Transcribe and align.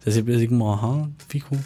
O 0.00 0.04
sea, 0.04 0.12
siempre 0.12 0.36
así 0.36 0.48
como, 0.48 0.72
ajá, 0.74 1.08
fijo. 1.28 1.56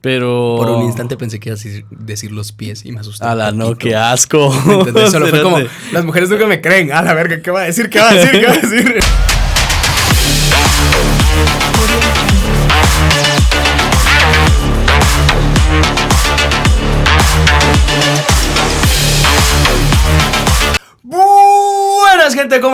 Pero. 0.00 0.56
Por 0.58 0.68
un 0.70 0.84
instante 0.84 1.16
pensé 1.16 1.40
que 1.40 1.48
ibas 1.48 1.64
a 1.64 1.68
decir, 1.90 2.30
los 2.30 2.52
pies 2.52 2.84
y 2.84 2.92
me 2.92 3.00
asusté. 3.00 3.24
A 3.24 3.34
la 3.34 3.52
no, 3.52 3.74
qué 3.76 3.96
asco. 3.96 4.54
¿Entendés? 4.68 5.10
Solo 5.12 5.28
fue 5.28 5.42
como, 5.42 5.58
las 5.92 6.04
mujeres 6.04 6.28
nunca 6.28 6.46
me 6.46 6.60
creen. 6.60 6.92
A 6.92 7.00
la 7.02 7.14
verga, 7.14 7.40
¿qué 7.40 7.50
va 7.50 7.62
a 7.62 7.64
decir? 7.64 7.88
¿Qué 7.88 8.00
va 8.00 8.10
a 8.10 8.14
decir? 8.14 8.30
¿Qué 8.32 8.46
va 8.46 8.52
a 8.52 8.58
decir? 8.58 8.98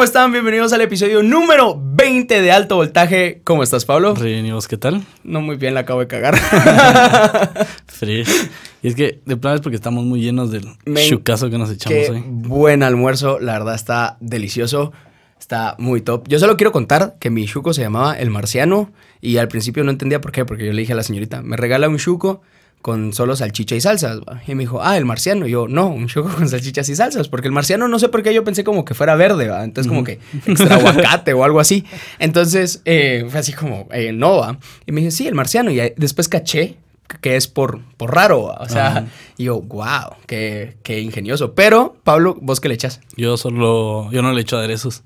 ¿cómo 0.00 0.06
están? 0.06 0.32
Bienvenidos 0.32 0.72
al 0.72 0.80
episodio 0.80 1.22
número 1.22 1.78
20 1.78 2.40
de 2.40 2.50
Alto 2.50 2.76
Voltaje. 2.76 3.42
¿Cómo 3.44 3.62
estás, 3.62 3.84
Pablo? 3.84 4.14
Re, 4.14 4.38
¿y 4.38 4.50
vos 4.50 4.66
qué 4.66 4.78
tal? 4.78 5.04
No 5.24 5.42
muy 5.42 5.56
bien, 5.56 5.74
la 5.74 5.80
acabo 5.80 6.00
de 6.00 6.06
cagar. 6.06 6.38
Fresh. 7.86 8.48
Y 8.82 8.88
es 8.88 8.94
que 8.94 9.20
de 9.26 9.36
plano 9.36 9.56
es 9.56 9.60
porque 9.60 9.76
estamos 9.76 10.02
muy 10.06 10.22
llenos 10.22 10.50
del 10.50 10.64
chucazo 11.06 11.50
que 11.50 11.58
nos 11.58 11.70
echamos 11.70 11.98
Qué 11.98 12.10
hoy. 12.12 12.24
buen 12.26 12.82
almuerzo, 12.82 13.40
la 13.40 13.52
verdad 13.52 13.74
está 13.74 14.16
delicioso, 14.20 14.94
está 15.38 15.76
muy 15.78 16.00
top. 16.00 16.26
Yo 16.28 16.38
solo 16.38 16.56
quiero 16.56 16.72
contar 16.72 17.16
que 17.20 17.28
mi 17.28 17.44
chuco 17.44 17.74
se 17.74 17.82
llamaba 17.82 18.18
El 18.18 18.30
Marciano 18.30 18.92
y 19.20 19.36
al 19.36 19.48
principio 19.48 19.84
no 19.84 19.90
entendía 19.90 20.22
por 20.22 20.32
qué, 20.32 20.46
porque 20.46 20.64
yo 20.64 20.72
le 20.72 20.80
dije 20.80 20.94
a 20.94 20.96
la 20.96 21.02
señorita, 21.02 21.42
me 21.42 21.58
regala 21.58 21.90
un 21.90 21.98
chuco 21.98 22.40
con 22.82 23.12
solo 23.12 23.36
salchicha 23.36 23.74
y 23.76 23.80
salsas. 23.80 24.20
¿va? 24.20 24.42
Y 24.46 24.54
me 24.54 24.62
dijo, 24.62 24.82
ah, 24.82 24.96
el 24.96 25.04
marciano. 25.04 25.46
Y 25.46 25.50
yo, 25.50 25.68
no, 25.68 25.88
un 25.88 26.06
chuco 26.08 26.28
con 26.30 26.48
salchichas 26.48 26.88
y 26.88 26.96
salsas, 26.96 27.28
porque 27.28 27.48
el 27.48 27.52
marciano 27.52 27.88
no 27.88 27.98
sé 27.98 28.08
por 28.08 28.22
qué 28.22 28.32
yo 28.32 28.44
pensé 28.44 28.64
como 28.64 28.84
que 28.84 28.94
fuera 28.94 29.14
verde, 29.16 29.48
¿va? 29.48 29.64
Entonces 29.64 29.88
como 29.88 30.04
que 30.04 30.18
extra 30.46 30.76
aguacate 30.76 31.32
o 31.32 31.44
algo 31.44 31.60
así. 31.60 31.84
Entonces 32.18 32.82
eh, 32.84 33.26
fue 33.28 33.40
así 33.40 33.52
como, 33.52 33.88
eh, 33.92 34.12
no, 34.12 34.38
¿va? 34.38 34.58
Y 34.86 34.92
me 34.92 35.00
dije, 35.00 35.10
sí, 35.10 35.26
el 35.26 35.34
marciano. 35.34 35.70
Y 35.70 35.80
después 35.96 36.28
caché 36.28 36.76
que 37.20 37.36
es 37.36 37.48
por, 37.48 37.80
por 37.96 38.14
raro, 38.14 38.44
¿va? 38.44 38.58
o 38.60 38.68
sea, 38.68 38.86
Ajá. 38.88 39.06
y 39.36 39.44
yo, 39.44 39.60
wow, 39.60 40.14
qué, 40.26 40.76
qué 40.82 41.00
ingenioso. 41.00 41.54
Pero, 41.54 41.96
Pablo, 42.04 42.36
¿vos 42.40 42.60
qué 42.60 42.68
le 42.68 42.74
echas? 42.74 43.00
Yo 43.16 43.36
solo. 43.36 44.10
Yo 44.12 44.22
no 44.22 44.32
le 44.32 44.42
echo 44.42 44.56
aderezos. 44.56 45.02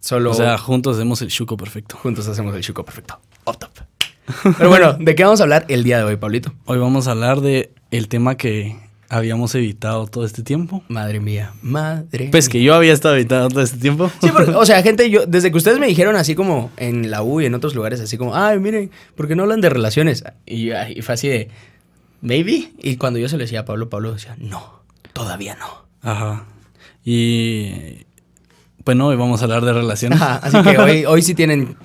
Solo 0.00 0.30
O 0.30 0.34
sea, 0.34 0.58
juntos 0.58 0.96
hacemos 0.96 1.22
el 1.22 1.28
chuco 1.28 1.56
perfecto. 1.56 1.96
juntos 1.96 2.28
hacemos 2.28 2.54
el 2.54 2.62
chuco 2.62 2.84
perfecto. 2.84 3.18
Up 3.46 3.58
top. 3.58 3.87
Pero 4.56 4.68
bueno, 4.68 4.94
¿de 4.94 5.14
qué 5.14 5.24
vamos 5.24 5.40
a 5.40 5.44
hablar 5.44 5.64
el 5.68 5.84
día 5.84 5.98
de 5.98 6.04
hoy, 6.04 6.16
Pablito? 6.16 6.52
Hoy 6.64 6.78
vamos 6.78 7.08
a 7.08 7.12
hablar 7.12 7.40
de 7.40 7.72
el 7.90 8.08
tema 8.08 8.36
que 8.36 8.76
habíamos 9.08 9.54
evitado 9.54 10.06
todo 10.06 10.24
este 10.24 10.42
tiempo. 10.42 10.82
Madre 10.88 11.20
mía, 11.20 11.54
madre 11.62 12.28
Pues 12.30 12.48
que 12.48 12.62
yo 12.62 12.74
había 12.74 12.92
estado 12.92 13.14
evitando 13.16 13.48
todo 13.48 13.62
este 13.62 13.78
tiempo. 13.78 14.10
Sí, 14.20 14.28
porque, 14.32 14.50
o 14.50 14.66
sea, 14.66 14.82
gente, 14.84 15.08
yo, 15.10 15.26
desde 15.26 15.50
que 15.50 15.56
ustedes 15.56 15.78
me 15.78 15.86
dijeron 15.86 16.16
así 16.16 16.34
como 16.34 16.70
en 16.76 17.10
la 17.10 17.22
U 17.22 17.40
y 17.40 17.46
en 17.46 17.54
otros 17.54 17.74
lugares, 17.74 18.00
así 18.00 18.18
como, 18.18 18.36
ay, 18.36 18.58
miren, 18.58 18.90
¿por 19.14 19.28
qué 19.28 19.36
no 19.36 19.44
hablan 19.44 19.60
de 19.60 19.70
relaciones? 19.70 20.24
Y, 20.46 20.72
y 20.72 21.02
fue 21.02 21.14
así 21.14 21.28
de, 21.28 21.48
maybe. 22.20 22.72
Y 22.82 22.96
cuando 22.96 23.18
yo 23.18 23.28
se 23.28 23.36
lo 23.36 23.42
decía 23.42 23.60
a 23.60 23.64
Pablo, 23.64 23.88
Pablo 23.88 24.12
decía, 24.12 24.36
no, 24.38 24.82
todavía 25.12 25.56
no. 25.56 25.86
Ajá. 26.02 26.44
Y. 27.04 28.06
Bueno, 28.84 29.08
hoy 29.08 29.16
vamos 29.16 29.40
a 29.40 29.44
hablar 29.44 29.64
de 29.64 29.72
relaciones. 29.72 30.20
Ajá, 30.20 30.36
así 30.36 30.62
que 30.62 30.78
hoy, 30.78 31.04
hoy 31.06 31.22
sí 31.22 31.34
tienen, 31.34 31.76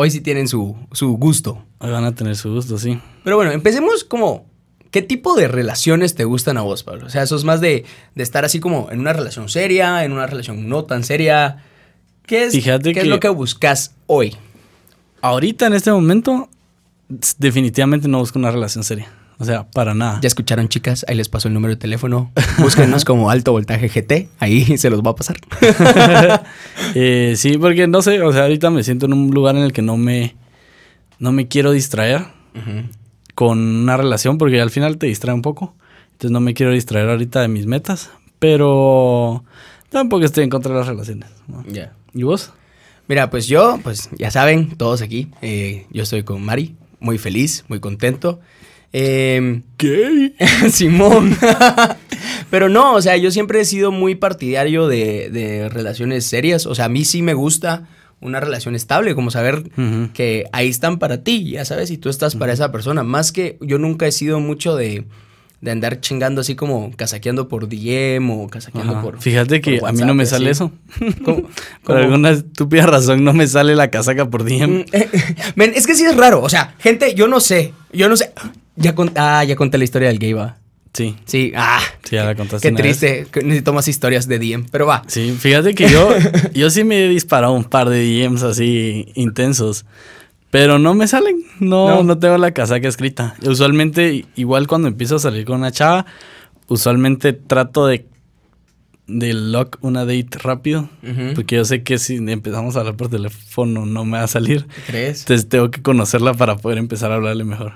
hoy 0.00 0.12
sí 0.12 0.20
tienen 0.20 0.46
su, 0.46 0.76
su 0.92 1.16
gusto. 1.16 1.64
Hoy 1.78 1.90
van 1.90 2.04
a 2.04 2.14
tener 2.14 2.36
su 2.36 2.54
gusto, 2.54 2.78
sí. 2.78 3.00
Pero 3.24 3.36
bueno, 3.36 3.50
empecemos 3.50 4.04
como, 4.04 4.46
¿qué 4.92 5.02
tipo 5.02 5.34
de 5.34 5.48
relaciones 5.48 6.14
te 6.14 6.24
gustan 6.24 6.56
a 6.56 6.62
vos, 6.62 6.84
Pablo? 6.84 7.06
O 7.06 7.10
sea, 7.10 7.26
¿sos 7.26 7.44
más 7.44 7.60
de, 7.60 7.84
de 8.14 8.22
estar 8.22 8.44
así 8.44 8.60
como 8.60 8.90
en 8.92 9.00
una 9.00 9.12
relación 9.12 9.48
seria, 9.48 10.04
en 10.04 10.12
una 10.12 10.28
relación 10.28 10.68
no 10.68 10.84
tan 10.84 11.02
seria? 11.02 11.64
¿Qué 12.24 12.44
es, 12.44 12.52
Fíjate 12.52 12.92
¿qué 12.92 13.00
es 13.00 13.06
lo 13.08 13.18
que 13.18 13.28
buscas 13.28 13.96
hoy? 14.06 14.36
Ahorita, 15.20 15.66
en 15.66 15.72
este 15.72 15.90
momento, 15.90 16.48
definitivamente 17.38 18.06
no 18.06 18.20
busco 18.20 18.38
una 18.38 18.52
relación 18.52 18.84
seria. 18.84 19.12
O 19.40 19.44
sea, 19.44 19.70
para 19.70 19.94
nada. 19.94 20.18
Ya 20.20 20.26
escucharon, 20.26 20.68
chicas, 20.68 21.06
ahí 21.08 21.14
les 21.14 21.28
paso 21.28 21.46
el 21.46 21.54
número 21.54 21.74
de 21.74 21.78
teléfono. 21.78 22.32
Búsquenos 22.58 23.04
como 23.04 23.30
Alto 23.30 23.52
Voltaje 23.52 23.88
GT, 23.88 24.28
ahí 24.40 24.76
se 24.78 24.90
los 24.90 25.02
va 25.02 25.10
a 25.10 25.14
pasar. 25.14 25.36
Eh, 26.94 27.34
sí, 27.36 27.58
porque 27.58 27.86
no 27.86 28.00
sé, 28.00 28.22
o 28.22 28.32
sea, 28.32 28.42
ahorita 28.42 28.70
me 28.70 28.82
siento 28.82 29.06
en 29.06 29.12
un 29.12 29.30
lugar 29.30 29.56
en 29.56 29.62
el 29.62 29.72
que 29.72 29.82
no 29.82 29.98
me, 29.98 30.36
no 31.18 31.32
me 31.32 31.46
quiero 31.46 31.72
distraer 31.72 32.24
con 33.34 33.58
una 33.58 33.96
relación, 33.96 34.38
porque 34.38 34.60
al 34.60 34.70
final 34.70 34.96
te 34.96 35.06
distrae 35.06 35.34
un 35.34 35.42
poco. 35.42 35.74
Entonces 36.12 36.30
no 36.30 36.40
me 36.40 36.54
quiero 36.54 36.72
distraer 36.72 37.10
ahorita 37.10 37.42
de 37.42 37.48
mis 37.48 37.66
metas, 37.66 38.10
pero 38.38 39.44
tampoco 39.90 40.24
estoy 40.24 40.44
en 40.44 40.50
contra 40.50 40.72
de 40.72 40.78
las 40.78 40.88
relaciones. 40.88 41.28
¿no? 41.46 41.62
Ya. 41.66 41.92
¿Y 42.14 42.22
vos? 42.22 42.52
Mira, 43.06 43.28
pues 43.28 43.46
yo, 43.46 43.78
pues 43.82 44.08
ya 44.18 44.30
saben, 44.30 44.76
todos 44.76 45.02
aquí, 45.02 45.28
eh, 45.42 45.86
yo 45.90 46.04
estoy 46.04 46.22
con 46.22 46.42
Mari, 46.42 46.74
muy 47.00 47.18
feliz, 47.18 47.64
muy 47.68 47.80
contento. 47.80 48.40
Eh, 48.92 49.62
¿Qué? 49.76 50.32
Simón. 50.70 51.36
Pero 52.50 52.68
no, 52.68 52.94
o 52.94 53.02
sea, 53.02 53.16
yo 53.16 53.30
siempre 53.30 53.60
he 53.60 53.64
sido 53.64 53.90
muy 53.92 54.14
partidario 54.14 54.88
de, 54.88 55.30
de 55.30 55.68
relaciones 55.68 56.24
serias. 56.24 56.66
O 56.66 56.74
sea, 56.74 56.86
a 56.86 56.88
mí 56.88 57.04
sí 57.04 57.22
me 57.22 57.34
gusta 57.34 57.88
una 58.20 58.40
relación 58.40 58.74
estable, 58.74 59.14
como 59.14 59.30
saber 59.30 59.70
que 60.12 60.46
ahí 60.52 60.68
están 60.68 60.98
para 60.98 61.22
ti, 61.22 61.52
ya 61.52 61.64
sabes, 61.64 61.90
y 61.90 61.98
tú 61.98 62.08
estás 62.08 62.34
para 62.34 62.52
esa 62.52 62.72
persona. 62.72 63.04
Más 63.04 63.30
que 63.30 63.58
yo 63.60 63.78
nunca 63.78 64.06
he 64.06 64.12
sido 64.12 64.40
mucho 64.40 64.74
de, 64.74 65.04
de 65.60 65.70
andar 65.72 66.00
chingando 66.00 66.40
así 66.42 66.54
como 66.54 66.92
casaqueando 66.94 67.48
por 67.48 67.68
DM 67.68 68.30
o 68.30 68.48
casaqueando 68.48 68.92
Ajá. 68.92 69.02
por. 69.02 69.20
Fíjate 69.20 69.60
que 69.60 69.78
por 69.78 69.88
a 69.88 69.92
mí 69.92 70.02
no 70.02 70.14
me 70.14 70.24
sale 70.26 70.50
eso. 70.50 70.70
¿Cómo? 71.24 71.48
Por 71.82 71.96
alguna 71.96 72.30
estúpida 72.30 72.86
razón 72.86 73.24
no 73.24 73.32
me 73.32 73.46
sale 73.46 73.74
la 73.74 73.90
casaca 73.90 74.28
por 74.30 74.44
DM. 74.44 74.66
Mm, 74.68 74.84
eh, 74.92 75.08
Men, 75.56 75.72
es 75.74 75.86
que 75.86 75.94
sí 75.94 76.04
es 76.04 76.16
raro. 76.16 76.42
O 76.42 76.48
sea, 76.48 76.74
gente, 76.78 77.14
yo 77.14 77.26
no 77.28 77.40
sé. 77.40 77.72
Yo 77.92 78.08
no 78.08 78.16
sé. 78.16 78.32
Ya, 78.76 78.94
con- 78.94 79.12
ah, 79.16 79.42
ya 79.44 79.56
conté 79.56 79.78
la 79.78 79.84
historia 79.84 80.08
del 80.08 80.18
gay, 80.20 80.32
va. 80.32 80.58
Sí, 80.94 81.16
Sí, 81.26 81.52
ah. 81.54 81.80
sí, 82.02 82.16
ya 82.16 82.24
la 82.24 82.34
contaste. 82.34 82.66
Qué 82.66 82.72
vez. 82.74 82.98
triste. 82.98 83.26
Necesito 83.44 83.72
más 83.72 83.86
historias 83.88 84.26
de 84.26 84.38
DM, 84.38 84.66
pero 84.70 84.86
va. 84.86 85.02
Sí, 85.06 85.36
fíjate 85.38 85.74
que 85.74 85.88
yo, 85.90 86.08
yo 86.54 86.70
sí 86.70 86.82
me 86.84 87.04
he 87.04 87.08
disparado 87.08 87.52
un 87.52 87.64
par 87.64 87.88
de 87.88 88.00
DMs 88.02 88.42
así 88.42 89.06
intensos, 89.14 89.84
pero 90.50 90.78
no 90.78 90.94
me 90.94 91.06
salen, 91.06 91.42
no, 91.60 91.88
No. 91.88 92.02
no, 92.02 92.18
tengo 92.18 92.38
la 92.38 92.52
casaca 92.52 92.88
escrita. 92.88 93.34
Usualmente, 93.46 94.24
igual 94.36 94.66
cuando 94.66 94.88
empiezo 94.88 95.16
a 95.16 95.18
salir 95.18 95.44
con 95.44 95.58
una 95.58 95.72
chava, 95.72 96.06
usualmente 96.68 97.32
trato 97.32 97.86
de, 97.86 98.06
de 99.06 99.32
lock 99.34 99.78
una 99.82 100.04
date 100.04 100.38
rápido, 100.42 100.88
porque 101.34 101.56
yo 101.56 101.64
sé 101.64 101.82
que 101.82 101.98
si 101.98 102.16
empezamos 102.16 102.76
a 102.76 102.80
hablar 102.80 102.96
por 102.96 103.08
teléfono 103.08 103.86
no 103.86 104.04
me 104.04 104.18
va 104.18 104.24
a 104.24 104.28
salir. 104.28 104.66
¿Crees? 104.86 105.20
Entonces 105.20 105.48
tengo 105.48 105.70
que 105.70 105.82
conocerla 105.82 106.34
para 106.34 106.56
poder 106.56 106.78
empezar 106.78 107.12
a 107.12 107.16
hablarle 107.16 107.44
mejor. 107.44 107.74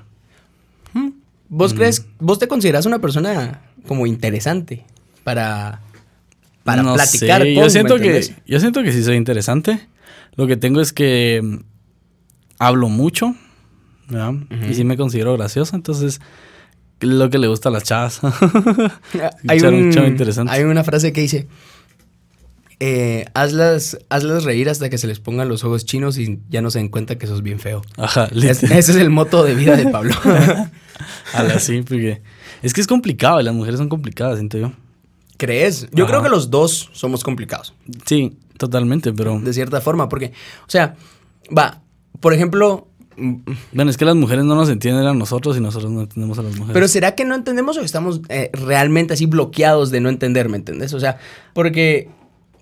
¿Vos 1.55 1.75
crees, 1.75 2.07
vos 2.19 2.39
te 2.39 2.49
consideras 2.49 2.87
una 2.87 2.99
persona 2.99 3.61
como 3.87 4.07
interesante 4.07 4.85
para, 5.23 5.81
para 6.65 6.83
No 6.83 6.95
platicar 6.95 7.43
sé, 7.43 7.55
con, 7.55 7.65
yo 7.65 7.69
siento 7.71 7.97
¿me 7.97 8.01
que 8.03 8.35
yo 8.47 8.59
siento 8.59 8.83
que 8.83 8.91
sí 8.91 9.03
soy 9.05 9.17
interesante. 9.17 9.87
Lo 10.37 10.47
que 10.47 10.57
tengo 10.57 10.81
es 10.81 10.95
que 10.95 11.41
mm, 11.43 11.57
hablo 12.67 12.89
mucho, 12.89 13.35
¿verdad? 14.09 14.35
Y 14.69 14.75
sí 14.75 14.85
me 14.85 14.97
considero 14.97 15.37
gracioso, 15.37 15.75
entonces 15.77 16.21
lo 17.01 17.31
que 17.31 17.39
le 17.39 17.49
gusta 17.49 17.69
a 17.69 17.73
las 17.73 17.83
chavas. 17.83 18.21
hay, 19.49 19.61
un- 19.61 19.91
chavo 19.93 20.07
interesante. 20.07 20.53
hay 20.53 20.63
una 20.63 20.85
frase 20.85 21.13
que 21.13 21.21
dice, 21.21 21.49
eh, 22.81 23.27
hazlas, 23.35 23.99
hazlas 24.09 24.45
reír 24.45 24.69
hasta 24.69 24.91
que 24.91 24.99
se 24.99 25.07
les 25.07 25.21
pongan 25.21 25.49
los 25.49 25.63
ojos 25.65 25.85
chinos 25.85 26.19
y 26.19 26.41
ya 26.51 26.63
no 26.63 26.71
se 26.71 26.79
den 26.81 26.89
cuenta 26.89 27.17
que 27.17 27.27
sos 27.27 27.43
bien 27.43 27.61
feo. 27.61 27.83
Ajá, 27.97 28.29
Es- 28.33 28.63
ese 28.63 28.77
es 28.93 28.97
el 28.97 29.11
moto 29.11 29.45
de 29.45 29.55
vida 29.55 29.77
de 29.77 29.89
Pablo. 29.89 30.15
A 31.35 31.43
la 31.43 31.59
sí, 31.59 31.83
porque 31.83 32.23
es 32.63 32.73
que 32.73 32.81
es 32.81 32.87
complicado, 32.87 33.41
y 33.41 33.45
las 33.45 33.55
mujeres 33.55 33.79
son 33.79 33.89
complicadas, 33.89 34.37
siento 34.39 34.59
yo. 34.59 34.73
¿Crees? 35.37 35.89
Yo 35.93 36.05
Ajá. 36.05 36.13
creo 36.13 36.23
que 36.23 36.29
los 36.29 36.51
dos 36.51 36.91
somos 36.93 37.25
complicados. 37.25 37.75
Sí, 38.07 38.37
totalmente, 38.59 39.13
pero 39.13 39.41
de 39.41 39.53
cierta 39.53 39.81
forma, 39.81 40.09
porque, 40.09 40.33
o 40.67 40.71
sea, 40.71 40.95
va, 41.57 41.82
por 42.23 42.33
ejemplo, 42.33 42.87
mm, 43.19 43.35
bueno, 43.73 43.91
es 43.91 43.99
que 43.99 44.07
las 44.07 44.17
mujeres 44.17 44.45
no 44.47 44.55
nos 44.55 44.71
entienden 44.71 45.05
a 45.07 45.13
nosotros 45.13 45.59
y 45.59 45.61
nosotros 45.61 45.91
no 45.93 46.01
entendemos 46.01 46.39
a 46.39 46.43
las 46.43 46.53
mujeres. 46.53 46.73
pero 46.73 46.89
¿será 46.89 47.15
que 47.15 47.27
no 47.27 47.35
entendemos 47.35 47.77
o 47.77 47.83
estamos 47.83 48.23
eh, 48.31 48.49
realmente 48.55 49.13
así 49.13 49.27
bloqueados 49.27 49.91
de 49.91 50.01
no 50.01 50.09
entender, 50.09 50.49
¿me 50.49 50.57
entiendes? 50.57 50.95
O 50.95 51.01
sea, 51.01 51.19
porque 51.53 52.09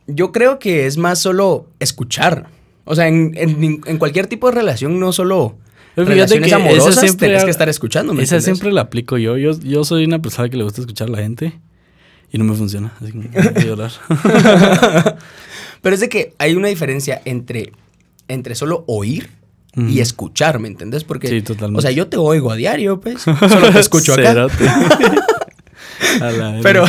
yo 0.09 0.33
creo 0.33 0.59
que 0.59 0.87
es 0.87 0.97
más 0.97 1.21
solo 1.21 1.69
escuchar. 1.79 2.49
O 2.85 2.97
sea, 2.97 3.07
en, 3.07 3.33
en- 3.37 3.81
en 3.87 3.99
cualquier 3.99 4.27
tipo 4.27 4.49
de 4.49 4.57
relación, 4.57 4.99
no 4.99 5.13
solo 5.13 5.55
relaciones 5.95 6.49
que 6.49 6.55
amorosas, 6.55 6.99
siempre 6.99 7.29
tenés 7.29 7.45
que 7.45 7.51
estar 7.51 7.69
escuchando, 7.69 8.13
¿me 8.15 8.23
Esa 8.25 8.41
siempre 8.41 8.73
la 8.73 8.81
aplico 8.81 9.19
yo. 9.19 9.37
yo. 9.37 9.53
Yo 9.61 9.85
soy 9.85 10.05
una 10.05 10.21
persona 10.21 10.49
que 10.49 10.57
le 10.57 10.65
gusta 10.65 10.81
escuchar 10.81 11.07
a 11.09 11.11
la 11.13 11.19
gente 11.19 11.61
y 12.33 12.39
no 12.39 12.45
me 12.45 12.55
funciona. 12.57 12.93
Así 13.01 13.13
que 13.13 13.19
me 13.19 13.29
que 13.29 13.65
llorar. 13.67 13.93
Pero 15.83 15.95
es 15.95 16.01
de 16.01 16.09
que 16.09 16.35
hay 16.39 16.55
una 16.55 16.69
diferencia 16.69 17.21
entre, 17.25 17.73
entre 18.29 18.55
solo 18.55 18.85
oír 18.87 19.31
y 19.77 20.01
escuchar, 20.01 20.59
¿me 20.59 20.69
entiendes? 20.69 21.05
Porque, 21.05 21.29
Sí, 21.29 21.43
totalmente. 21.43 21.79
o 21.79 21.83
sea, 21.83 21.91
yo 21.93 22.09
te 22.09 22.17
oigo 22.17 22.51
a 22.51 22.57
diario, 22.57 23.01
pues, 23.01 23.23
solo 23.23 23.71
te 23.73 23.79
escucho 23.81 24.15
acá. 24.15 24.49
Pero, 26.63 26.85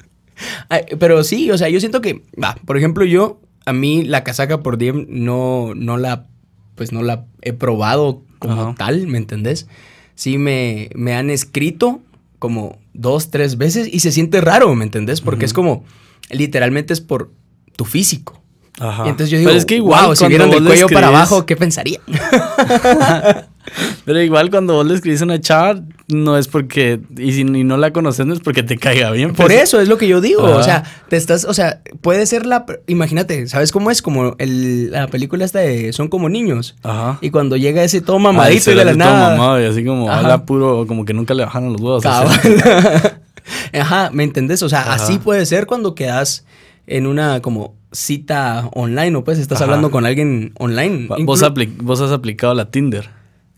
pero 0.98 1.24
sí, 1.24 1.50
o 1.50 1.58
sea, 1.58 1.68
yo 1.68 1.80
siento 1.80 2.00
que, 2.00 2.22
por 2.64 2.76
ejemplo, 2.76 3.04
yo, 3.04 3.40
a 3.64 3.72
mí 3.72 4.04
la 4.04 4.24
casaca 4.24 4.62
por 4.62 4.78
DM 4.78 5.06
no, 5.08 5.72
no 5.74 5.96
la, 5.96 6.26
pues 6.74 6.92
no 6.92 7.02
la 7.02 7.26
he 7.42 7.52
probado 7.52 8.22
como 8.38 8.62
Ajá. 8.62 8.74
tal, 8.76 9.06
¿me 9.06 9.18
entendés? 9.18 9.66
Sí 10.14 10.38
me, 10.38 10.90
me 10.94 11.14
han 11.14 11.30
escrito 11.30 12.00
como 12.38 12.78
dos, 12.92 13.30
tres 13.30 13.56
veces 13.56 13.88
y 13.90 14.00
se 14.00 14.12
siente 14.12 14.40
raro, 14.40 14.74
¿me 14.74 14.84
entendés? 14.84 15.20
Porque 15.20 15.44
es 15.44 15.52
como, 15.52 15.84
literalmente 16.30 16.92
es 16.92 17.00
por 17.00 17.32
tu 17.76 17.84
físico. 17.84 18.42
Ajá. 18.78 19.06
Y 19.06 19.08
entonces 19.08 19.30
yo 19.30 19.38
digo, 19.38 19.48
Pero 19.48 19.58
es 19.58 19.66
que 19.66 19.76
igual 19.76 20.06
wow, 20.06 20.16
si 20.16 20.26
vieran 20.26 20.50
del 20.50 20.64
cuello 20.64 20.88
para 20.88 21.08
abajo, 21.08 21.46
¿qué 21.46 21.56
pensarían? 21.56 22.02
Pero 24.04 24.22
igual 24.22 24.50
cuando 24.50 24.74
vos 24.74 24.86
le 24.86 24.94
escribís 24.94 25.20
a 25.22 25.24
una 25.24 25.40
chava, 25.40 25.80
no 26.08 26.38
es 26.38 26.46
porque. 26.48 27.00
Y 27.16 27.32
si 27.32 27.40
y 27.40 27.64
no 27.64 27.76
la 27.76 27.92
conoces, 27.92 28.24
no 28.26 28.32
es 28.32 28.40
porque 28.40 28.62
te 28.62 28.78
caiga 28.78 29.10
bien. 29.10 29.34
Por 29.34 29.46
pues. 29.46 29.62
eso 29.62 29.80
es 29.80 29.88
lo 29.88 29.98
que 29.98 30.06
yo 30.06 30.20
digo. 30.20 30.46
Ajá. 30.46 30.56
O 30.56 30.62
sea, 30.62 30.84
te 31.08 31.16
estás, 31.16 31.44
o 31.44 31.54
sea, 31.54 31.80
puede 32.00 32.26
ser 32.26 32.46
la. 32.46 32.64
Imagínate, 32.86 33.48
¿sabes 33.48 33.72
cómo 33.72 33.90
es? 33.90 34.02
Como 34.02 34.36
el, 34.38 34.92
la 34.92 35.08
película 35.08 35.44
esta 35.44 35.60
de 35.60 35.92
Son 35.92 36.08
como 36.08 36.28
niños. 36.28 36.76
Ajá. 36.82 37.18
Y 37.20 37.30
cuando 37.30 37.56
llega 37.56 37.82
ese 37.82 38.00
todo 38.00 38.18
Ay, 38.18 38.22
mamadito 38.22 38.70
y 38.70 38.74
de 38.74 38.84
la 38.84 38.94
nada. 38.94 39.30
mamado 39.30 39.60
y 39.60 39.64
así 39.64 39.84
como 39.84 40.10
habla 40.10 40.44
puro, 40.44 40.86
como 40.86 41.04
que 41.04 41.12
nunca 41.12 41.34
le 41.34 41.44
bajaron 41.44 41.72
los 41.72 41.80
huevos. 41.80 42.04
Ajá, 43.72 44.10
¿me 44.12 44.24
entendés? 44.24 44.62
O 44.62 44.68
sea, 44.68 44.82
Ajá. 44.82 44.94
así 44.94 45.18
puede 45.18 45.44
ser 45.46 45.66
cuando 45.66 45.94
quedas 45.94 46.44
en 46.86 47.06
una 47.06 47.40
como 47.42 47.74
cita 47.96 48.68
online 48.74 49.16
o 49.16 49.24
pues 49.24 49.38
estás 49.38 49.56
Ajá. 49.56 49.64
hablando 49.64 49.90
con 49.90 50.04
alguien 50.06 50.52
online. 50.58 51.08
Vos, 51.24 51.42
has 51.42 52.12
aplicado 52.12 52.54
la 52.54 52.70
Tinder. 52.70 53.08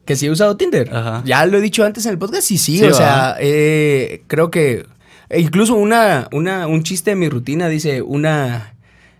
Que 0.05 0.17
sí 0.17 0.27
he 0.27 0.31
usado 0.31 0.57
Tinder. 0.57 0.95
Ajá. 0.95 1.23
Ya 1.27 1.45
lo 1.45 1.59
he 1.59 1.61
dicho 1.61 1.85
antes 1.85 2.07
en 2.07 2.13
el 2.13 2.19
podcast 2.19 2.51
y 2.51 2.59
sí, 2.59 2.79
Sí, 2.79 2.85
o 2.85 2.91
va. 2.91 2.95
sea, 2.95 3.37
eh, 3.41 4.23
creo 4.27 4.51
que 4.51 4.87
e 5.29 5.41
incluso 5.41 5.75
una, 5.75 6.29
una, 6.33 6.67
un 6.67 6.83
chiste 6.83 7.11
de 7.11 7.17
mi 7.17 7.29
rutina 7.29 7.69
dice 7.69 8.01
una... 8.01 8.75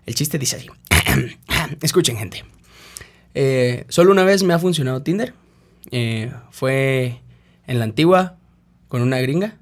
El 0.05 0.15
chiste 0.15 0.39
dice 0.39 0.55
así. 0.55 0.67
Escuchen, 1.81 2.17
gente. 2.17 2.43
Eh, 3.35 3.85
solo 3.89 4.11
una 4.11 4.23
vez 4.23 4.41
me 4.41 4.53
ha 4.53 4.59
funcionado 4.59 5.03
Tinder. 5.03 5.33
Eh, 5.91 6.31
fue 6.49 7.21
en 7.67 7.77
la 7.77 7.85
antigua 7.85 8.37
con 8.87 9.01
una 9.03 9.19
gringa. 9.19 9.57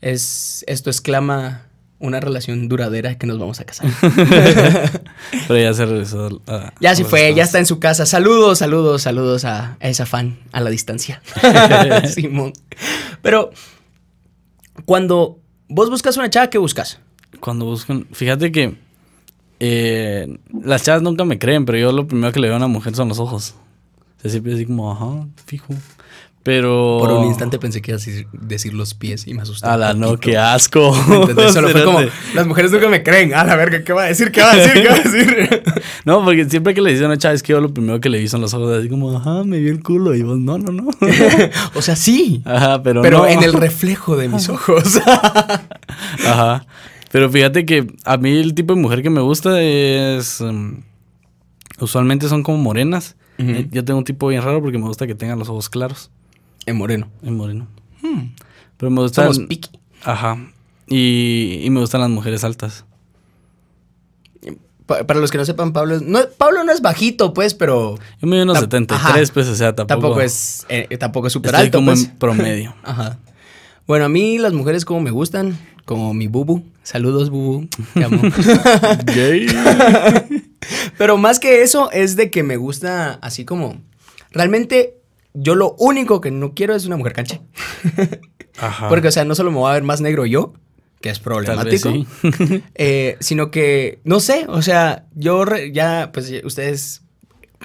Es, 0.00 0.64
esto 0.66 0.90
exclama 0.90 1.68
una 2.02 2.20
relación 2.20 2.68
duradera 2.68 3.16
que 3.16 3.26
nos 3.26 3.38
vamos 3.38 3.60
a 3.60 3.64
casar. 3.64 3.88
Pero 5.48 5.58
ya 5.58 5.72
se 5.72 5.86
regresó. 5.86 6.42
a- 6.46 6.72
ya 6.80 6.94
se 6.94 7.04
fue, 7.04 7.34
ya 7.34 7.44
está 7.44 7.58
en 7.58 7.66
su 7.66 7.78
casa. 7.78 8.04
Saludos, 8.06 8.58
saludos, 8.58 9.02
saludos 9.02 9.44
a, 9.44 9.76
a 9.80 9.88
esa 9.88 10.04
fan 10.04 10.38
a 10.52 10.60
la 10.60 10.68
distancia. 10.70 11.22
Simón. 12.14 12.52
Pero 13.22 13.50
cuando 14.84 15.38
vos 15.68 15.90
buscas 15.90 16.16
una 16.16 16.28
chava, 16.30 16.50
¿qué 16.50 16.58
buscas? 16.58 16.98
Cuando 17.40 17.64
buscan. 17.66 18.06
Fíjate 18.12 18.52
que. 18.52 18.76
eh, 19.60 20.38
las 20.64 20.82
chavas 20.84 21.02
nunca 21.02 21.24
me 21.24 21.38
creen, 21.38 21.64
pero 21.64 21.78
yo 21.78 21.92
lo 21.92 22.06
primero 22.06 22.32
que 22.32 22.40
le 22.40 22.48
veo 22.48 22.54
a 22.54 22.58
una 22.58 22.66
mujer 22.68 22.94
son 22.94 23.08
los 23.08 23.18
ojos. 23.18 23.54
O 24.18 24.22
sea, 24.22 24.30
siempre 24.30 24.54
así 24.54 24.66
como, 24.66 24.92
ajá, 24.92 25.26
fijo. 25.46 25.74
Pero. 26.44 26.98
Por 27.00 27.12
un 27.12 27.26
instante 27.26 27.58
pensé 27.58 27.80
que 27.80 27.92
ibas 27.92 28.02
a 28.02 28.10
decir, 28.10 28.26
decir 28.32 28.74
los 28.74 28.94
pies 28.94 29.28
y 29.28 29.34
me 29.34 29.42
asusté. 29.42 29.66
A 29.68 29.74
un 29.74 29.80
la 29.80 29.94
no, 29.94 30.16
qué 30.16 30.36
asco. 30.36 30.92
¿Me 31.08 31.16
entendés? 31.16 31.52
Solo 31.52 31.68
fue 31.68 31.84
como, 31.84 32.00
las 32.34 32.46
mujeres 32.46 32.72
nunca 32.72 32.88
me 32.88 33.02
creen. 33.02 33.32
A 33.34 33.44
la 33.44 33.54
verga, 33.54 33.84
¿qué 33.84 33.92
va 33.92 34.02
a 34.02 34.06
decir? 34.06 34.32
¿Qué 34.32 34.40
va 34.42 34.50
a 34.52 34.56
decir? 34.56 34.82
¿Qué 34.82 34.88
va 34.88 34.94
a 34.94 34.98
decir? 34.98 35.62
No, 36.04 36.24
porque 36.24 36.48
siempre 36.48 36.74
que 36.74 36.80
le 36.80 36.90
dicen 36.90 37.04
a 37.04 37.08
una 37.08 37.18
chava 37.18 37.34
es 37.34 37.42
que 37.44 37.52
yo 37.52 37.60
lo 37.60 37.72
primero 37.72 38.00
que 38.00 38.08
le 38.08 38.18
vi 38.18 38.26
son 38.26 38.40
los 38.40 38.52
ojos, 38.54 38.76
así 38.76 38.88
como, 38.88 39.16
ajá, 39.16 39.44
me 39.44 39.60
vio 39.60 39.70
el 39.70 39.82
culo. 39.84 40.16
Y 40.16 40.22
vos, 40.22 40.36
no, 40.38 40.58
no, 40.58 40.72
no. 40.72 40.90
o 41.74 41.82
sea, 41.82 41.94
sí. 41.94 42.42
Ajá, 42.44 42.82
pero, 42.82 43.02
Pero 43.02 43.18
no. 43.18 43.26
en 43.28 43.42
el 43.44 43.52
reflejo 43.52 44.16
de 44.16 44.28
mis 44.28 44.48
ojos. 44.48 44.98
Ajá. 46.26 46.66
Pero 47.12 47.30
fíjate 47.30 47.66
que 47.66 47.86
a 48.04 48.16
mí 48.16 48.36
el 48.36 48.54
tipo 48.54 48.74
de 48.74 48.80
mujer 48.80 49.02
que 49.02 49.10
me 49.10 49.20
gusta 49.20 49.62
es. 49.62 50.40
um, 50.40 50.80
usualmente 51.78 52.28
son 52.28 52.42
como 52.42 52.58
morenas. 52.58 53.16
Eh, 53.38 53.68
Yo 53.70 53.84
tengo 53.84 53.98
un 53.98 54.04
tipo 54.04 54.28
bien 54.28 54.42
raro 54.42 54.60
porque 54.62 54.78
me 54.78 54.84
gusta 54.86 55.06
que 55.06 55.14
tengan 55.14 55.38
los 55.38 55.48
ojos 55.48 55.68
claros. 55.68 56.10
En 56.66 56.76
moreno. 56.76 57.08
En 57.22 57.36
moreno. 57.36 57.66
Pero 58.76 58.90
me 58.90 59.00
gustan. 59.02 59.32
Somos 59.32 59.48
piqui. 59.48 59.70
Ajá. 60.04 60.36
Y, 60.88 61.60
y 61.62 61.70
me 61.70 61.80
gustan 61.80 62.00
las 62.00 62.10
mujeres 62.10 62.42
altas. 62.44 62.84
Pa- 64.86 65.04
Para 65.06 65.20
los 65.20 65.30
que 65.30 65.38
no 65.38 65.44
sepan, 65.44 65.72
Pablo 65.72 65.94
es, 65.96 66.02
no, 66.02 66.20
Pablo 66.36 66.64
no 66.64 66.72
es 66.72 66.82
bajito, 66.82 67.32
pues, 67.32 67.54
pero 67.54 67.96
Yo 68.20 68.26
me 68.26 68.42
unos 68.42 68.56
Tam- 68.58 68.62
73, 68.62 69.00
ajá. 69.00 69.32
pues, 69.32 69.48
o 69.48 69.54
sea, 69.54 69.74
tampoco. 69.74 70.00
tampoco, 70.00 70.20
es 70.20 70.66
eh, 70.68 70.96
tampoco 70.98 71.28
es 71.28 71.32
súper 71.32 71.54
alto, 71.54 71.78
como 71.78 71.92
pues. 71.92 72.04
en 72.04 72.16
promedio. 72.18 72.74
Ajá. 72.82 73.18
Bueno, 73.86 74.04
a 74.04 74.08
mí 74.08 74.38
las 74.38 74.52
mujeres 74.52 74.84
como 74.84 75.00
me 75.00 75.10
gustan, 75.10 75.56
como 75.84 76.12
mi 76.14 76.26
bubu. 76.26 76.64
Saludos, 76.82 77.30
bubu. 77.30 77.68
Te 77.94 78.04
amo. 78.04 78.20
Gay. 79.06 79.46
Pero 80.98 81.16
más 81.16 81.38
que 81.40 81.62
eso 81.62 81.90
es 81.92 82.16
de 82.16 82.30
que 82.30 82.42
me 82.42 82.56
gusta 82.56 83.14
así 83.22 83.44
como... 83.44 83.80
Realmente 84.30 84.94
yo 85.34 85.54
lo 85.54 85.74
único 85.78 86.20
que 86.20 86.30
no 86.30 86.54
quiero 86.54 86.74
es 86.74 86.86
una 86.86 86.96
mujer 86.96 87.12
cancha. 87.12 87.40
Ajá. 88.58 88.88
Porque, 88.88 89.08
o 89.08 89.12
sea, 89.12 89.24
no 89.24 89.34
solo 89.34 89.50
me 89.50 89.58
voy 89.58 89.70
a 89.70 89.74
ver 89.74 89.82
más 89.82 90.00
negro 90.00 90.26
yo, 90.26 90.52
que 91.00 91.10
es 91.10 91.18
problemático, 91.18 91.90
sí. 91.90 92.06
eh, 92.74 93.16
sino 93.20 93.50
que, 93.50 94.00
no 94.04 94.20
sé, 94.20 94.46
o 94.48 94.62
sea, 94.62 95.06
yo 95.14 95.44
re- 95.44 95.72
ya, 95.72 96.10
pues 96.12 96.32
ustedes 96.44 97.02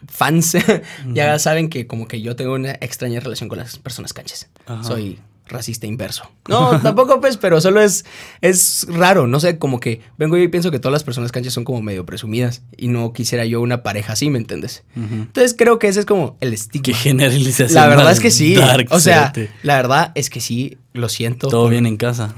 fans 0.08 0.56
ya 1.14 1.38
saben 1.40 1.70
que 1.70 1.88
como 1.88 2.08
que 2.08 2.22
yo 2.22 2.36
tengo 2.36 2.54
una 2.54 2.72
extraña 2.72 3.20
relación 3.20 3.50
con 3.50 3.58
las 3.60 3.78
personas 3.78 4.14
canchas. 4.14 4.50
Ajá. 4.66 4.84
Soy 4.84 5.20
racista 5.48 5.88
inverso. 5.88 6.30
No, 6.48 6.80
tampoco 6.82 7.20
pues, 7.22 7.38
pero 7.38 7.62
solo 7.62 7.82
es, 7.82 8.06
es 8.42 8.88
raro, 8.90 9.28
no 9.28 9.40
sé, 9.40 9.58
como 9.58 9.80
que 9.80 10.02
vengo 10.18 10.38
yo 10.38 10.44
y 10.44 10.48
pienso 10.48 10.72
que 10.72 10.80
todas 10.80 10.94
las 10.94 11.04
personas 11.04 11.32
canchas 11.32 11.54
son 11.54 11.64
como 11.64 11.82
medio 11.82 12.06
presumidas 12.06 12.62
y 12.78 12.88
no 12.88 13.14
quisiera 13.14 13.46
yo 13.46 13.62
una 13.62 13.84
pareja 13.84 14.14
así, 14.14 14.30
¿me 14.30 14.38
entiendes? 14.38 14.84
Entonces 14.96 15.56
creo 15.58 15.80
que 15.80 15.88
ese 15.88 16.02
es 16.02 16.06
como 16.06 16.38
el 16.42 16.54
estigma. 16.54 16.84
Qué 16.84 16.94
generalización. 16.94 17.74
La 17.74 17.88
verdad 17.88 18.12
es 18.12 18.20
que 18.20 18.32
sí. 18.32 18.56
dark, 18.56 18.88
o 18.92 19.00
sea, 19.00 19.34
la 19.64 19.76
verdad 19.76 20.12
es 20.16 20.30
que 20.30 20.42
sí, 20.42 20.78
lo 20.94 21.10
siento. 21.10 21.48
Todo 21.48 21.70
bien 21.70 21.86
en 21.86 21.98
casa. 21.98 22.36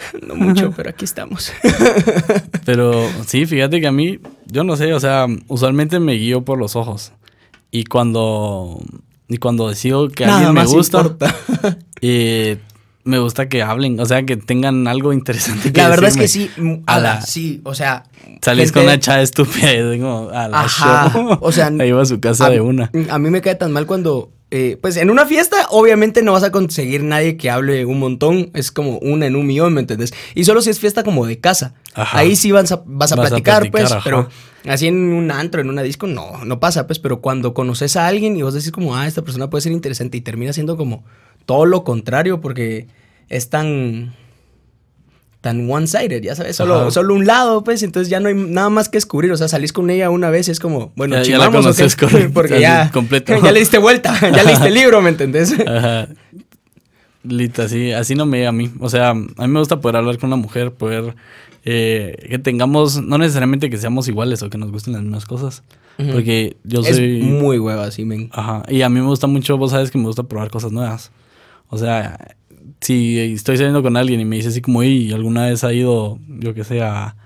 No 0.26 0.34
mucho, 0.34 0.72
pero 0.76 0.90
aquí 0.90 1.04
estamos. 1.04 1.52
Pero 2.64 3.06
sí, 3.26 3.46
fíjate 3.46 3.80
que 3.80 3.86
a 3.86 3.92
mí, 3.92 4.18
yo 4.46 4.64
no 4.64 4.76
sé, 4.76 4.92
o 4.92 5.00
sea, 5.00 5.26
usualmente 5.48 6.00
me 6.00 6.14
guío 6.14 6.42
por 6.42 6.58
los 6.58 6.76
ojos. 6.76 7.12
Y 7.70 7.84
cuando, 7.84 8.80
y 9.28 9.36
cuando 9.36 9.68
decido 9.68 10.08
que 10.08 10.26
Nada 10.26 10.48
alguien 10.48 10.54
me 10.54 10.64
gusta, 10.64 10.98
importa. 10.98 11.36
Eh, 12.02 12.58
me 13.04 13.18
gusta 13.18 13.48
que 13.48 13.62
hablen, 13.62 13.98
o 13.98 14.04
sea, 14.06 14.24
que 14.24 14.36
tengan 14.36 14.86
algo 14.86 15.12
interesante 15.12 15.72
que 15.72 15.80
La 15.80 15.88
verdad 15.88 16.10
es 16.10 16.16
que 16.16 16.28
sí, 16.28 16.50
A 16.86 17.00
la- 17.00 17.22
sí, 17.22 17.60
o 17.64 17.74
sea. 17.74 18.04
Salís 18.42 18.72
con 18.72 18.84
una 18.84 18.98
chava 19.00 19.22
estúpida 19.22 19.72
y 19.72 19.90
digo, 19.92 20.30
a 20.32 20.48
la 20.48 20.60
Ajá, 20.60 21.10
show. 21.12 21.38
o 21.40 21.50
sea, 21.52 21.66
Ahí 21.80 21.90
va 21.92 22.02
a 22.02 22.06
su 22.06 22.20
casa 22.20 22.46
a, 22.46 22.50
de 22.50 22.60
una. 22.60 22.90
A 23.10 23.18
mí 23.18 23.30
me 23.30 23.40
cae 23.40 23.54
tan 23.54 23.72
mal 23.72 23.86
cuando. 23.86 24.30
eh, 24.50 24.78
pues 24.80 24.96
en 24.98 25.10
una 25.10 25.24
fiesta, 25.26 25.66
obviamente 25.70 26.22
no 26.22 26.32
vas 26.32 26.42
a 26.42 26.50
conseguir 26.52 27.02
nadie 27.02 27.36
que 27.36 27.50
hable 27.50 27.84
un 27.86 27.98
montón. 27.98 28.50
Es 28.54 28.70
como 28.70 28.98
una 28.98 29.26
en 29.26 29.34
un 29.36 29.46
millón, 29.46 29.72
¿me 29.74 29.80
entiendes? 29.80 30.12
Y 30.34 30.44
solo 30.44 30.60
si 30.60 30.70
es 30.70 30.78
fiesta 30.78 31.02
como 31.02 31.24
de 31.26 31.38
casa. 31.40 31.74
Ajá. 31.94 32.18
Ahí 32.18 32.36
sí 32.36 32.50
vas 32.52 32.70
a, 32.72 32.82
vas 32.84 33.12
a 33.12 33.16
Vas 33.16 33.26
a 33.26 33.28
platicar, 33.30 33.60
platicar, 33.70 33.70
pues. 33.70 33.92
ajá. 33.92 34.00
Pero 34.04 34.28
así 34.68 34.86
en 34.88 34.96
un 35.12 35.30
antro, 35.30 35.60
en 35.62 35.68
una 35.70 35.82
disco, 35.82 36.06
no, 36.06 36.44
no 36.44 36.60
pasa, 36.60 36.86
pues. 36.86 36.98
Pero 36.98 37.20
cuando 37.20 37.54
conoces 37.54 37.96
a 37.96 38.06
alguien 38.06 38.36
y 38.36 38.42
vos 38.42 38.54
decís 38.54 38.72
como, 38.72 38.94
ah, 38.96 39.06
esta 39.06 39.22
persona 39.22 39.48
puede 39.50 39.62
ser 39.62 39.72
interesante 39.72 40.16
y 40.18 40.20
termina 40.20 40.52
siendo 40.52 40.76
como 40.76 41.04
todo 41.46 41.66
lo 41.66 41.84
contrario 41.84 42.40
porque 42.40 42.86
es 43.28 43.48
tan 43.50 44.14
tan 45.40 45.70
one-sided, 45.70 46.22
ya 46.22 46.34
sabes, 46.34 46.54
solo, 46.56 46.90
solo 46.90 47.14
un 47.14 47.26
lado, 47.26 47.64
pues, 47.64 47.82
entonces 47.82 48.10
ya 48.10 48.20
no 48.20 48.28
hay 48.28 48.34
nada 48.34 48.68
más 48.68 48.90
que 48.90 48.98
descubrir, 48.98 49.32
o 49.32 49.38
sea, 49.38 49.48
salís 49.48 49.72
con 49.72 49.88
ella 49.88 50.10
una 50.10 50.28
vez 50.28 50.48
y 50.48 50.50
es 50.50 50.60
como, 50.60 50.92
bueno, 50.96 51.16
Ya- 51.16 51.22
ya 51.22 51.38
la 51.38 51.44
chingamos, 51.46 51.66
¿o 51.66 51.70
qué? 51.74 51.82
conoces 51.82 51.96
con- 51.96 52.32
porque 52.34 52.60
ya, 52.60 52.90
completo. 52.92 53.32
ya 53.42 53.50
le 53.50 53.60
diste 53.60 53.78
vuelta, 53.78 54.14
ya 54.36 54.42
leíste 54.42 54.68
el 54.68 54.74
libro, 54.74 55.00
¿me 55.00 55.08
entendés? 55.08 55.54
Ajá. 55.66 56.08
Lita, 57.22 57.64
así, 57.64 57.92
así 57.92 58.14
no 58.14 58.26
me 58.26 58.38
llega 58.38 58.50
a 58.50 58.52
mí. 58.52 58.70
O 58.80 58.88
sea, 58.90 59.10
a 59.10 59.14
mí 59.14 59.48
me 59.48 59.58
gusta 59.58 59.80
poder 59.80 59.96
hablar 59.96 60.18
con 60.18 60.28
una 60.28 60.36
mujer, 60.36 60.72
poder 60.72 61.14
eh, 61.64 62.26
que 62.28 62.38
tengamos, 62.38 63.02
no 63.02 63.16
necesariamente 63.18 63.68
que 63.70 63.78
seamos 63.78 64.08
iguales 64.08 64.42
o 64.42 64.50
que 64.50 64.58
nos 64.58 64.70
gusten 64.70 64.92
las 64.94 65.02
mismas 65.02 65.24
cosas. 65.26 65.62
Porque 66.12 66.56
yo 66.64 66.80
es 66.80 66.96
soy... 66.96 67.20
muy 67.22 67.58
hueva, 67.58 67.84
así, 67.84 68.06
men. 68.06 68.30
Ajá. 68.32 68.62
Y 68.68 68.80
a 68.82 68.88
mí 68.88 69.00
me 69.00 69.06
gusta 69.06 69.26
mucho, 69.26 69.58
vos 69.58 69.70
sabes 69.72 69.90
que 69.90 69.98
me 69.98 70.04
gusta 70.04 70.22
probar 70.22 70.50
cosas 70.50 70.72
nuevas. 70.72 71.10
O 71.70 71.78
sea, 71.78 72.36
si 72.80 73.18
estoy 73.18 73.56
saliendo 73.56 73.82
con 73.82 73.96
alguien 73.96 74.20
y 74.20 74.24
me 74.24 74.36
dice 74.36 74.48
así 74.48 74.60
como, 74.60 74.82
y 74.82 75.12
alguna 75.12 75.46
vez 75.46 75.64
ha 75.64 75.72
ido, 75.72 76.18
yo 76.28 76.52
que 76.54 76.64
sé, 76.64 76.82
a, 76.82 77.16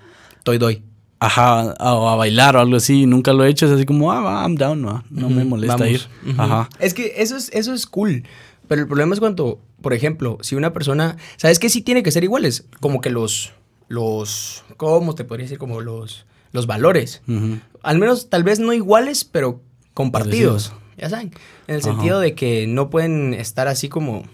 Doy, 0.45 0.59
doy. 0.59 0.83
ajá, 1.21 1.75
a, 1.79 2.13
a 2.13 2.17
bailar 2.17 2.57
o 2.57 2.61
algo 2.61 2.77
así, 2.77 3.03
y 3.03 3.07
nunca 3.07 3.33
lo 3.33 3.45
he 3.45 3.49
hecho, 3.49 3.67
es 3.67 3.73
así 3.73 3.87
como, 3.87 4.13
ah, 4.13 4.21
va, 4.21 4.43
I'm 4.43 4.57
down, 4.57 4.83
no, 4.83 5.03
no 5.11 5.31
me 5.31 5.45
molesta 5.45 5.77
vamos. 5.77 5.89
ir. 6.27 6.37
Ajá. 6.39 6.69
Es 6.79 6.93
que 6.95 7.15
eso 7.17 7.37
es, 7.37 7.51
eso 7.55 7.73
es 7.73 7.87
cool. 7.87 8.25
Pero 8.69 8.81
el 8.83 8.87
problema 8.89 9.13
es 9.15 9.21
cuando, 9.21 9.61
por 9.83 9.93
ejemplo, 9.93 10.39
si 10.41 10.55
una 10.55 10.73
persona. 10.73 11.17
¿Sabes 11.37 11.59
qué? 11.59 11.69
Sí 11.69 11.83
tiene 11.83 12.03
que 12.03 12.11
ser 12.11 12.25
iguales. 12.25 12.65
Como 12.81 13.03
que 13.03 13.11
los. 13.11 13.53
Los. 13.89 14.65
¿Cómo 14.79 15.15
te 15.15 15.25
podría 15.25 15.45
decir? 15.45 15.59
Como 15.59 15.83
los. 15.83 16.25
Los 16.53 16.67
valores. 16.67 17.21
Ujú. 17.29 17.59
Al 17.83 17.99
menos, 17.99 18.31
tal 18.31 18.43
vez 18.43 18.61
no 18.61 18.73
iguales, 18.73 19.25
pero 19.27 19.61
compartidos. 19.93 20.69
Parecidos. 20.71 20.84
Ya 20.99 21.09
saben. 21.11 21.33
En 21.67 21.75
el 21.77 21.81
Ajá. 21.81 21.91
sentido 21.91 22.21
de 22.21 22.35
que 22.35 22.67
no 22.67 22.91
pueden 22.91 23.35
estar 23.35 23.69
así 23.69 23.89
como 23.89 24.25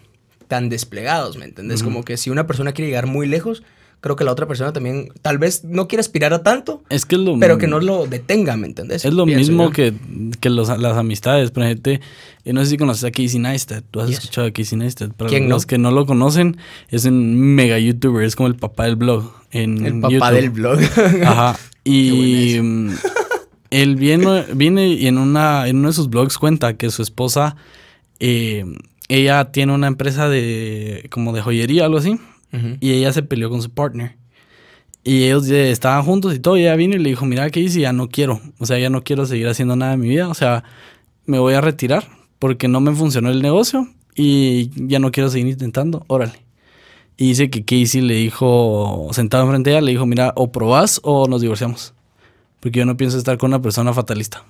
tan 0.49 0.69
desplegados, 0.69 1.37
¿me 1.37 1.45
entendés? 1.45 1.83
Como 1.83 2.03
que 2.05 2.17
si 2.17 2.29
una 2.31 2.47
persona 2.47 2.73
quiere 2.73 2.89
llegar 2.89 3.07
muy 3.07 3.27
lejos, 3.29 3.63
creo 4.01 4.17
que 4.17 4.25
la 4.25 4.33
otra 4.33 4.47
persona 4.49 4.73
también 4.73 5.11
tal 5.23 5.39
vez 5.39 5.63
no 5.63 5.87
quiere 5.87 6.01
aspirar 6.01 6.33
a 6.33 6.43
tanto, 6.43 6.83
Es 6.89 7.05
que 7.07 7.15
es 7.17 7.21
lo 7.21 7.39
pero 7.39 7.57
que 7.59 7.67
no 7.69 7.79
lo 7.81 8.07
detenga, 8.07 8.57
¿me 8.57 8.67
entendés? 8.67 9.05
Es 9.05 9.13
lo 9.13 9.27
Pienso 9.27 9.53
mismo 9.53 9.71
que, 9.71 9.95
que 10.41 10.51
los- 10.51 10.69
las 10.79 10.97
amistades. 10.97 11.51
Por 11.53 11.63
ejemplo, 11.63 11.93
eh, 11.93 12.53
no 12.53 12.65
sé 12.65 12.71
si 12.71 12.77
conoces 12.79 13.05
a 13.05 13.11
Casey 13.13 13.39
Neistat. 13.39 13.85
Tú 13.91 14.01
has 14.01 14.09
Yes. 14.09 14.19
escuchado 14.19 14.47
a 14.49 14.51
Casey 14.51 14.77
Neistat. 14.79 15.13
Para 15.13 15.29
¿Quién 15.31 15.45
no? 15.49 15.55
los 15.55 15.67
que 15.67 15.79
no 15.79 15.91
lo 15.93 16.05
conocen, 16.07 16.57
es 16.89 17.05
un 17.05 17.37
mega 17.55 17.79
youtuber. 17.79 18.25
Es 18.25 18.35
como 18.37 18.49
el 18.49 18.57
papá 18.57 18.85
del 18.87 18.97
blog. 18.97 19.31
En 19.53 19.85
El 19.87 20.01
papá 20.01 20.13
YouTube. 20.33 20.33
del 20.35 20.51
blog. 20.51 20.79
Ajá. 21.27 21.57
Y 21.85 22.59
él 23.71 23.97
viene, 23.97 24.45
viene 24.55 24.89
y 24.89 25.07
en, 25.07 25.19
una, 25.19 25.69
en 25.69 25.77
uno 25.77 25.89
de 25.89 25.95
sus 25.95 26.11
blogs 26.11 26.39
cuenta 26.39 26.77
que 26.77 26.91
su 26.91 27.03
esposa, 27.03 27.57
eh, 28.19 28.65
ella 29.09 29.53
tiene 29.53 29.73
una 29.73 29.87
empresa 29.87 30.29
de 30.29 31.09
como 31.11 31.33
de 31.33 31.43
joyería, 31.43 31.85
algo 31.85 31.99
así. 31.99 32.19
Y 32.81 32.91
ella 32.91 33.13
se 33.13 33.23
peleó 33.23 33.49
con 33.49 33.63
su 33.63 33.71
partner. 33.71 34.17
Y 35.05 35.23
ellos 35.25 35.49
estaban 35.49 36.03
juntos 36.05 36.35
y 36.35 36.41
todo. 36.41 36.57
Y 36.57 36.63
ella 36.63 36.75
vino 36.75 36.97
y 36.97 36.99
le 36.99 37.11
dijo, 37.11 37.25
mira, 37.25 37.49
¿qué 37.51 37.61
hice? 37.61 37.81
Ya 37.81 37.93
no 37.93 38.09
quiero. 38.09 38.41
O 38.59 38.67
sea, 38.67 38.79
ya 38.79 38.91
no 38.91 39.05
quiero 39.05 39.25
seguir 39.25 39.47
haciendo 39.47 39.77
nada 39.77 39.95
en 39.95 40.01
mi 40.01 40.09
vida. 40.09 40.29
O 40.29 40.35
sea, 40.35 40.65
me 41.27 41.39
voy 41.39 41.55
a 41.55 41.61
retirar 41.61 42.09
porque 42.41 42.67
no 42.67 42.81
me 42.81 42.93
funcionó 42.93 43.31
el 43.31 43.41
negocio 43.41 43.87
y 44.17 44.71
ya 44.89 44.99
no 44.99 45.13
quiero 45.13 45.31
seguir 45.31 45.47
intentando. 45.47 46.05
Órale. 46.09 46.45
Y 47.17 47.29
dice 47.29 47.51
que 47.51 47.65
Casey 47.65 48.01
le 48.01 48.15
dijo, 48.15 49.09
sentado 49.13 49.45
enfrente 49.45 49.71
de 49.71 49.77
ella, 49.77 49.85
le 49.85 49.93
dijo, 49.93 50.07
mira, 50.07 50.33
o 50.37 50.51
probás 50.51 51.01
o 51.05 51.29
nos 51.29 51.41
divorciamos. 51.41 51.95
Porque 52.61 52.79
yo 52.79 52.85
no 52.85 52.97
pienso 52.97 53.19
estar 53.19 53.39
con 53.39 53.51
una 53.51 53.63
persona 53.63 53.93
fatalista. 53.93 54.45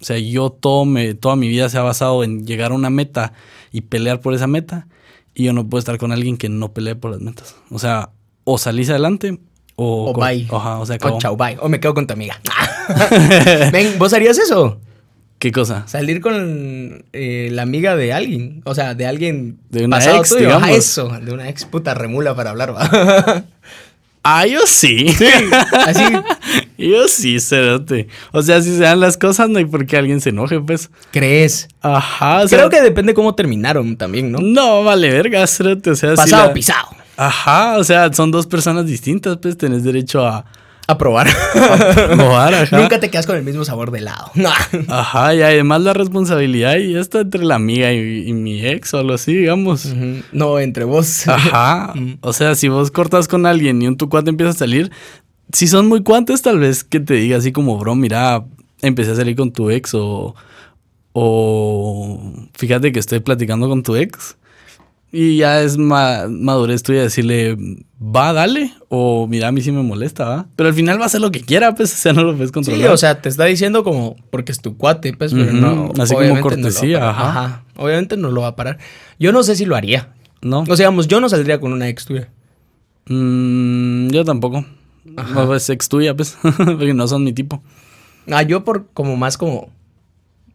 O 0.00 0.04
sea, 0.04 0.18
yo 0.18 0.50
todo 0.50 0.84
me, 0.84 1.14
toda 1.14 1.36
mi 1.36 1.48
vida 1.48 1.68
se 1.68 1.78
ha 1.78 1.82
basado 1.82 2.24
en 2.24 2.46
llegar 2.46 2.72
a 2.72 2.74
una 2.74 2.90
meta 2.90 3.32
y 3.70 3.82
pelear 3.82 4.20
por 4.20 4.34
esa 4.34 4.46
meta. 4.46 4.86
Y 5.34 5.44
yo 5.44 5.52
no 5.52 5.68
puedo 5.68 5.78
estar 5.78 5.98
con 5.98 6.10
alguien 6.10 6.36
que 6.36 6.48
no 6.48 6.72
pelee 6.72 6.96
por 6.96 7.12
las 7.12 7.20
metas. 7.20 7.54
O 7.70 7.78
sea, 7.78 8.10
o 8.44 8.58
salís 8.58 8.90
adelante 8.90 9.38
o... 9.76 10.10
O 10.10 10.14
bye. 10.14 10.46
O 10.50 10.86
sea, 10.86 10.94
O 10.94 10.96
acabó. 10.96 11.18
chau, 11.18 11.36
bye. 11.36 11.56
O 11.60 11.68
me 11.68 11.80
quedo 11.80 11.94
con 11.94 12.06
tu 12.06 12.14
amiga. 12.14 12.40
Ven, 13.72 13.98
¿vos 13.98 14.12
harías 14.12 14.38
eso? 14.38 14.80
¿Qué 15.38 15.52
cosa? 15.52 15.86
Salir 15.86 16.20
con 16.20 17.04
eh, 17.14 17.48
la 17.52 17.62
amiga 17.62 17.96
de 17.96 18.12
alguien. 18.12 18.60
O 18.64 18.74
sea, 18.74 18.94
de 18.94 19.06
alguien 19.06 19.58
De 19.70 19.86
una 19.86 19.96
pasado 19.96 20.18
ex, 20.18 20.28
tuyo. 20.28 20.58
Eso. 20.66 21.08
De 21.08 21.32
una 21.32 21.48
ex 21.48 21.64
puta 21.64 21.94
remula 21.94 22.34
para 22.34 22.50
hablar, 22.50 22.74
va. 22.76 23.44
Ah, 24.22 24.46
yo 24.46 24.60
sí. 24.66 25.06
Así. 25.72 26.02
yo 26.78 27.08
sí, 27.08 27.40
cerote. 27.40 28.08
O 28.32 28.42
sea, 28.42 28.60
si 28.60 28.70
se 28.76 28.82
dan 28.82 29.00
las 29.00 29.16
cosas, 29.16 29.48
no 29.48 29.58
hay 29.58 29.64
por 29.64 29.86
qué 29.86 29.96
alguien 29.96 30.20
se 30.20 30.28
enoje, 30.28 30.60
pues. 30.60 30.90
¿Crees? 31.10 31.68
Ajá, 31.80 32.42
o 32.42 32.48
sea, 32.48 32.58
Creo 32.58 32.70
que 32.70 32.82
depende 32.82 33.14
cómo 33.14 33.34
terminaron 33.34 33.96
también, 33.96 34.30
¿no? 34.30 34.38
No, 34.40 34.84
vale, 34.84 35.10
verga, 35.10 35.46
cerote. 35.46 35.90
O 35.90 35.96
sea, 35.96 36.10
si 36.10 36.16
Pasado, 36.16 36.48
la- 36.48 36.52
pisado. 36.52 36.88
Ajá, 37.16 37.76
o 37.78 37.84
sea, 37.84 38.12
son 38.12 38.30
dos 38.30 38.46
personas 38.46 38.86
distintas, 38.86 39.38
pues 39.38 39.56
tenés 39.56 39.84
derecho 39.84 40.26
a 40.26 40.44
A 40.90 40.98
probar. 40.98 41.28
probar, 41.52 42.54
ajá. 42.62 42.78
Nunca 42.80 42.98
te 42.98 43.10
quedas 43.10 43.26
con 43.26 43.36
el 43.36 43.44
mismo 43.44 43.64
sabor 43.64 43.90
de 43.92 43.98
helado. 43.98 44.32
No. 44.34 44.50
Ajá, 44.88 45.34
y 45.34 45.42
además 45.42 45.82
la 45.82 45.92
responsabilidad 45.92 46.76
y 46.78 46.94
ya 46.94 47.00
está 47.00 47.20
entre 47.20 47.44
la 47.44 47.54
amiga 47.56 47.92
y, 47.92 48.28
y 48.28 48.32
mi 48.32 48.66
ex 48.66 48.92
o 48.94 48.98
algo 48.98 49.12
así, 49.14 49.34
digamos. 49.34 49.86
No, 50.32 50.58
entre 50.58 50.84
vos. 50.84 51.28
Ajá. 51.28 51.94
O 52.22 52.32
sea, 52.32 52.54
si 52.54 52.68
vos 52.68 52.90
cortas 52.90 53.28
con 53.28 53.46
alguien 53.46 53.80
y 53.82 53.86
un 53.86 53.96
tu 53.96 54.08
cuate 54.08 54.30
empieza 54.30 54.50
a 54.50 54.54
salir, 54.54 54.90
si 55.52 55.68
son 55.68 55.86
muy 55.86 56.02
cuantes, 56.02 56.42
tal 56.42 56.58
vez 56.58 56.82
que 56.82 56.98
te 57.00 57.14
diga 57.14 57.38
así 57.38 57.52
como, 57.52 57.78
bro, 57.78 57.94
mira, 57.94 58.44
empecé 58.82 59.12
a 59.12 59.14
salir 59.14 59.36
con 59.36 59.52
tu 59.52 59.70
ex 59.70 59.94
o. 59.94 60.34
O. 61.12 62.32
Fíjate 62.54 62.92
que 62.92 62.98
estoy 62.98 63.20
platicando 63.20 63.68
con 63.68 63.82
tu 63.82 63.96
ex. 63.96 64.36
Y 65.12 65.38
ya 65.38 65.60
es 65.62 65.76
ma- 65.76 66.28
madurez 66.28 66.82
tuya 66.84 67.02
decirle, 67.02 67.56
va, 68.00 68.32
dale. 68.32 68.72
O 68.88 69.26
mira, 69.26 69.48
a 69.48 69.52
mí 69.52 69.60
sí 69.60 69.72
me 69.72 69.82
molesta, 69.82 70.24
¿va? 70.24 70.46
Pero 70.54 70.68
al 70.68 70.74
final 70.74 70.98
va 71.00 71.02
a 71.02 71.06
hacer 71.06 71.20
lo 71.20 71.32
que 71.32 71.40
quiera, 71.40 71.74
pues, 71.74 71.92
o 71.92 71.96
sea, 71.96 72.12
no 72.12 72.22
lo 72.22 72.32
puedes 72.34 72.50
Sí, 72.50 72.52
controlar. 72.54 72.90
o 72.92 72.96
sea, 72.96 73.20
te 73.20 73.28
está 73.28 73.44
diciendo 73.46 73.82
como 73.82 74.14
porque 74.30 74.52
es 74.52 74.60
tu 74.60 74.76
cuate, 74.76 75.12
pues, 75.14 75.32
pero 75.34 75.52
no. 75.52 75.92
así 75.98 76.14
como 76.14 76.26
no 76.36 76.40
cortesía, 76.40 77.00
parar. 77.00 77.14
ajá. 77.16 77.64
Obviamente 77.76 78.16
no 78.16 78.30
lo 78.30 78.42
va 78.42 78.48
a 78.48 78.56
parar. 78.56 78.78
Yo 79.18 79.32
no 79.32 79.42
sé 79.42 79.56
si 79.56 79.64
lo 79.66 79.74
haría. 79.74 80.12
no. 80.42 80.60
O 80.60 80.66
sea, 80.66 80.76
digamos, 80.76 81.08
yo 81.08 81.20
no 81.20 81.28
saldría 81.28 81.58
con 81.60 81.72
una 81.72 81.88
ex 81.88 82.04
tuya. 82.04 82.28
Mm, 83.08 84.10
yo 84.10 84.24
tampoco. 84.24 84.64
Ajá. 85.16 85.34
No, 85.44 85.54
es 85.54 85.68
ex 85.70 85.88
tuya, 85.88 86.14
pues, 86.14 86.36
porque 86.56 86.94
no 86.94 87.08
son 87.08 87.24
mi 87.24 87.32
tipo. 87.32 87.62
Ah, 88.30 88.42
yo 88.42 88.64
por 88.64 88.86
como 88.92 89.16
más 89.16 89.36
como. 89.36 89.70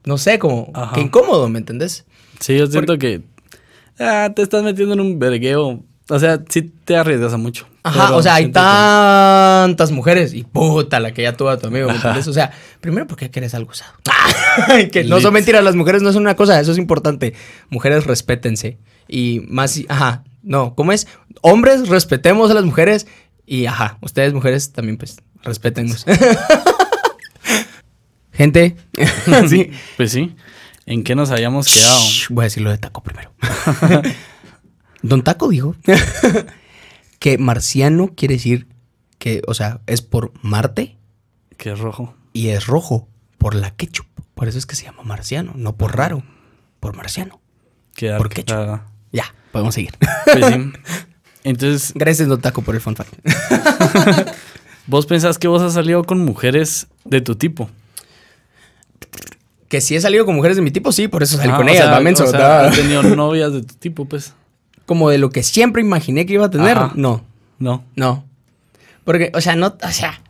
No 0.05 0.17
sé, 0.17 0.39
como 0.39 0.71
Ajá. 0.74 0.93
que 0.95 1.01
incómodo, 1.01 1.50
¿me 1.50 1.59
entendés? 1.59 2.05
Sí, 2.39 2.55
yo 2.57 2.67
siento 2.67 2.97
que 2.97 3.21
ah, 3.99 4.31
te 4.35 4.41
estás 4.41 4.63
metiendo 4.63 4.93
en 4.93 4.99
un 4.99 5.19
vergueo. 5.19 5.83
O 6.07 6.19
sea, 6.19 6.43
sí 6.49 6.61
te 6.61 6.95
arriesgas 6.95 7.33
a 7.33 7.37
mucho. 7.37 7.67
Ajá, 7.81 8.15
o 8.15 8.21
sea, 8.21 8.35
hay 8.35 8.51
tantas 8.51 9.91
mujeres 9.91 10.33
y 10.33 10.43
puta 10.43 10.99
la 10.99 11.13
que 11.13 11.23
ya 11.23 11.35
tuvo 11.37 11.49
a 11.49 11.57
tu 11.57 11.67
amigo. 11.67 11.89
O 11.89 12.33
sea, 12.33 12.51
primero 12.81 13.07
porque 13.07 13.31
querés 13.31 13.53
algo 13.55 13.71
usado. 13.71 13.93
que 14.91 15.03
no 15.03 15.19
son 15.19 15.33
mentiras, 15.33 15.63
las 15.63 15.75
mujeres 15.75 16.01
no 16.01 16.11
son 16.13 16.23
una 16.23 16.35
cosa, 16.35 16.59
eso 16.59 16.71
es 16.71 16.77
importante. 16.77 17.33
Mujeres, 17.69 18.05
respétense. 18.05 18.77
Y 19.07 19.41
más, 19.47 19.79
ajá, 19.87 20.23
no, 20.41 20.75
¿cómo 20.75 20.91
es? 20.91 21.07
Hombres, 21.41 21.89
respetemos 21.89 22.51
a 22.51 22.53
las 22.53 22.65
mujeres 22.65 23.07
y 23.45 23.65
ajá, 23.65 23.97
ustedes 24.01 24.33
mujeres 24.33 24.71
también 24.71 24.97
pues, 24.97 25.17
respétennos. 25.43 26.05
Gente, 28.31 28.75
sí. 29.47 29.71
Pues 29.95 30.11
sí. 30.11 30.35
¿En 30.85 31.03
qué 31.03 31.15
nos 31.15 31.31
habíamos 31.31 31.67
quedado? 31.73 31.99
Shh, 31.99 32.27
Voy 32.29 32.43
a 32.43 32.45
decir 32.45 32.61
lo 32.63 32.69
de 32.71 32.77
Taco 32.77 33.01
primero. 33.01 33.33
Don 35.01 35.23
Taco 35.23 35.47
dijo 35.49 35.75
que 37.19 37.37
marciano 37.37 38.11
quiere 38.15 38.35
decir 38.35 38.67
que, 39.17 39.41
o 39.47 39.53
sea, 39.53 39.81
es 39.87 40.01
por 40.01 40.31
Marte 40.43 40.97
Que 41.57 41.71
es 41.71 41.79
rojo. 41.79 42.15
y 42.33 42.49
es 42.49 42.67
rojo 42.67 43.07
por 43.37 43.55
la 43.55 43.71
ketchup. 43.71 44.05
Por 44.35 44.47
eso 44.47 44.57
es 44.57 44.65
que 44.65 44.75
se 44.75 44.83
llama 44.85 45.03
marciano, 45.03 45.53
no 45.55 45.75
por 45.75 45.95
raro, 45.95 46.23
por 46.79 46.95
marciano. 46.95 47.39
Que 47.95 48.11
¿Por 48.17 48.29
qué, 48.29 48.43
Ya, 49.11 49.33
podemos 49.51 49.73
seguir. 49.75 49.95
Pues 50.25 50.45
sí. 50.45 50.71
Entonces, 51.43 51.93
Gracias, 51.95 52.27
Don 52.27 52.41
Taco, 52.41 52.61
por 52.61 52.75
el 52.75 52.81
fun 52.81 52.95
fact. 52.95 53.13
¿vos 54.87 55.05
pensás 55.05 55.37
que 55.37 55.47
vos 55.47 55.61
has 55.61 55.73
salido 55.73 56.03
con 56.03 56.19
mujeres 56.19 56.87
de 57.05 57.21
tu 57.21 57.35
tipo? 57.35 57.69
Que 59.67 59.81
si 59.81 59.95
he 59.95 60.01
salido 60.01 60.25
con 60.25 60.36
mujeres 60.36 60.57
de 60.57 60.62
mi 60.63 60.72
tipo, 60.72 60.91
sí, 60.91 61.07
por 61.07 61.24
eso 61.24 61.38
salí 61.38 61.50
Ah, 61.51 61.57
con 61.57 61.67
ellas, 61.69 61.84
sea, 61.86 61.91
va, 61.91 62.00
menso, 62.00 62.25
o. 62.25 62.36
¿Has 62.36 62.75
tenido 62.75 63.01
novias 63.15 63.51
de 63.53 63.62
tu 63.63 63.74
tipo, 63.75 64.05
pues? 64.05 64.34
Como 64.86 65.10
de 65.10 65.17
lo 65.17 65.31
que 65.31 65.41
siempre 65.43 65.81
imaginé 65.81 66.25
que 66.25 66.34
iba 66.34 66.45
a 66.45 66.50
tener, 66.51 66.77
Ajá. 66.77 66.91
no. 66.95 67.24
No. 67.57 67.84
No. 67.95 68.25
Porque, 69.03 69.31
o 69.34 69.41
sea, 69.41 69.55
no, 69.55 69.75
o 69.81 69.91
sea, 69.91 70.22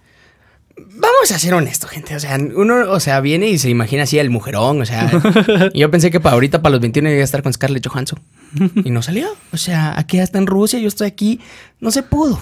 vamos 0.77 1.31
a 1.33 1.39
ser 1.39 1.53
honestos, 1.53 1.89
gente. 1.89 2.15
O 2.15 2.19
sea, 2.19 2.37
uno, 2.55 2.89
o 2.91 2.99
sea, 2.99 3.19
viene 3.19 3.49
y 3.49 3.57
se 3.57 3.69
imagina 3.69 4.03
así 4.03 4.17
el 4.19 4.29
mujerón, 4.29 4.81
o 4.81 4.85
sea. 4.85 5.11
yo 5.73 5.91
pensé 5.91 6.11
que 6.11 6.19
para 6.19 6.33
ahorita, 6.35 6.61
para 6.61 6.71
los 6.73 6.81
21, 6.81 7.09
iba 7.09 7.19
a 7.21 7.23
estar 7.23 7.43
con 7.43 7.51
Scarlett 7.51 7.85
Johansson. 7.85 8.19
Y 8.85 8.89
no 8.91 9.01
salió. 9.01 9.27
O 9.51 9.57
sea, 9.57 9.97
aquí 9.99 10.17
ya 10.17 10.23
está 10.23 10.37
en 10.37 10.47
Rusia, 10.47 10.79
yo 10.79 10.87
estoy 10.87 11.07
aquí. 11.07 11.39
No 11.81 11.91
se 11.91 12.03
pudo. 12.03 12.39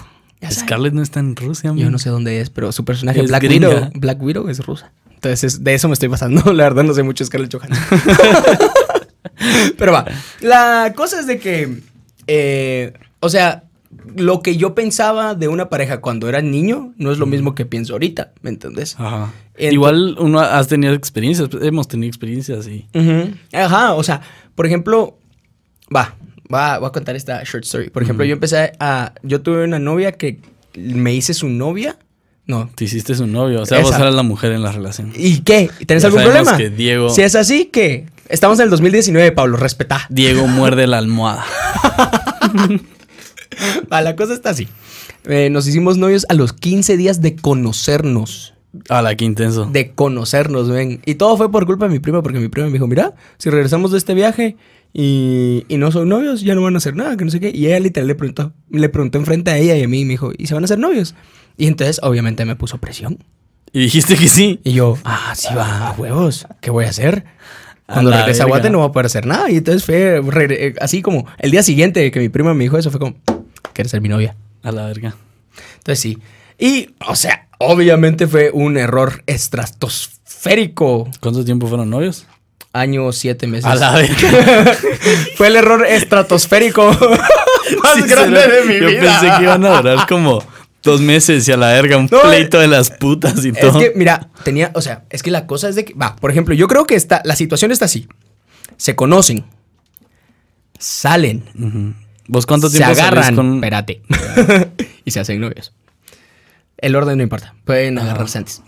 Scarlett 0.48 0.92
no 0.92 1.02
está 1.02 1.20
en 1.20 1.34
Rusia, 1.34 1.70
Yo 1.74 1.84
man. 1.84 1.92
no 1.92 1.98
sé 1.98 2.10
dónde 2.10 2.40
es, 2.40 2.50
pero 2.50 2.70
su 2.70 2.84
personaje 2.84 3.20
Es 3.20 3.28
Black 3.28 3.42
gringa. 3.42 3.68
Widow, 3.68 3.90
Black 3.94 4.22
Widow 4.22 4.48
es 4.48 4.64
rusa. 4.64 4.92
Entonces, 5.24 5.54
es- 5.54 5.64
de 5.64 5.74
eso 5.74 5.88
me 5.88 5.94
estoy 5.94 6.08
pasando. 6.08 6.52
La 6.52 6.64
verdad, 6.64 6.84
no 6.84 6.94
sé 6.94 7.02
mucho 7.02 7.24
de 7.24 7.26
Scarlett 7.28 7.52
Johansson. 7.54 7.78
pero 9.78 9.92
va. 9.92 10.04
La 10.40 10.92
cosa 10.96 11.20
es 11.20 11.26
de 11.26 11.38
que, 11.38 11.80
eh, 12.26 12.92
o 13.20 13.28
sea, 13.28 13.64
lo 14.16 14.42
que 14.42 14.56
yo 14.56 14.74
pensaba 14.74 15.34
de 15.34 15.48
una 15.48 15.68
pareja 15.68 16.00
cuando 16.00 16.28
era 16.28 16.40
niño 16.42 16.92
no 16.96 17.10
es 17.12 17.18
lo 17.18 17.26
mismo 17.26 17.54
que 17.54 17.64
pienso 17.64 17.94
ahorita, 17.94 18.32
¿me 18.42 18.50
entendés? 18.50 18.96
Ajá. 18.98 19.32
Igual 19.58 20.16
uno 20.18 20.40
has 20.40 20.68
tenido 20.68 20.92
experiencias, 20.94 21.48
hemos 21.62 21.88
tenido 21.88 22.08
experiencias 22.08 22.66
y... 22.66 22.86
Ajá, 23.52 23.94
o 23.94 24.02
sea, 24.02 24.20
por 24.54 24.66
ejemplo, 24.66 25.18
va, 25.94 26.16
va, 26.52 26.78
voy 26.78 26.88
a 26.88 26.92
contar 26.92 27.16
esta 27.16 27.42
short 27.44 27.64
story. 27.64 27.88
Por 27.90 28.02
ejemplo, 28.02 28.24
yo 28.24 28.34
empecé 28.34 28.72
a, 28.80 29.14
yo 29.22 29.40
tuve 29.42 29.64
una 29.64 29.78
novia 29.78 30.12
que 30.12 30.40
me 30.76 31.14
hice 31.14 31.34
su 31.34 31.48
novia. 31.48 31.96
No. 32.46 32.68
Te 32.74 32.84
hiciste 32.84 33.14
su 33.14 33.26
novio, 33.26 33.62
o 33.62 33.66
sea, 33.66 33.80
vos 33.80 33.90
Esa. 33.90 34.00
eras 34.02 34.14
la 34.14 34.22
mujer 34.22 34.52
en 34.52 34.62
la 34.62 34.70
relación. 34.72 35.12
¿Y 35.16 35.38
qué? 35.40 35.70
¿Tenés 35.86 36.02
Ya 36.02 36.08
algún 36.08 36.22
problema? 36.24 36.56
que 36.56 36.68
Diego- 36.70 37.08
Si 37.10 37.22
es 37.22 37.34
así, 37.36 37.66
que 37.66 38.06
estamos 38.28 38.58
en 38.58 38.64
el 38.64 38.70
2019, 38.70 39.32
Pablo, 39.32 39.56
respetá. 39.56 40.06
Diego 40.10 40.46
muerde 40.48 40.86
la 40.86 40.98
almohada. 40.98 41.44
La 43.90 44.16
cosa 44.16 44.34
está 44.34 44.50
así. 44.50 44.68
Eh, 45.24 45.48
nos 45.50 45.66
hicimos 45.66 45.96
novios 45.96 46.26
a 46.28 46.34
los 46.34 46.52
15 46.52 46.96
días 46.96 47.20
de 47.22 47.36
conocernos. 47.36 48.54
A 48.88 49.02
la 49.02 49.14
que 49.14 49.24
intenso. 49.24 49.66
De 49.66 49.92
conocernos, 49.92 50.68
ven. 50.68 51.00
Y 51.06 51.14
todo 51.14 51.36
fue 51.36 51.50
por 51.50 51.64
culpa 51.64 51.86
de 51.86 51.92
mi 51.92 52.00
prima, 52.00 52.22
porque 52.22 52.40
mi 52.40 52.48
prima 52.48 52.66
me 52.66 52.72
dijo, 52.74 52.88
mira, 52.88 53.14
si 53.38 53.48
regresamos 53.50 53.92
de 53.92 53.98
este 53.98 54.14
viaje 54.14 54.56
y, 54.96 55.64
y 55.66 55.76
no 55.76 55.90
son 55.90 56.08
novios, 56.08 56.42
ya 56.42 56.54
no 56.54 56.62
van 56.62 56.76
a 56.76 56.78
hacer 56.78 56.94
nada, 56.94 57.16
que 57.16 57.24
no 57.24 57.30
sé 57.32 57.40
qué. 57.40 57.50
Y 57.52 57.66
ella 57.66 57.80
literal 57.80 58.06
le 58.06 58.14
preguntó, 58.14 58.52
le 58.70 58.88
preguntó 58.88 59.18
enfrente 59.18 59.50
a 59.50 59.58
ella 59.58 59.76
y 59.76 59.82
a 59.82 59.88
mí 59.88 60.02
y 60.02 60.04
me 60.04 60.12
dijo, 60.12 60.30
¿y 60.38 60.46
se 60.46 60.54
van 60.54 60.62
a 60.62 60.66
hacer 60.66 60.78
novios? 60.78 61.16
Y 61.56 61.66
entonces, 61.66 61.98
obviamente, 62.04 62.44
me 62.44 62.54
puso 62.54 62.78
presión. 62.78 63.18
Y 63.72 63.80
dijiste 63.80 64.14
que 64.14 64.28
sí. 64.28 64.60
Y 64.62 64.72
yo, 64.72 64.96
ah, 65.02 65.32
sí 65.34 65.52
va, 65.52 65.88
a 65.88 65.92
huevos, 65.94 66.46
¿qué 66.60 66.70
voy 66.70 66.84
a 66.84 66.90
hacer? 66.90 67.24
A 67.88 67.94
Cuando 67.94 68.12
la 68.12 68.18
regrese 68.18 68.42
a. 68.42 68.46
Guate 68.46 68.70
no 68.70 68.78
voy 68.78 68.88
a 68.88 68.92
poder 68.92 69.06
hacer 69.06 69.26
nada. 69.26 69.50
Y 69.50 69.56
entonces 69.56 69.84
fue 69.84 70.22
eh, 70.50 70.74
así 70.80 71.02
como 71.02 71.26
el 71.40 71.50
día 71.50 71.64
siguiente 71.64 72.08
que 72.12 72.20
mi 72.20 72.28
prima 72.28 72.54
me 72.54 72.62
dijo 72.62 72.78
eso, 72.78 72.92
fue 72.92 73.00
como, 73.00 73.16
¿quieres 73.72 73.90
ser 73.90 74.00
mi 74.00 74.08
novia? 74.08 74.36
A 74.62 74.70
la 74.70 74.86
verga. 74.86 75.16
Entonces 75.78 75.98
sí. 75.98 76.18
Y, 76.56 76.90
o 77.04 77.16
sea, 77.16 77.48
obviamente 77.58 78.28
fue 78.28 78.52
un 78.52 78.76
error 78.76 79.24
estratosférico. 79.26 81.10
¿Cuánto 81.18 81.44
tiempo 81.44 81.66
fueron 81.66 81.90
novios? 81.90 82.28
Año, 82.74 83.10
siete 83.12 83.46
meses. 83.46 83.64
A 83.66 83.76
la 83.76 83.92
vez. 83.92 84.10
fue 85.36 85.46
el 85.46 85.56
error 85.56 85.86
estratosférico 85.86 86.90
más 87.82 88.06
grande 88.06 88.40
de 88.48 88.64
mi 88.66 88.80
Yo 88.80 88.88
vida. 88.88 89.00
pensé 89.20 89.36
que 89.36 89.42
iban 89.44 89.64
a 89.64 89.76
durar 89.80 90.06
como 90.08 90.44
dos 90.82 91.00
meses 91.00 91.46
y 91.48 91.52
a 91.52 91.56
la 91.56 91.68
verga 91.68 91.96
un 91.96 92.08
No, 92.10 92.20
pleito 92.20 92.58
de 92.58 92.66
las 92.66 92.90
putas 92.90 93.44
y 93.44 93.50
Es 93.50 93.60
todo. 93.60 93.78
que, 93.78 93.92
mira, 93.94 94.28
tenía, 94.42 94.72
o 94.74 94.82
sea, 94.82 95.04
es 95.08 95.22
que 95.22 95.30
la 95.30 95.46
cosa 95.46 95.68
es 95.68 95.76
de 95.76 95.84
que, 95.84 95.94
va, 95.94 96.16
por 96.16 96.30
ejemplo, 96.32 96.52
yo 96.52 96.66
creo 96.66 96.84
que 96.84 96.96
está, 96.96 97.22
la 97.24 97.36
situación 97.36 97.70
está 97.70 97.84
así. 97.84 98.08
Se 98.76 98.96
conocen, 98.96 99.44
salen. 100.78 101.94
¿Vos 102.26 102.44
cuánto 102.46 102.68
se 102.68 102.78
tiempo 102.78 102.94
salís 102.94 103.12
agarran, 103.12 103.36
con 103.36 103.54
espérate, 103.54 104.02
y 105.04 105.10
se 105.12 105.20
hacen 105.20 105.40
novios. 105.40 105.72
El 106.76 106.96
orden 106.96 107.16
no 107.18 107.22
importa, 107.22 107.54
pueden 107.64 107.98
agarrarse 107.98 108.38
antes. 108.38 108.62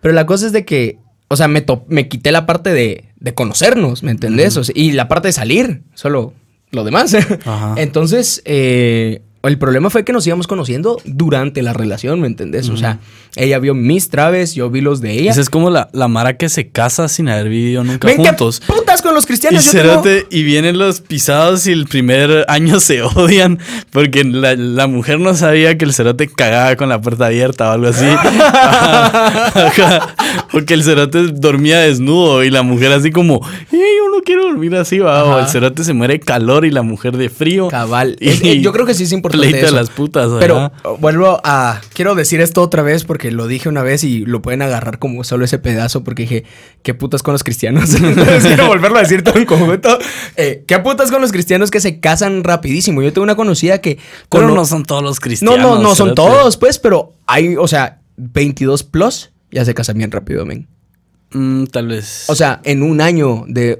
Pero 0.00 0.14
la 0.14 0.24
cosa 0.26 0.46
es 0.46 0.52
de 0.52 0.64
que, 0.64 0.98
o 1.28 1.36
sea, 1.36 1.48
me, 1.48 1.64
me 1.88 2.08
quité 2.08 2.30
la 2.32 2.46
parte 2.46 2.72
de, 2.72 3.04
de 3.18 3.34
conocernos, 3.34 4.02
¿me 4.02 4.10
entendés? 4.12 4.56
O 4.56 4.64
sea, 4.64 4.72
y 4.76 4.92
la 4.92 5.08
parte 5.08 5.28
de 5.28 5.32
salir, 5.32 5.82
solo 5.94 6.32
lo 6.70 6.84
demás. 6.84 7.14
Ajá. 7.44 7.74
Entonces, 7.76 8.42
eh, 8.44 9.22
el 9.42 9.58
problema 9.58 9.90
fue 9.90 10.04
que 10.04 10.12
nos 10.12 10.26
íbamos 10.26 10.48
conociendo 10.48 10.98
durante 11.04 11.62
la 11.62 11.72
relación, 11.72 12.20
¿me 12.20 12.26
entendés? 12.26 12.68
O 12.68 12.76
sea, 12.76 12.98
ella 13.36 13.60
vio 13.60 13.74
mis 13.74 14.08
traves, 14.08 14.56
yo 14.56 14.68
vi 14.70 14.80
los 14.80 15.00
de 15.00 15.12
ella. 15.12 15.30
Esa 15.30 15.40
es 15.40 15.50
como 15.50 15.70
la, 15.70 15.88
la 15.92 16.08
mara 16.08 16.36
que 16.36 16.48
se 16.48 16.68
casa 16.70 17.06
sin 17.06 17.28
haber 17.28 17.48
vivido 17.48 17.84
nunca 17.84 18.08
Ven, 18.08 18.16
¿qué 18.22 18.28
juntos. 18.30 18.60
putas 18.66 19.02
con 19.02 19.14
los 19.14 19.22
Y, 19.22 19.26
cristianos? 19.28 19.64
Tengo- 19.70 20.02
cerote, 20.02 20.26
y 20.32 20.42
vienen 20.42 20.78
los 20.78 21.00
pisados 21.00 21.64
y 21.68 21.72
el 21.72 21.86
primer 21.86 22.44
año 22.48 22.80
se 22.80 23.02
odian 23.02 23.60
porque 23.92 24.24
la, 24.24 24.56
la 24.56 24.88
mujer 24.88 25.20
no 25.20 25.32
sabía 25.36 25.78
que 25.78 25.84
el 25.84 25.92
cerote 25.92 26.26
cagaba 26.26 26.74
con 26.74 26.88
la 26.88 27.00
puerta 27.00 27.26
abierta 27.26 27.68
o 27.70 27.72
algo 27.72 27.86
así. 27.86 28.04
O 30.52 30.64
que 30.64 30.74
el 30.74 30.82
cerote 30.82 31.28
dormía 31.32 31.80
desnudo 31.80 32.44
y 32.44 32.50
la 32.50 32.62
mujer 32.62 32.92
así 32.92 33.10
como, 33.10 33.36
"Eh, 33.72 33.76
yo 33.98 34.10
no 34.16 34.22
quiero 34.24 34.44
dormir 34.44 34.74
así, 34.76 34.98
va. 34.98 35.24
O 35.24 35.38
el 35.38 35.46
cerote 35.48 35.84
se 35.84 35.92
muere 35.92 36.14
de 36.14 36.20
calor 36.20 36.64
y 36.64 36.70
la 36.70 36.82
mujer 36.82 37.16
de 37.16 37.28
frío. 37.28 37.68
Cabal. 37.68 38.16
Y- 38.20 38.28
Es- 38.30 38.42
eh, 38.42 38.60
yo 38.60 38.72
creo 38.72 38.86
que 38.86 38.94
sí 38.94 39.04
es 39.04 39.12
importante 39.12 39.46
Pleito 39.48 39.58
de 39.60 39.66
eso. 39.66 39.74
las 39.76 39.90
putas, 39.90 40.30
Pero 40.38 40.56
ajá. 40.58 40.72
oh, 40.84 40.96
vuelvo 40.98 41.40
a... 41.44 41.80
Quiero 41.94 42.14
decir 42.14 42.40
esto 42.40 42.62
otra 42.62 42.82
vez 42.82 43.04
porque 43.04 43.30
lo 43.30 43.46
dije 43.46 43.68
una 43.68 43.82
vez 43.82 44.04
y 44.04 44.24
lo 44.24 44.42
pueden 44.42 44.62
agarrar 44.62 44.98
como 44.98 45.22
solo 45.24 45.44
ese 45.44 45.58
pedazo 45.58 46.02
porque 46.04 46.22
dije, 46.22 46.44
¿qué 46.82 46.94
putas 46.94 47.22
con 47.22 47.32
los 47.32 47.44
cristianos? 47.44 47.94
Entonces 48.02 48.44
quiero 48.46 48.66
volverlo 48.66 48.98
a 48.98 49.02
decir 49.02 49.22
todo 49.22 49.36
en 49.38 49.44
conjunto. 49.46 49.98
Eh, 50.36 50.64
¿Qué 50.66 50.78
putas 50.78 51.10
con 51.10 51.20
los 51.20 51.32
cristianos 51.32 51.70
que 51.70 51.80
se 51.80 52.00
casan 52.00 52.44
rapidísimo? 52.44 53.02
Yo 53.02 53.12
tengo 53.12 53.24
una 53.24 53.36
conocida 53.36 53.80
que... 53.80 53.98
Pero 54.30 54.48
no 54.54 54.64
son 54.64 54.84
todos 54.84 55.02
los 55.02 55.16
no, 55.16 55.20
cristianos. 55.20 55.58
no, 55.58 55.78
no 55.78 55.94
son 55.94 56.08
cerote. 56.08 56.14
todos, 56.14 56.56
pues, 56.56 56.78
pero 56.78 57.12
hay, 57.26 57.56
o 57.56 57.68
sea, 57.68 58.00
22 58.16 58.82
plus 58.82 59.30
ya 59.50 59.64
se 59.64 59.74
casan 59.74 59.98
bien 59.98 60.10
rápido, 60.10 60.44
men. 60.46 60.66
Mm, 61.32 61.64
tal 61.66 61.88
vez. 61.88 62.24
O 62.28 62.34
sea, 62.34 62.60
en 62.64 62.82
un 62.82 63.00
año 63.00 63.44
de... 63.48 63.78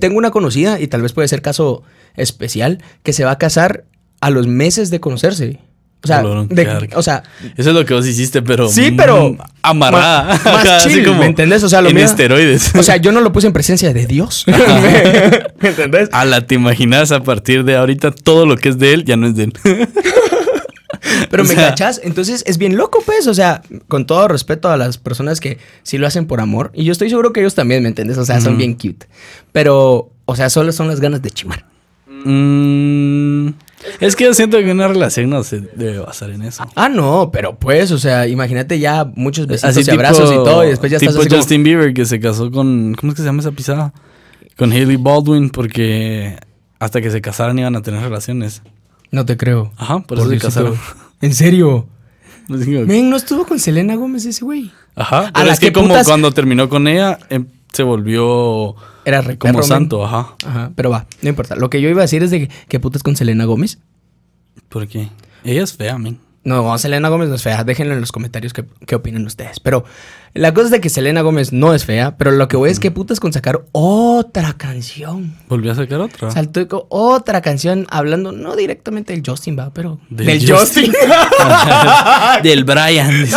Tengo 0.00 0.18
una 0.18 0.30
conocida, 0.30 0.80
y 0.80 0.88
tal 0.88 1.02
vez 1.02 1.12
puede 1.12 1.28
ser 1.28 1.42
caso 1.42 1.82
especial, 2.16 2.82
que 3.02 3.12
se 3.12 3.24
va 3.24 3.32
a 3.32 3.38
casar 3.38 3.84
a 4.20 4.30
los 4.30 4.46
meses 4.46 4.90
de 4.90 4.98
conocerse. 5.00 5.60
O 6.02 6.06
sea, 6.06 6.22
de- 6.22 6.88
o 6.94 7.02
sea 7.02 7.24
Eso 7.56 7.70
es 7.70 7.74
lo 7.74 7.84
que 7.84 7.92
vos 7.92 8.06
hiciste, 8.06 8.40
pero. 8.40 8.68
Sí, 8.68 8.92
pero 8.96 9.30
mm, 9.30 9.38
amarrada. 9.62 10.38
ma- 10.44 10.52
más 10.52 10.66
así 10.86 10.90
chill, 11.02 11.12
¿me 11.16 11.26
entendés? 11.26 11.62
O 11.64 11.68
sea, 11.68 11.82
lo 11.82 11.88
en 11.88 11.98
esteroides. 11.98 12.72
O 12.76 12.84
sea, 12.84 12.98
yo 12.98 13.10
no 13.10 13.20
lo 13.20 13.32
puse 13.32 13.48
en 13.48 13.52
presencia 13.52 13.92
de 13.92 14.06
Dios. 14.06 14.44
¿Me 15.60 15.68
entendés? 15.70 16.08
A 16.12 16.24
la 16.24 16.46
te 16.46 16.54
imaginas 16.54 17.10
a 17.10 17.24
partir 17.24 17.64
de 17.64 17.76
ahorita 17.76 18.12
todo 18.12 18.46
lo 18.46 18.56
que 18.56 18.68
es 18.68 18.78
de 18.78 18.92
él 18.92 19.04
ya 19.04 19.16
no 19.16 19.26
es 19.26 19.34
de 19.34 19.44
él. 19.44 19.52
Pero 21.30 21.42
O 21.42 21.46
me 21.46 21.54
sea- 21.54 21.68
cachas, 21.70 22.00
entonces 22.04 22.42
es 22.46 22.58
bien 22.58 22.76
loco, 22.76 23.02
pues. 23.04 23.26
O 23.26 23.34
sea, 23.34 23.62
con 23.88 24.06
todo 24.06 24.28
respeto 24.28 24.68
a 24.70 24.76
las 24.76 24.98
personas 24.98 25.40
que 25.40 25.58
sí 25.82 25.98
lo 25.98 26.06
hacen 26.06 26.26
por 26.26 26.40
amor. 26.40 26.70
Y 26.74 26.84
yo 26.84 26.92
estoy 26.92 27.08
seguro 27.10 27.32
que 27.32 27.40
ellos 27.40 27.54
también, 27.54 27.82
¿me 27.82 27.88
entiendes? 27.88 28.18
O 28.18 28.24
sea, 28.24 28.40
son 28.40 28.56
bien 28.58 28.74
cute. 28.74 29.06
Pero, 29.52 30.10
o 30.24 30.36
sea, 30.36 30.50
solo 30.50 30.72
son 30.72 30.88
las 30.88 31.00
ganas 31.00 31.22
de 31.22 31.30
chimar. 31.30 31.64
Mm, 32.24 33.48
es 34.00 34.16
que 34.16 34.24
yo 34.24 34.34
siento 34.34 34.58
que 34.58 34.70
una 34.70 34.88
relación 34.88 35.30
no 35.30 35.42
se 35.44 35.60
debe 35.60 35.98
basar 35.98 36.30
en 36.30 36.42
eso. 36.42 36.64
Ah, 36.74 36.88
no, 36.88 37.30
pero 37.32 37.58
pues, 37.58 37.90
o 37.92 37.98
sea, 37.98 38.26
imagínate 38.26 38.78
ya 38.78 39.04
muchos 39.14 39.46
besitos 39.46 39.76
Así 39.76 39.88
y 39.88 39.94
abrazos 39.94 40.30
y 40.32 40.34
todo. 40.36 40.64
Y 40.64 40.68
después 40.70 40.90
ya 40.90 40.98
tipo 40.98 41.10
estás 41.10 41.20
así 41.22 41.28
como- 41.30 41.40
Justin 41.42 41.62
Bieber 41.62 41.94
que 41.94 42.04
se 42.04 42.18
casó 42.20 42.50
con. 42.50 42.94
¿Cómo 42.94 43.12
es 43.12 43.16
que 43.16 43.22
se 43.22 43.26
llama 43.26 43.40
esa 43.40 43.52
pisada? 43.52 43.92
Con 44.56 44.72
Hailey 44.72 44.96
Baldwin 44.96 45.50
porque 45.50 46.36
hasta 46.80 47.00
que 47.00 47.10
se 47.10 47.20
casaran 47.20 47.58
iban 47.58 47.76
a 47.76 47.82
tener 47.82 48.02
relaciones. 48.02 48.62
No 49.10 49.24
te 49.24 49.36
creo. 49.36 49.72
Ajá, 49.76 50.00
por, 50.00 50.18
eso 50.18 50.26
se 50.26 50.30
Diosito. 50.32 50.48
casaron. 50.48 50.78
¿En 51.20 51.34
serio? 51.34 51.86
Men, 52.48 53.10
¿no 53.10 53.16
estuvo 53.16 53.46
con 53.46 53.58
Selena 53.58 53.94
Gómez 53.94 54.24
ese 54.24 54.44
güey? 54.44 54.70
Ajá. 54.96 55.28
A 55.28 55.32
Pero 55.32 55.50
es 55.50 55.60
que 55.60 55.66
que 55.66 55.72
como 55.72 55.88
putas- 55.88 56.06
cuando 56.06 56.32
terminó 56.32 56.68
con 56.68 56.88
ella, 56.88 57.18
em, 57.28 57.46
se 57.72 57.82
volvió 57.82 58.74
Era 59.04 59.20
re 59.20 59.36
como 59.36 59.62
santo, 59.62 60.04
ajá. 60.04 60.34
Ajá, 60.46 60.72
pero 60.74 60.90
va, 60.90 61.06
no 61.22 61.28
importa. 61.28 61.56
Lo 61.56 61.68
que 61.68 61.80
yo 61.82 61.88
iba 61.90 62.00
a 62.00 62.02
decir 62.02 62.22
es 62.22 62.30
de 62.30 62.48
que, 62.48 62.54
¿qué 62.68 62.80
putas 62.80 63.02
con 63.02 63.16
Selena 63.16 63.44
Gómez? 63.44 63.78
¿Por 64.70 64.88
qué? 64.88 65.08
Ella 65.44 65.62
es 65.62 65.74
fea, 65.74 65.98
men. 65.98 66.18
No, 66.44 66.76
Selena 66.78 67.08
Gómez 67.10 67.28
no 67.28 67.34
es 67.34 67.42
fea. 67.42 67.62
Déjenlo 67.64 67.92
en 67.94 68.00
los 68.00 68.12
comentarios 68.12 68.54
qué, 68.54 68.64
qué 68.86 68.94
opinan 68.94 69.26
ustedes. 69.26 69.60
Pero 69.60 69.84
la 70.38 70.54
cosa 70.54 70.66
es 70.66 70.70
de 70.70 70.80
que 70.80 70.88
Selena 70.88 71.20
Gómez 71.22 71.52
no 71.52 71.74
es 71.74 71.84
fea, 71.84 72.16
pero 72.16 72.30
lo 72.30 72.48
que 72.48 72.56
voy 72.56 72.70
es 72.70 72.78
que 72.80 72.90
putas 72.90 73.18
con 73.20 73.32
sacar 73.32 73.62
otra 73.72 74.54
canción. 74.54 75.34
Volvió 75.48 75.72
a 75.72 75.74
sacar 75.74 76.00
otra. 76.00 76.30
Saltó 76.30 76.66
con 76.68 76.82
otra 76.88 77.42
canción 77.42 77.86
hablando, 77.90 78.32
no 78.32 78.54
directamente 78.56 79.12
del 79.12 79.22
Justin, 79.26 79.58
va, 79.58 79.72
pero 79.72 79.98
Del 80.10 80.26
del, 80.26 80.50
Justin. 80.50 80.92
Justin. 80.92 82.42
Del 82.42 82.64
Brian. 82.64 83.26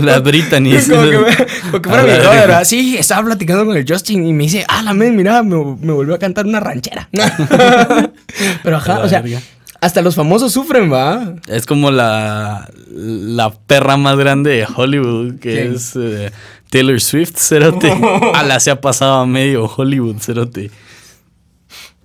La 0.00 0.18
Brittany. 0.18 0.72
como, 0.88 1.02
que, 1.02 1.18
me- 1.18 1.46
como 1.70 1.82
que 1.82 1.88
fuera 1.88 2.02
mi. 2.04 2.08
¿verdad? 2.10 2.64
Sí, 2.64 2.96
estaba 2.98 3.24
platicando 3.24 3.64
con 3.64 3.76
el 3.78 3.84
Justin 3.88 4.26
y 4.26 4.32
me 4.34 4.42
dice, 4.44 4.64
ah, 4.68 4.82
la 4.82 4.92
men, 4.92 5.16
mira, 5.16 5.42
me, 5.42 5.56
me 5.80 5.92
volvió 5.92 6.14
a 6.14 6.18
cantar 6.18 6.44
una 6.44 6.60
ranchera. 6.60 7.08
pero 8.62 8.76
ajá, 8.76 8.98
o 9.00 9.08
sea, 9.08 9.22
verga. 9.22 9.40
Hasta 9.80 10.02
los 10.02 10.14
famosos 10.14 10.52
sufren, 10.52 10.92
va. 10.92 11.34
Es 11.46 11.66
como 11.66 11.90
la, 11.90 12.68
la 12.92 13.50
perra 13.50 13.96
más 13.96 14.16
grande 14.16 14.50
de 14.50 14.66
Hollywood, 14.74 15.38
que 15.38 15.52
¿Quién? 15.54 15.74
es 15.74 15.94
eh, 15.96 16.32
Taylor 16.70 17.00
Swift, 17.00 17.36
cerote. 17.36 17.90
A 18.34 18.42
la 18.42 18.60
se 18.60 18.70
ha 18.70 18.80
pasado 18.80 19.14
a 19.14 19.26
medio 19.26 19.66
Hollywood, 19.66 20.16
cerote. 20.20 20.70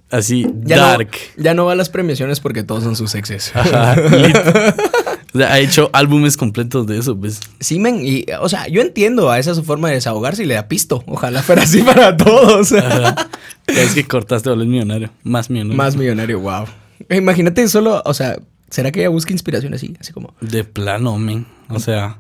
Así, 0.10 0.46
Ya 0.64 0.78
dark. 0.78 1.10
No, 1.38 1.44
ya 1.44 1.54
no 1.56 1.66
va 1.66 1.72
a 1.72 1.76
las 1.76 1.90
premiaciones 1.90 2.40
porque 2.40 2.64
todos 2.64 2.84
son 2.84 2.96
sus 2.96 3.16
exes. 3.16 3.52
Ajá. 3.56 3.96
O 5.34 5.40
sea, 5.40 5.52
ha 5.52 5.58
hecho 5.60 5.90
álbumes 5.94 6.38
completos 6.38 6.86
de 6.86 7.00
eso, 7.00 7.18
pues. 7.20 7.40
Sí, 7.60 7.80
men, 7.80 8.02
y, 8.06 8.24
o 8.40 8.48
sea, 8.48 8.68
yo 8.68 8.82
entiendo 8.82 9.32
a 9.32 9.40
esa 9.40 9.50
es 9.50 9.58
su 9.58 9.64
forma 9.64 9.88
de 9.88 9.96
desahogarse 9.96 10.44
y 10.44 10.46
le 10.46 10.54
da 10.54 10.68
pisto. 10.68 11.04
Ojalá 11.08 11.42
fuera 11.42 11.64
así 11.64 11.82
para 11.82 12.16
todos. 12.16 12.72
Ajá. 12.74 13.28
Es 13.66 13.96
que 13.96 14.06
cortaste 14.06 14.52
volver 14.52 14.68
millonario. 14.68 15.10
Más 15.24 15.50
millonario. 15.50 15.78
Más 15.78 15.96
millonario, 15.96 16.40
wow. 16.40 16.66
Imagínate 17.16 17.68
solo, 17.68 18.02
o 18.06 18.14
sea, 18.14 18.38
¿será 18.70 18.92
que 18.92 19.02
ella 19.02 19.10
busca 19.10 19.32
inspiración 19.34 19.74
así? 19.74 19.96
Así 20.00 20.14
como, 20.14 20.34
De 20.42 20.64
plano, 20.64 21.18
men. 21.18 21.46
O 21.70 21.80
sea, 21.80 22.20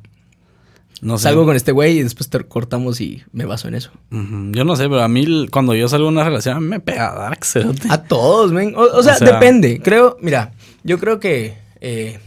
no 1.01 1.17
sé. 1.17 1.23
salgo 1.23 1.45
con 1.45 1.55
este 1.55 1.71
güey 1.71 1.99
y 1.99 2.03
después 2.03 2.29
te 2.29 2.39
cortamos 2.45 3.01
y 3.01 3.23
me 3.33 3.45
baso 3.45 3.67
en 3.67 3.75
eso. 3.75 3.91
Yo 4.09 4.63
no 4.63 4.75
sé, 4.75 4.83
pero 4.83 5.01
a 5.03 5.07
mí 5.09 5.47
cuando 5.51 5.75
yo 5.75 5.87
salgo 5.89 6.05
de 6.07 6.13
una 6.13 6.23
relación 6.23 6.63
me 6.67 6.79
pega 6.79 7.13
dark, 7.13 7.43
cerote. 7.45 7.87
A 7.89 8.03
todos, 8.03 8.51
men. 8.53 8.73
O, 8.75 8.81
o 8.81 9.03
sea, 9.03 9.13
O 9.13 9.17
sea- 9.17 9.33
depende. 9.33 9.81
Creo, 9.83 10.17
mira, 10.21 10.53
yo 10.83 10.99
creo 10.99 11.19
que 11.19 11.55
eh, 11.81 12.19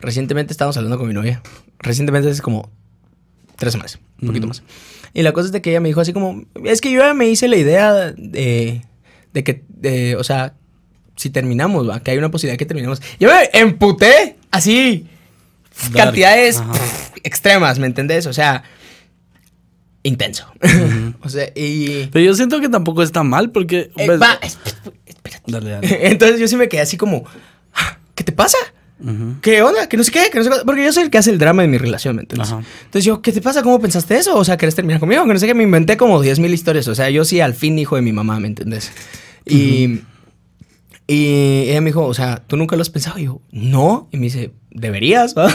recientemente 0.00 0.52
estábamos 0.52 0.76
hablando 0.76 0.98
con 0.98 1.08
mi 1.08 1.14
novia. 1.14 1.42
Recientemente 1.78 2.28
es 2.30 2.42
como 2.42 2.70
tres 3.56 3.72
semanas, 3.72 3.98
un 4.20 4.28
poquito 4.28 4.46
más. 4.46 4.62
Y 5.14 5.22
la 5.22 5.32
cosa 5.32 5.46
es 5.46 5.52
de 5.52 5.62
que 5.62 5.70
ella 5.70 5.80
me 5.80 5.88
dijo 5.88 6.00
así 6.02 6.12
como, 6.12 6.42
es 6.64 6.80
que 6.82 6.92
yo 6.92 7.00
ya 7.00 7.14
me 7.14 7.26
hice 7.28 7.48
la 7.48 7.56
idea 7.56 7.94
de, 7.94 8.82
de 9.32 9.44
que, 9.44 9.64
de, 9.68 10.16
o 10.16 10.24
sea, 10.24 10.54
si 11.16 11.30
terminamos, 11.30 11.88
¿va? 11.88 12.00
que 12.00 12.10
hay 12.12 12.18
una 12.18 12.30
posibilidad 12.30 12.58
que 12.58 12.66
terminemos. 12.66 13.00
Yo 13.18 13.28
me 13.30 13.48
emputé 13.58 14.36
así, 14.50 15.06
Dark. 15.90 15.94
cantidades 16.06 16.58
pff, 16.60 17.10
extremas, 17.24 17.78
¿me 17.78 17.86
entendés? 17.86 18.26
O 18.26 18.32
sea, 18.32 18.62
intenso. 20.02 20.46
o 21.22 21.28
sea, 21.28 21.48
y... 21.54 22.06
Pero 22.12 22.24
yo 22.24 22.34
siento 22.34 22.60
que 22.60 22.68
tampoco 22.68 23.02
está 23.02 23.22
mal 23.22 23.50
porque... 23.50 23.90
Eh, 23.96 24.08
ves- 24.08 24.20
va, 24.20 24.38
espérate. 25.06 25.42
Dale, 25.46 25.70
dale. 25.70 25.98
Entonces 26.10 26.38
yo 26.40 26.48
sí 26.48 26.56
me 26.56 26.68
quedé 26.68 26.82
así 26.82 26.96
como, 26.96 27.24
"Ah, 27.74 27.98
¿qué 28.14 28.22
te 28.24 28.32
pasa? 28.32 28.58
¿Qué 29.42 29.60
onda? 29.60 29.88
Que 29.90 29.98
no 29.98 30.04
sé 30.04 30.10
qué, 30.10 30.30
que 30.32 30.38
no 30.38 30.44
sé 30.44 30.48
qué. 30.50 30.56
Porque 30.64 30.82
yo 30.82 30.90
soy 30.90 31.02
el 31.04 31.10
que 31.10 31.18
hace 31.18 31.30
el 31.30 31.38
drama 31.38 31.60
de 31.60 31.68
mi 31.68 31.76
relación, 31.76 32.16
¿me 32.16 32.22
entiendes? 32.22 32.48
Ajá. 32.50 32.62
Entonces 32.86 33.04
yo, 33.04 33.20
¿qué 33.20 33.30
te 33.30 33.42
pasa? 33.42 33.62
¿Cómo 33.62 33.78
pensaste 33.78 34.16
eso? 34.16 34.34
O 34.38 34.42
sea, 34.44 34.56
¿querés 34.56 34.74
terminar 34.74 35.00
conmigo? 35.00 35.22
Que 35.26 35.34
no 35.34 35.38
sé 35.38 35.46
qué. 35.46 35.52
Me 35.52 35.64
inventé 35.64 35.98
como 35.98 36.18
10 36.22 36.38
mil 36.38 36.54
historias. 36.54 36.88
O 36.88 36.94
sea, 36.94 37.10
yo 37.10 37.24
sí 37.26 37.40
al 37.42 37.52
fin 37.52 37.78
hijo 37.78 37.96
de 37.96 38.02
mi 38.02 38.12
mamá, 38.14 38.40
¿me 38.40 38.46
entiendes? 38.48 38.90
Y, 39.44 40.00
y 41.06 41.68
ella 41.70 41.80
me 41.80 41.90
dijo, 41.90 42.04
o 42.04 42.14
sea, 42.14 42.42
¿tú 42.46 42.56
nunca 42.56 42.74
lo 42.76 42.82
has 42.82 42.90
pensado? 42.90 43.18
Y 43.18 43.24
yo, 43.24 43.40
no. 43.50 44.08
Y 44.12 44.16
me 44.16 44.24
dice, 44.24 44.52
¿deberías? 44.70 45.34
va?" 45.38 45.52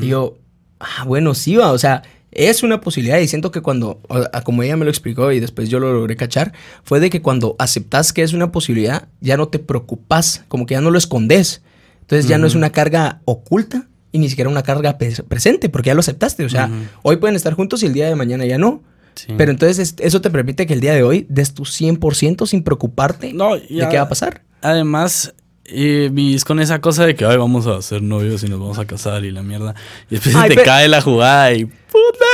Y 0.00 0.08
yo, 0.08 0.38
ah, 0.80 1.04
bueno, 1.06 1.34
sí 1.34 1.56
va. 1.56 1.72
O 1.72 1.78
sea, 1.78 2.02
es 2.32 2.62
una 2.62 2.80
posibilidad. 2.80 3.18
Y 3.18 3.28
siento 3.28 3.50
que 3.50 3.60
cuando, 3.60 4.00
como 4.44 4.62
ella 4.62 4.76
me 4.76 4.84
lo 4.84 4.90
explicó 4.90 5.32
y 5.32 5.40
después 5.40 5.68
yo 5.68 5.80
lo 5.80 5.92
logré 5.92 6.16
cachar, 6.16 6.52
fue 6.82 7.00
de 7.00 7.10
que 7.10 7.20
cuando 7.22 7.56
aceptas 7.58 8.12
que 8.12 8.22
es 8.22 8.32
una 8.32 8.52
posibilidad, 8.52 9.08
ya 9.20 9.36
no 9.36 9.48
te 9.48 9.58
preocupas, 9.58 10.44
como 10.48 10.66
que 10.66 10.74
ya 10.74 10.80
no 10.80 10.90
lo 10.90 10.98
escondes. 10.98 11.62
Entonces 12.02 12.28
ya 12.28 12.38
no 12.38 12.46
es 12.46 12.54
una 12.54 12.70
carga 12.70 13.20
oculta 13.24 13.88
y 14.12 14.18
ni 14.18 14.28
siquiera 14.28 14.48
una 14.48 14.62
carga 14.62 14.96
presente, 14.96 15.68
porque 15.68 15.88
ya 15.88 15.94
lo 15.94 16.00
aceptaste. 16.00 16.44
O 16.44 16.48
sea, 16.48 16.70
hoy 17.02 17.16
pueden 17.16 17.36
estar 17.36 17.52
juntos 17.54 17.82
y 17.82 17.86
el 17.86 17.92
día 17.92 18.08
de 18.08 18.14
mañana 18.14 18.46
ya 18.46 18.58
no. 18.58 18.82
Sí. 19.14 19.32
Pero 19.36 19.50
entonces 19.50 19.78
es- 19.78 19.94
eso 19.98 20.20
te 20.20 20.28
permite 20.30 20.66
que 20.66 20.74
el 20.74 20.80
día 20.80 20.94
de 20.94 21.02
hoy 21.02 21.26
des 21.30 21.52
tu 21.54 21.64
100% 21.64 22.46
sin 22.46 22.62
preocuparte 22.62 23.32
No, 23.32 23.56
de 23.56 23.88
qué 23.90 23.96
va 23.96 24.02
a 24.02 24.08
pasar. 24.08 24.42
Además, 24.66 25.34
eh, 25.64 26.10
vivís 26.12 26.44
con 26.44 26.60
esa 26.60 26.80
cosa 26.80 27.06
de 27.06 27.14
que 27.14 27.24
ay, 27.24 27.36
vamos 27.36 27.66
a 27.66 27.80
ser 27.82 28.02
novios 28.02 28.42
y 28.44 28.48
nos 28.48 28.58
vamos 28.60 28.78
a 28.78 28.84
casar 28.86 29.24
y 29.24 29.30
la 29.30 29.42
mierda. 29.42 29.74
Y 30.10 30.14
después 30.16 30.34
se 30.34 30.48
te 30.54 30.62
cae 30.62 30.88
la 30.88 31.00
jugada 31.00 31.52
y. 31.52 31.66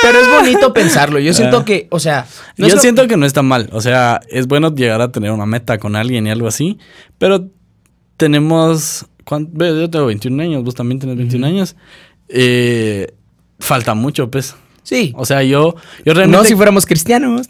Pero 0.03 0.19
es 0.21 0.29
bonito 0.29 0.73
pensarlo. 0.73 1.19
Yo 1.19 1.33
siento 1.33 1.59
Ah. 1.59 1.65
que, 1.65 1.87
o 1.91 2.01
sea, 2.01 2.27
no 2.57 2.69
Yo 2.69 2.75
lo- 2.77 2.81
siento 2.81 3.07
que 3.07 3.17
no 3.17 3.27
está 3.27 3.43
mal. 3.43 3.69
O 3.73 3.81
sea, 3.81 4.21
es 4.29 4.47
bueno 4.49 4.75
llegar 4.75 5.01
a 5.01 5.13
tener 5.13 5.31
una 5.31 5.47
meta 5.47 5.79
con 5.79 5.95
alguien 5.97 6.27
y 6.27 6.31
algo 6.31 6.49
así. 6.49 6.79
Pero 7.19 7.49
tenemos. 8.17 9.07
¿cuán- 9.25 9.49
ve, 9.53 9.69
Yo 9.69 9.89
tengo 9.91 10.07
21 10.07 10.41
años, 10.43 10.65
vos 10.65 10.75
también 10.75 10.99
tenés 10.99 11.17
21 11.17 11.45
años. 11.47 11.77
Eh, 12.29 13.13
falta 13.61 13.95
mucho, 13.95 14.31
pues. 14.31 14.57
Sí. 14.83 15.13
O 15.17 15.25
sea, 15.25 15.43
yo, 15.45 15.75
yo 16.05 16.13
No 16.13 16.15
realmente. 16.15 16.49
si 16.49 16.57
fuéramos 16.57 16.87
cristianos. 16.87 17.47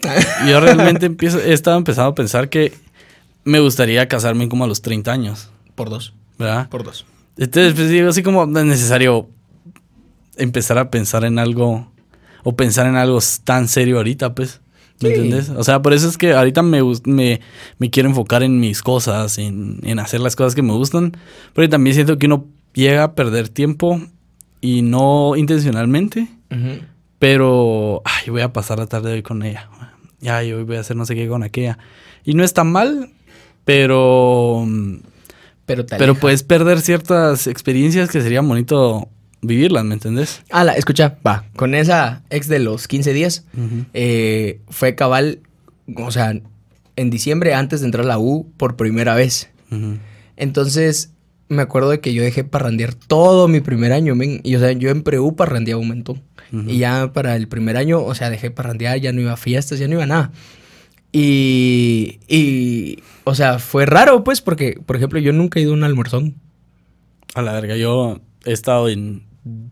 Yo 0.47 0.59
realmente 0.59 1.07
empiezo, 1.07 1.39
he 1.39 1.53
estado 1.53 1.77
empezando 1.77 2.11
a 2.11 2.15
pensar 2.15 2.47
que 2.49 2.73
me 3.43 3.59
gustaría 3.59 4.07
casarme 4.07 4.47
como 4.49 4.63
a 4.63 4.67
los 4.67 4.81
30 4.81 5.11
años, 5.11 5.49
Por 5.75 5.89
dos. 5.89 6.13
¿verdad? 6.37 6.69
Por 6.69 6.83
dos. 6.83 7.05
Entonces, 7.37 7.73
pues 7.73 7.89
digo, 7.89 8.09
así 8.09 8.21
como 8.23 8.45
no 8.45 8.59
es 8.59 8.65
necesario 8.65 9.29
empezar 10.37 10.77
a 10.77 10.89
pensar 10.91 11.23
en 11.25 11.39
algo 11.39 11.91
o 12.43 12.55
pensar 12.55 12.85
en 12.87 12.95
algo 12.95 13.19
tan 13.43 13.67
serio 13.67 13.97
ahorita, 13.97 14.35
pues. 14.35 14.61
¿Me 15.01 15.09
Sí. 15.09 15.15
entiendes? 15.15 15.49
O 15.49 15.63
sea, 15.63 15.81
por 15.81 15.93
eso 15.93 16.07
es 16.07 16.17
que 16.17 16.33
ahorita 16.33 16.61
me, 16.61 16.81
me, 17.05 17.41
me 17.79 17.89
quiero 17.89 18.07
enfocar 18.09 18.43
en 18.43 18.59
mis 18.59 18.81
cosas, 18.81 19.37
en, 19.37 19.79
en 19.83 19.99
hacer 19.99 20.19
las 20.21 20.35
cosas 20.35 20.55
que 20.55 20.61
me 20.61 20.71
gustan. 20.73 21.17
Porque 21.53 21.67
también 21.67 21.93
siento 21.95 22.17
que 22.17 22.27
uno 22.27 22.45
llega 22.73 23.03
a 23.03 23.15
perder 23.15 23.49
tiempo 23.49 23.99
y 24.61 24.81
no 24.81 25.35
intencionalmente, 25.35 26.27
pero 27.19 28.01
ay, 28.05 28.29
voy 28.29 28.41
a 28.41 28.53
pasar 28.53 28.79
la 28.79 28.87
tarde 28.87 29.13
hoy 29.13 29.23
con 29.23 29.43
ella. 29.43 29.69
Ya, 30.19 30.37
hoy 30.39 30.63
voy 30.63 30.77
a 30.77 30.81
hacer 30.81 30.95
no 30.95 31.05
sé 31.05 31.15
qué 31.15 31.27
con 31.27 31.43
aquella. 31.43 31.77
Y 32.23 32.33
no 32.33 32.43
está 32.43 32.63
mal, 32.63 33.11
pero 33.65 34.67
Pero 35.65 35.85
te 35.85 35.97
pero 35.97 36.15
puedes 36.15 36.43
perder 36.43 36.81
ciertas 36.81 37.47
experiencias 37.47 38.09
que 38.09 38.21
sería 38.21 38.41
bonito 38.41 39.09
vivirlas, 39.41 39.83
¿me 39.83 39.93
entendés? 39.93 40.41
Ala, 40.51 40.73
escucha, 40.73 41.17
va, 41.25 41.45
con 41.55 41.75
esa 41.75 42.23
ex 42.29 42.47
de 42.47 42.59
los 42.59 42.87
15 42.87 43.13
días, 43.13 43.45
eh, 43.93 44.61
fue 44.69 44.95
cabal, 44.95 45.39
o 45.97 46.11
sea, 46.11 46.33
en 46.95 47.09
diciembre 47.09 47.53
antes 47.53 47.81
de 47.81 47.87
entrar 47.87 48.05
a 48.05 48.07
la 48.07 48.19
U 48.19 48.51
por 48.57 48.75
primera 48.75 49.15
vez. 49.15 49.49
Entonces, 50.37 51.11
me 51.49 51.61
acuerdo 51.61 51.89
de 51.89 51.99
que 51.99 52.13
yo 52.13 52.23
dejé 52.23 52.43
parrandear 52.43 52.93
todo 52.93 53.47
mi 53.47 53.59
primer 53.59 53.91
año, 53.91 54.15
men. 54.15 54.41
Y 54.43 54.55
o 54.55 54.59
sea, 54.59 54.71
yo 54.71 54.89
en 54.89 55.03
pre-U 55.03 55.35
parrandeaba 55.35 55.81
un 55.81 55.87
montón. 55.87 56.21
Ujú. 56.51 56.69
Y 56.69 56.77
ya 56.79 57.11
para 57.13 57.35
el 57.35 57.47
primer 57.47 57.77
año, 57.77 58.03
o 58.03 58.13
sea, 58.15 58.29
dejé 58.29 58.51
parrandear, 58.51 58.99
ya 58.99 59.11
no 59.11 59.21
iba 59.21 59.33
a 59.33 59.37
fiestas, 59.37 59.79
ya 59.79 59.87
no 59.87 59.93
iba 59.93 60.03
a 60.03 60.07
nada. 60.07 60.31
Y, 61.13 62.19
y, 62.27 63.03
o 63.23 63.35
sea, 63.35 63.59
fue 63.59 63.85
raro, 63.85 64.23
pues, 64.23 64.41
porque, 64.41 64.81
por 64.83 64.95
ejemplo, 64.95 65.19
yo 65.19 65.31
nunca 65.31 65.59
he 65.59 65.61
ido 65.61 65.71
a 65.71 65.75
un 65.75 65.83
almuerzón. 65.83 66.35
A 67.35 67.43
la 67.43 67.53
verga, 67.53 67.77
yo 67.77 68.19
he 68.45 68.51
estado 68.51 68.89
en 68.89 69.23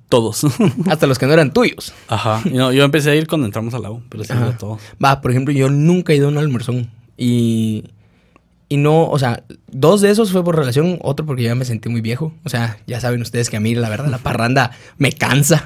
todos. 0.08 0.46
Hasta 0.88 1.08
los 1.08 1.18
que 1.18 1.26
no 1.26 1.34
eran 1.34 1.52
tuyos. 1.52 1.94
Ajá. 2.08 2.42
No, 2.52 2.72
yo 2.72 2.84
empecé 2.84 3.10
a 3.10 3.16
ir 3.16 3.28
cuando 3.28 3.48
entramos 3.48 3.74
a 3.74 3.80
la 3.80 3.90
U, 3.90 4.04
pero 4.08 4.24
sí, 4.24 4.34
a 4.34 4.56
todos. 4.56 4.80
Va, 5.04 5.20
por 5.20 5.32
ejemplo, 5.32 5.54
yo 5.54 5.70
nunca 5.70 6.14
he 6.14 6.18
ido 6.18 6.28
a 6.28 6.32
un 6.32 6.38
almuerzón. 6.38 6.92
Y, 7.18 7.86
y 8.70 8.78
no, 8.78 9.10
o 9.10 9.18
sea, 9.18 9.44
dos 9.72 10.02
de 10.02 10.12
esos 10.12 10.32
fue 10.32 10.44
por 10.44 10.56
relación, 10.56 11.00
otro 11.02 11.26
porque 11.26 11.44
ya 11.44 11.56
me 11.56 11.66
sentí 11.66 11.90
muy 11.90 12.02
viejo. 12.02 12.34
O 12.44 12.50
sea, 12.50 12.78
ya 12.86 13.00
saben 13.02 13.22
ustedes 13.22 13.50
que 13.50 13.58
a 13.58 13.60
mí, 13.60 13.74
la 13.74 13.90
verdad, 13.90 14.08
la 14.08 14.20
parranda 14.20 14.72
me 15.00 15.12
cansa. 15.12 15.66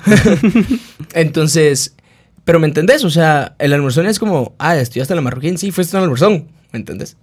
Entonces, 1.14 1.96
pero 2.46 2.60
¿me 2.60 2.68
entendés? 2.68 3.04
O 3.04 3.10
sea, 3.10 3.56
el 3.60 3.74
almuerzón 3.74 4.06
es 4.06 4.20
como, 4.20 4.56
ah, 4.60 4.78
estudiaste 4.78 5.14
en 5.14 5.18
la 5.18 5.22
marroquín, 5.22 5.58
sí, 5.58 5.72
fuiste 5.72 5.98
a 5.98 6.00
un 6.00 6.04
almuerzón. 6.04 6.48
¿Me 6.72 6.80
entendés? 6.80 7.18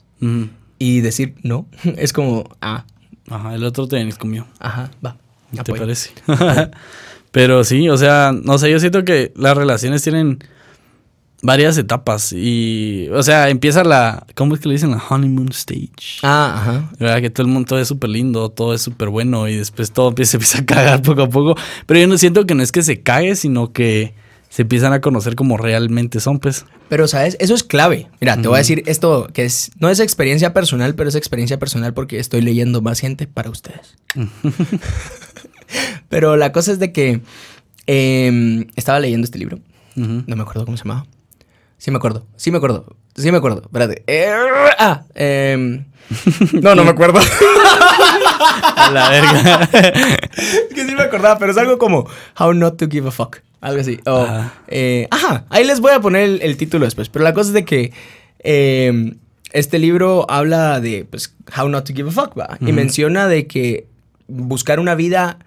Y 0.78 1.00
decir 1.00 1.34
no, 1.42 1.66
es 1.96 2.12
como, 2.12 2.44
ah, 2.60 2.84
Ajá, 3.30 3.54
el 3.54 3.64
otro 3.64 3.88
te 3.88 3.96
venís 3.96 4.16
conmigo. 4.18 4.46
ajá, 4.58 4.90
va. 5.04 5.16
¿Te 5.54 5.60
apoyo. 5.60 5.80
parece? 5.80 6.10
pero 7.30 7.64
sí, 7.64 7.88
o 7.88 7.96
sea, 7.96 8.32
no 8.32 8.58
sé, 8.58 8.70
yo 8.70 8.78
siento 8.80 9.04
que 9.04 9.32
las 9.36 9.56
relaciones 9.56 10.02
tienen 10.02 10.38
varias 11.42 11.76
etapas 11.76 12.32
y, 12.32 13.08
o 13.12 13.22
sea, 13.22 13.48
empieza 13.48 13.84
la, 13.84 14.26
¿cómo 14.34 14.54
es 14.54 14.60
que 14.60 14.68
le 14.68 14.74
dicen? 14.74 14.92
La 14.92 15.02
honeymoon 15.08 15.48
stage. 15.50 16.20
Ah, 16.22 16.54
ajá. 16.56 16.90
¿Verdad? 16.98 17.20
Que 17.20 17.30
todo 17.30 17.46
el 17.46 17.52
mundo 17.52 17.68
todo 17.68 17.78
es 17.80 17.88
súper 17.88 18.10
lindo, 18.10 18.48
todo 18.50 18.74
es 18.74 18.82
súper 18.82 19.08
bueno 19.08 19.48
y 19.48 19.56
después 19.56 19.92
todo 19.92 20.08
empieza, 20.08 20.36
empieza 20.36 20.60
a 20.60 20.66
cagar 20.66 21.02
poco 21.02 21.22
a 21.22 21.28
poco. 21.28 21.56
Pero 21.86 22.00
yo 22.00 22.06
no 22.06 22.16
siento 22.16 22.46
que 22.46 22.54
no 22.54 22.62
es 22.62 22.72
que 22.72 22.82
se 22.82 23.02
cague, 23.02 23.34
sino 23.34 23.72
que 23.72 24.14
se 24.52 24.62
empiezan 24.62 24.92
a 24.92 25.00
conocer 25.00 25.34
como 25.34 25.56
realmente 25.56 26.20
son, 26.20 26.38
pues. 26.38 26.66
Pero, 26.90 27.08
¿sabes? 27.08 27.38
Eso 27.40 27.54
es 27.54 27.64
clave. 27.64 28.10
Mira, 28.20 28.36
te 28.36 28.48
voy 28.48 28.56
a 28.56 28.58
decir 28.58 28.82
esto 28.84 29.28
que 29.32 29.46
es, 29.46 29.70
no 29.78 29.88
es 29.88 29.98
experiencia 29.98 30.52
personal, 30.52 30.94
pero 30.94 31.08
es 31.08 31.14
experiencia 31.14 31.58
personal 31.58 31.94
porque 31.94 32.18
estoy 32.18 32.42
leyendo 32.42 32.82
más 32.82 33.00
gente 33.00 33.26
para 33.26 33.48
ustedes. 33.48 33.96
pero 36.10 36.36
la 36.36 36.52
cosa 36.52 36.70
es 36.70 36.78
de 36.78 36.92
que 36.92 37.22
em, 37.86 38.66
estaba 38.76 39.00
leyendo 39.00 39.24
este 39.24 39.38
libro. 39.38 39.58
No 39.94 40.36
me 40.36 40.42
acuerdo 40.42 40.66
cómo 40.66 40.76
se 40.76 40.84
llamaba. 40.84 41.06
Sí 41.78 41.90
me 41.90 41.96
acuerdo, 41.96 42.26
sí 42.36 42.50
me 42.50 42.58
acuerdo, 42.58 42.94
sí 43.14 43.32
me 43.32 43.38
acuerdo. 43.38 43.62
Espérate. 43.62 44.04
Eh, 44.06 44.30
ah, 44.78 45.04
em, 45.14 45.86
no, 46.60 46.74
no 46.74 46.84
me 46.84 46.90
acuerdo. 46.90 47.20
A 48.76 48.90
la 48.90 49.08
verga. 49.08 49.70
es 50.42 50.74
que 50.74 50.86
sí 50.86 50.94
me 50.94 51.04
acordaba, 51.04 51.38
pero 51.38 51.52
es 51.52 51.56
algo 51.56 51.78
como 51.78 52.06
How 52.38 52.52
Not 52.52 52.76
to 52.76 52.88
Give 52.90 53.08
a 53.08 53.10
Fuck. 53.10 53.38
Algo 53.62 53.80
así. 53.80 53.98
O, 54.06 54.18
Ajá. 54.18 54.52
eh, 54.68 55.08
ajá, 55.10 55.46
ahí 55.48 55.64
les 55.64 55.80
voy 55.80 55.92
a 55.92 56.00
poner 56.00 56.22
el, 56.24 56.42
el 56.42 56.56
título 56.58 56.84
después. 56.84 57.08
Pero 57.08 57.22
la 57.24 57.32
cosa 57.32 57.48
es 57.48 57.54
de 57.54 57.64
que 57.64 57.92
eh, 58.40 59.14
este 59.52 59.78
libro 59.78 60.26
habla 60.30 60.80
de 60.80 61.06
pues, 61.08 61.34
How 61.56 61.68
Not 61.68 61.86
to 61.86 61.94
Give 61.94 62.08
a 62.10 62.12
Fuck, 62.12 62.38
¿va? 62.38 62.58
Y 62.60 62.72
menciona 62.72 63.28
de 63.28 63.46
que 63.46 63.86
buscar 64.28 64.80
una 64.80 64.94
vida 64.94 65.38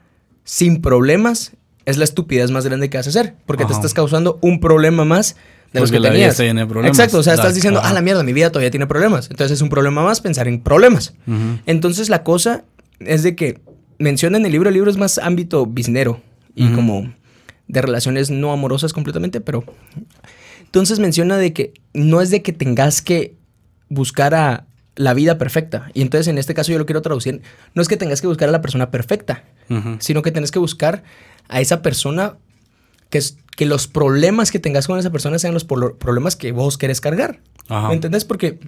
sin 0.43 0.82
problemas 0.82 1.51
es 1.86 1.97
la 1.97 2.04
estupidez 2.04 2.51
más 2.51 2.65
grande 2.65 2.89
que 2.89 2.97
vas 2.97 3.06
a 3.06 3.10
hacer. 3.10 3.36
Porque 3.45 3.65
te 3.65 3.73
estás 3.73 3.93
causando 3.93 4.39
un 4.41 4.60
problema 4.60 5.06
más 5.06 5.36
de 5.73 5.82
los 5.82 5.89
Porque 5.89 5.97
que 6.01 6.08
la 6.08 6.10
vida 6.13 6.34
tenías. 6.34 6.56
de 6.56 6.65
problemas. 6.65 6.97
Exacto, 6.97 7.17
o 7.19 7.23
sea, 7.23 7.34
estás 7.34 7.54
diciendo, 7.54 7.82
ah, 7.84 7.91
la 7.93 8.01
mierda, 8.01 8.23
mi 8.23 8.32
vida 8.32 8.49
todavía 8.49 8.71
tiene 8.71 8.88
problemas. 8.88 9.30
Entonces 9.30 9.58
es 9.58 9.62
un 9.62 9.69
problema 9.69 10.04
más 10.04 10.21
pensar 10.21 10.47
en 10.47 10.62
problemas. 10.62 11.13
Entonces 11.65 12.10
la 12.10 12.23
cosa 12.23 12.63
es 12.99 13.23
de 13.23 13.36
que 13.36 13.60
menciona 13.99 14.38
en 14.38 14.45
el 14.45 14.51
libro, 14.54 14.69
el 14.69 14.75
libro 14.75 14.89
es 14.89 14.97
más 14.97 15.17
ámbito 15.17 15.65
biznero 15.65 16.21
y 16.56 16.69
como 16.69 17.13
de 17.67 17.82
relaciones 17.82 18.30
no 18.32 18.51
amorosas 18.51 18.93
completamente, 18.93 19.41
pero 19.41 19.63
entonces 20.62 20.99
menciona 20.99 21.38
de 21.38 21.54
que 21.54 21.73
no 21.93 22.21
es 22.21 22.30
de 22.30 22.41
que 22.41 22.54
tengas 22.54 23.01
que 23.01 23.36
buscar 23.89 24.36
a 24.36 24.65
la 24.95 25.13
vida 25.13 25.38
perfecta. 25.38 25.89
Y 25.93 26.01
entonces 26.01 26.28
en 26.28 26.38
este 26.38 26.54
caso 26.54 26.71
yo 26.71 26.78
lo 26.78 26.86
quiero 26.86 27.01
traducir, 27.01 27.41
no 27.73 27.82
es 27.82 27.88
que 27.88 27.97
tengas 27.97 28.21
que 28.21 28.28
buscar 28.28 28.49
a 28.49 28.51
la 28.51 28.62
persona 28.62 28.91
perfecta, 28.91 29.43
sino 29.99 30.21
que 30.21 30.32
tenés 30.32 30.51
que 30.51 30.60
buscar 30.60 31.04
a 31.49 31.60
esa 31.62 31.82
persona 31.82 32.38
que, 33.10 33.17
es- 33.19 33.38
que 33.58 33.65
los 33.65 33.88
problemas 33.88 34.51
que 34.51 34.60
tengas 34.60 34.88
con 34.88 34.99
esa 34.99 35.12
persona 35.12 35.39
sean 35.39 35.54
los 35.54 35.63
problemas 35.65 36.36
que 36.36 36.51
vos 36.51 36.78
querés 36.78 37.01
cargar. 37.01 37.39
Ajá. 37.67 37.88
¿Me 37.89 37.93
entendés? 37.95 38.25
Porque 38.25 38.60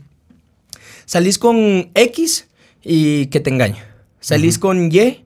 salís 1.05 1.37
con 1.37 1.89
X 1.93 2.47
y 2.83 3.27
que 3.27 3.39
te 3.39 3.49
engaña. 3.49 3.85
Salís 4.19 4.57
con 4.59 4.91
Y 4.91 5.23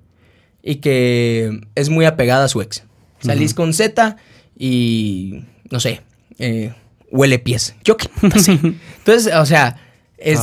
y 0.64 0.76
que 0.76 1.62
es 1.76 1.90
muy 1.90 2.06
apegada 2.06 2.46
a 2.46 2.48
su 2.48 2.62
ex. 2.62 2.84
Salís 3.22 3.54
con 3.54 3.74
Z 3.74 4.18
y, 4.58 5.44
no 5.70 5.80
sé, 5.80 6.02
eh, 6.40 6.74
huele 7.12 7.40
pies. 7.40 7.76
Yo 7.84 7.98
qué. 7.98 8.10
Entonces, 8.22 9.34
o 9.36 9.46
sea, 9.46 9.78
es, 10.18 10.40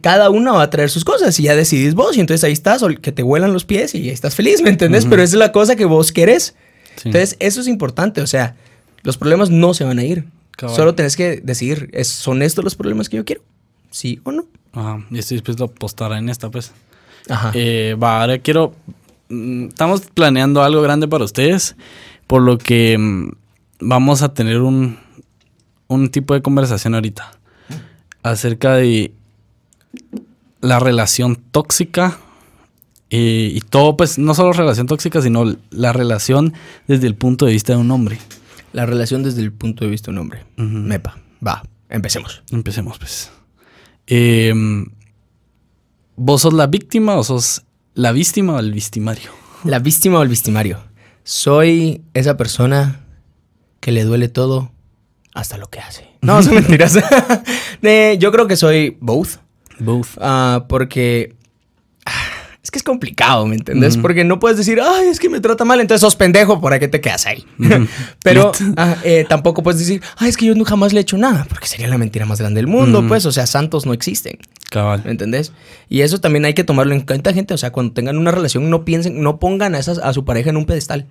cada 0.00 0.30
uno 0.30 0.54
va 0.54 0.62
a 0.64 0.70
traer 0.70 0.90
sus 0.90 1.04
cosas 1.04 1.38
y 1.38 1.44
ya 1.44 1.54
decidís 1.54 1.94
vos. 1.94 2.16
Y 2.16 2.20
entonces 2.20 2.42
ahí 2.44 2.52
estás, 2.52 2.82
o 2.82 2.88
que 2.88 3.12
te 3.12 3.22
huelan 3.22 3.52
los 3.52 3.64
pies 3.64 3.94
y 3.94 3.98
ahí 3.98 4.08
estás 4.10 4.34
feliz, 4.34 4.62
¿me 4.62 4.70
entendés? 4.70 5.06
Pero 5.06 5.22
esa 5.22 5.36
es 5.36 5.38
la 5.38 5.52
cosa 5.52 5.76
que 5.76 5.84
vos 5.84 6.10
querés. 6.12 6.54
Sí. 6.96 7.02
Entonces, 7.08 7.36
eso 7.38 7.60
es 7.60 7.68
importante. 7.68 8.20
O 8.20 8.26
sea, 8.26 8.56
los 9.02 9.16
problemas 9.18 9.48
no 9.50 9.74
se 9.74 9.84
van 9.84 9.98
a 10.00 10.04
ir. 10.04 10.24
Cabal. 10.56 10.74
Solo 10.76 10.94
tenés 10.94 11.16
que 11.16 11.40
decidir, 11.42 11.88
¿es- 11.92 12.08
¿son 12.08 12.42
estos 12.42 12.64
los 12.64 12.74
problemas 12.74 13.08
que 13.08 13.16
yo 13.16 13.24
quiero? 13.24 13.42
¿Sí 13.90 14.20
o 14.24 14.32
no? 14.32 14.46
Ajá. 14.72 15.04
Y 15.10 15.18
estoy 15.18 15.36
dispuesto 15.36 15.64
a 15.64 15.66
apostar 15.68 16.12
en 16.12 16.28
esta, 16.28 16.50
pues. 16.50 16.72
Ajá. 17.28 17.52
Eh, 17.54 17.96
va, 18.02 18.20
ahora 18.22 18.38
quiero. 18.38 18.74
mm, 19.28 19.68
Estamos 19.68 20.02
planeando 20.12 20.62
algo 20.62 20.82
grande 20.82 21.06
para 21.08 21.24
ustedes, 21.24 21.76
por 22.32 22.40
lo 22.40 22.56
que 22.56 22.96
mm, 22.96 23.32
vamos 23.80 24.22
a 24.22 24.32
tener 24.32 24.62
un, 24.62 24.96
un 25.86 26.08
tipo 26.08 26.32
de 26.32 26.40
conversación 26.40 26.94
ahorita 26.94 27.30
acerca 28.22 28.74
de 28.74 29.12
la 30.62 30.78
relación 30.78 31.36
tóxica 31.36 32.16
eh, 33.10 33.52
y 33.54 33.60
todo, 33.60 33.98
pues 33.98 34.18
no 34.18 34.32
solo 34.32 34.54
relación 34.54 34.86
tóxica, 34.86 35.20
sino 35.20 35.58
la 35.68 35.92
relación 35.92 36.54
desde 36.88 37.06
el 37.06 37.16
punto 37.16 37.44
de 37.44 37.52
vista 37.52 37.74
de 37.74 37.80
un 37.80 37.90
hombre. 37.90 38.16
La 38.72 38.86
relación 38.86 39.22
desde 39.22 39.42
el 39.42 39.52
punto 39.52 39.84
de 39.84 39.90
vista 39.90 40.10
de 40.10 40.12
un 40.12 40.18
hombre. 40.22 40.46
Mepa. 40.56 41.18
Va, 41.46 41.62
empecemos. 41.90 42.42
Empecemos, 42.50 42.98
pues. 42.98 43.30
Eh, 44.06 44.54
¿Vos 46.16 46.40
sos 46.40 46.54
la 46.54 46.66
víctima 46.66 47.16
o 47.16 47.24
sos 47.24 47.62
¿La 47.92 48.12
víctima 48.12 48.54
o 48.54 48.58
el 48.58 48.72
victimario? 48.72 49.32
La 49.64 49.80
víctima 49.80 50.20
o 50.20 50.22
el 50.22 50.30
victimario. 50.30 50.91
Soy 51.24 52.02
esa 52.14 52.36
persona 52.36 53.00
que 53.80 53.92
le 53.92 54.04
duele 54.04 54.28
todo 54.28 54.72
hasta 55.34 55.56
lo 55.58 55.68
que 55.68 55.80
hace. 55.80 56.10
No, 56.22 56.40
son 56.40 56.54
mentiras. 56.54 56.98
Eh, 57.84 58.16
yo 58.20 58.30
creo 58.30 58.46
que 58.46 58.54
soy 58.56 58.96
both. 59.00 59.38
Both. 59.80 60.10
Ah, 60.20 60.66
porque 60.68 61.34
ah, 62.06 62.12
es 62.62 62.70
que 62.70 62.78
es 62.78 62.84
complicado, 62.84 63.44
¿me 63.44 63.56
entendés? 63.56 63.96
Porque 63.96 64.22
no 64.22 64.38
puedes 64.38 64.56
decir, 64.56 64.80
ay, 64.80 65.08
es 65.08 65.18
que 65.18 65.28
me 65.28 65.40
trata 65.40 65.64
mal, 65.64 65.80
entonces 65.80 66.00
sos 66.00 66.14
pendejo, 66.14 66.60
¿por 66.60 66.78
qué 66.78 66.86
te 66.86 67.00
quedas 67.00 67.26
ahí? 67.26 67.44
Pero 68.22 68.52
ah, 68.76 68.94
eh, 69.02 69.26
tampoco 69.28 69.64
puedes 69.64 69.80
decir, 69.80 70.00
ay, 70.16 70.28
es 70.28 70.36
que 70.36 70.46
yo 70.46 70.54
nunca 70.54 70.70
jamás 70.70 70.92
le 70.92 71.00
he 71.00 71.02
hecho 71.02 71.18
nada, 71.18 71.44
porque 71.48 71.66
sería 71.66 71.88
la 71.88 71.98
mentira 71.98 72.24
más 72.24 72.38
grande 72.38 72.60
del 72.60 72.68
mundo, 72.68 73.04
pues, 73.08 73.26
o 73.26 73.32
sea, 73.32 73.48
santos 73.48 73.84
no 73.84 73.92
existen. 73.92 74.38
Cabal. 74.72 75.02
¿Me 75.04 75.10
entendés? 75.12 75.52
Y 75.88 76.00
eso 76.00 76.20
también 76.20 76.44
hay 76.44 76.54
que 76.54 76.64
tomarlo 76.64 76.94
en 76.94 77.02
cuenta, 77.02 77.32
gente. 77.32 77.54
O 77.54 77.58
sea, 77.58 77.70
cuando 77.72 77.92
tengan 77.92 78.16
una 78.18 78.30
relación, 78.30 78.70
no 78.70 78.84
piensen, 78.84 79.22
no 79.22 79.38
pongan 79.38 79.74
a, 79.74 79.78
esas, 79.78 79.98
a 79.98 80.12
su 80.12 80.24
pareja 80.24 80.50
en 80.50 80.56
un 80.56 80.64
pedestal. 80.66 81.06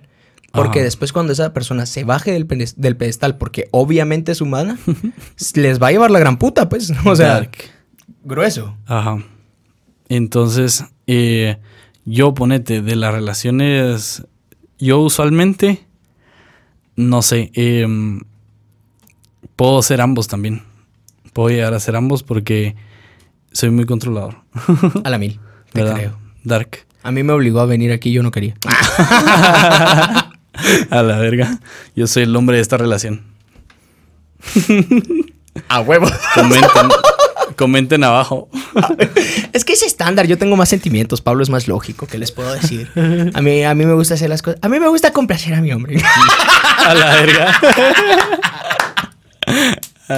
Porque 0.52 0.80
Ajá. 0.80 0.84
después 0.84 1.12
cuando 1.14 1.32
esa 1.32 1.52
persona 1.54 1.86
se 1.86 2.04
baje 2.04 2.32
del, 2.32 2.46
pedes- 2.46 2.74
del 2.76 2.96
pedestal, 2.96 3.38
porque 3.38 3.68
obviamente 3.70 4.32
es 4.32 4.40
humana, 4.42 4.78
les 5.54 5.80
va 5.80 5.86
a 5.86 5.92
llevar 5.92 6.10
la 6.10 6.18
gran 6.18 6.38
puta, 6.38 6.68
pues. 6.68 6.92
O 7.06 7.16
sea, 7.16 7.28
Dark. 7.28 7.56
grueso. 8.24 8.76
Ajá. 8.86 9.18
Entonces, 10.08 10.84
eh, 11.06 11.56
yo 12.04 12.34
ponete, 12.34 12.82
de 12.82 12.96
las 12.96 13.14
relaciones, 13.14 14.24
yo 14.78 14.98
usualmente, 14.98 15.86
no 16.96 17.22
sé, 17.22 17.50
em, 17.54 18.20
puedo 19.56 19.80
ser 19.82 20.00
ambos 20.00 20.28
también. 20.28 20.62
Puedo 21.32 21.48
llegar 21.48 21.72
a 21.72 21.80
ser 21.80 21.96
ambos 21.96 22.22
porque 22.22 22.76
soy 23.52 23.70
muy 23.70 23.86
controlador. 23.86 24.36
A 25.04 25.10
la 25.10 25.18
mil. 25.18 25.38
Te 25.72 25.82
¿verdad? 25.82 25.96
creo. 25.96 26.18
Dark. 26.44 26.86
A 27.02 27.10
mí 27.10 27.22
me 27.22 27.32
obligó 27.32 27.60
a 27.60 27.66
venir 27.66 27.92
aquí, 27.92 28.12
yo 28.12 28.22
no 28.22 28.30
quería. 28.30 28.54
A 30.90 31.02
la 31.02 31.18
verga. 31.18 31.58
Yo 31.96 32.06
soy 32.06 32.24
el 32.24 32.36
hombre 32.36 32.56
de 32.56 32.62
esta 32.62 32.76
relación. 32.76 33.22
A 35.68 35.80
huevo. 35.80 36.06
Comenten, 36.34 36.88
comenten 37.56 38.04
abajo. 38.04 38.48
es 39.52 39.64
que 39.64 39.72
es 39.72 39.82
estándar, 39.82 40.26
yo 40.26 40.38
tengo 40.38 40.56
más 40.56 40.68
sentimientos. 40.68 41.20
Pablo 41.20 41.42
es 41.42 41.50
más 41.50 41.68
lógico, 41.68 42.06
¿qué 42.06 42.18
les 42.18 42.32
puedo 42.32 42.52
decir? 42.52 42.90
A 43.34 43.40
mí, 43.40 43.64
a 43.64 43.74
mí 43.74 43.84
me 43.86 43.94
gusta 43.94 44.14
hacer 44.14 44.28
las 44.28 44.42
cosas. 44.42 44.60
A 44.62 44.68
mí 44.68 44.78
me 44.78 44.88
gusta 44.88 45.12
complacer 45.12 45.54
a 45.54 45.60
mi 45.60 45.72
hombre. 45.72 46.02
A 46.86 46.94
la 46.94 47.14
verga. 47.14 47.60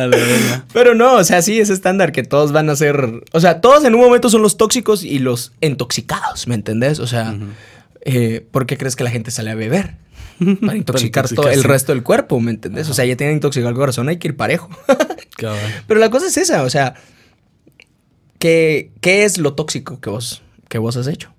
A 0.03 0.07
la 0.07 0.17
verga. 0.17 0.65
Pero 0.73 0.95
no, 0.95 1.15
o 1.15 1.25
sea, 1.25 1.43
sí, 1.43 1.61
es 1.61 1.71
estándar 1.71 2.13
que 2.13 2.23
todos 2.23 2.53
van 2.53 2.69
a 2.71 2.77
ser. 2.77 3.25
O 3.33 3.41
sea, 3.41 3.61
todos 3.61 3.85
en 3.85 3.95
un 3.95 4.01
momento 4.01 4.29
son 4.31 4.43
los 4.43 4.57
tóxicos 4.57 5.05
y 5.05 5.19
los 5.19 5.53
intoxicados, 5.61 6.47
¿me 6.47 6.55
entendés? 6.55 6.99
O 6.99 7.07
sea, 7.07 7.37
eh, 8.03 8.47
¿por 8.51 8.67
qué 8.67 8.77
crees 8.77 8.97
que 8.97 9.05
la 9.05 9.11
gente 9.11 9.31
sale 9.31 9.51
a 9.51 9.55
beber? 9.55 9.97
Para 10.61 10.77
intoxicar 10.77 11.29
todo 11.29 11.49
el 11.49 11.63
resto 11.63 11.93
del 11.93 12.03
cuerpo, 12.03 12.41
¿me 12.41 12.51
entendés? 12.51 12.89
O 12.89 12.95
sea, 12.95 13.05
ya 13.05 13.17
tienen 13.17 13.37
intoxicado 13.37 13.71
el 13.71 13.77
corazón, 13.77 14.09
hay 14.09 14.19
que 14.19 14.29
ir 14.29 14.37
parejo. 14.37 14.69
Pero 15.87 16.01
la 16.01 16.11
cosa 16.11 16.27
es 16.27 16.37
esa, 16.37 16.63
o 16.63 16.71
sea, 16.71 16.95
¿qué, 18.39 18.93
qué 19.01 19.25
es 19.25 19.39
lo 19.39 19.55
tóxico 19.55 20.01
que 20.01 20.11
vos, 20.11 20.43
que 20.69 20.79
vos 20.79 20.97
has 20.97 21.07
hecho? 21.07 21.33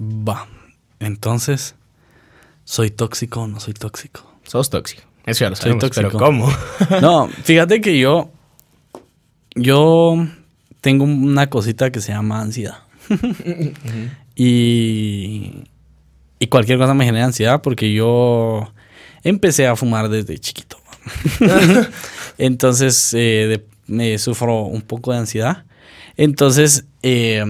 Va. 0.00 0.48
Entonces, 1.00 1.74
¿soy 2.64 2.90
tóxico 2.90 3.42
o 3.42 3.48
no 3.48 3.60
soy 3.60 3.74
tóxico? 3.74 4.30
Sos 4.44 4.70
tóxico. 4.70 5.02
Eso 5.26 5.44
ya 5.44 5.50
lo 5.50 5.56
Soy 5.56 5.72
sabemos, 5.72 5.90
pero 5.94 6.08
tóxico. 6.10 6.24
¿cómo? 6.24 6.48
No, 7.00 7.28
fíjate 7.28 7.80
que 7.80 7.98
yo. 7.98 8.30
Yo 9.56 10.26
tengo 10.80 11.04
una 11.04 11.48
cosita 11.48 11.90
que 11.90 12.00
se 12.00 12.12
llama 12.12 12.40
ansiedad. 12.40 12.78
y. 14.36 15.64
Y 16.40 16.46
cualquier 16.48 16.78
cosa 16.78 16.92
me 16.94 17.04
genera 17.06 17.24
ansiedad 17.24 17.62
porque 17.62 17.92
yo 17.92 18.72
empecé 19.22 19.66
a 19.66 19.76
fumar 19.76 20.08
desde 20.10 20.36
chiquito. 20.38 20.76
Entonces, 22.38 23.14
eh, 23.14 23.46
de- 23.48 23.64
me 23.86 24.18
sufro 24.18 24.62
un 24.62 24.82
poco 24.82 25.12
de 25.12 25.18
ansiedad. 25.18 25.64
Entonces, 26.16 26.84
eh, 27.02 27.44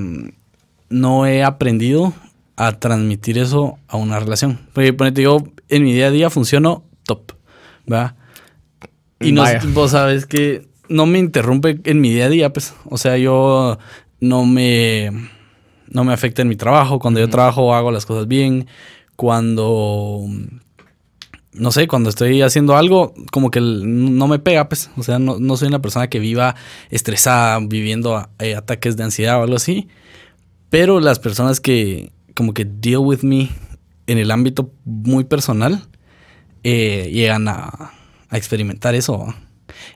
no 0.91 1.27
he 1.27 1.43
aprendido 1.43 2.13
a 2.57 2.73
transmitir 2.79 3.39
eso 3.39 3.79
a 3.89 3.97
una 3.97 4.21
relación. 4.21 4.61
Porque, 4.75 4.93
ponete, 4.93 5.23
yo 5.23 5.39
en 5.69 5.83
mi 5.83 5.93
día 5.93 6.09
a 6.09 6.11
día 6.11 6.31
funciono 6.31 6.85
top, 7.05 7.33
¿verdad? 7.87 8.17
Y 9.21 9.33
no, 9.33 9.45
vos 9.73 9.93
sabes 9.93 10.27
que 10.27 10.69
no 10.89 11.07
me 11.07 11.19
interrumpe 11.19 11.81
en 11.85 12.01
mi 12.01 12.11
día 12.11 12.27
a 12.27 12.29
día, 12.29 12.53
pues. 12.53 12.75
O 12.85 12.99
sea, 12.99 13.17
yo 13.17 13.79
no 14.21 14.45
me, 14.45 15.11
no 15.89 16.05
me 16.05 16.13
afecta 16.13 16.43
en 16.43 16.49
mi 16.49 16.57
trabajo. 16.57 16.99
Cuando 16.99 17.21
yo 17.21 17.29
trabajo 17.29 17.75
hago 17.75 17.91
las 17.91 18.07
cosas 18.07 18.29
bien. 18.29 18.67
Cuando, 19.17 20.25
no 21.53 21.71
sé, 21.71 21.87
cuando 21.87 22.11
estoy 22.11 22.43
haciendo 22.43 22.77
algo, 22.77 23.15
como 23.31 23.51
que 23.51 23.61
no 23.61 24.29
me 24.29 24.39
pega, 24.39 24.69
pues. 24.69 24.91
O 24.97 25.03
sea, 25.03 25.19
no, 25.19 25.39
no 25.39 25.57
soy 25.57 25.69
una 25.69 25.81
persona 25.81 26.09
que 26.09 26.19
viva 26.19 26.55
estresada, 26.91 27.59
viviendo 27.61 28.29
eh, 28.41 28.57
ataques 28.57 28.97
de 28.97 29.05
ansiedad 29.05 29.41
o 29.41 29.45
algo 29.45 29.57
así. 29.57 29.89
Pero 30.69 31.01
las 31.01 31.19
personas 31.19 31.61
que 31.61 32.13
como 32.35 32.53
que 32.53 32.65
deal 32.65 32.99
with 32.99 33.21
me 33.23 33.51
en 34.07 34.19
el 34.19 34.31
ámbito 34.31 34.73
muy 34.85 35.25
personal 35.25 35.87
eh, 36.65 37.11
llegan 37.13 37.47
a, 37.47 37.93
a 38.29 38.37
experimentar 38.37 38.95
eso. 38.95 39.19
¿va? 39.19 39.37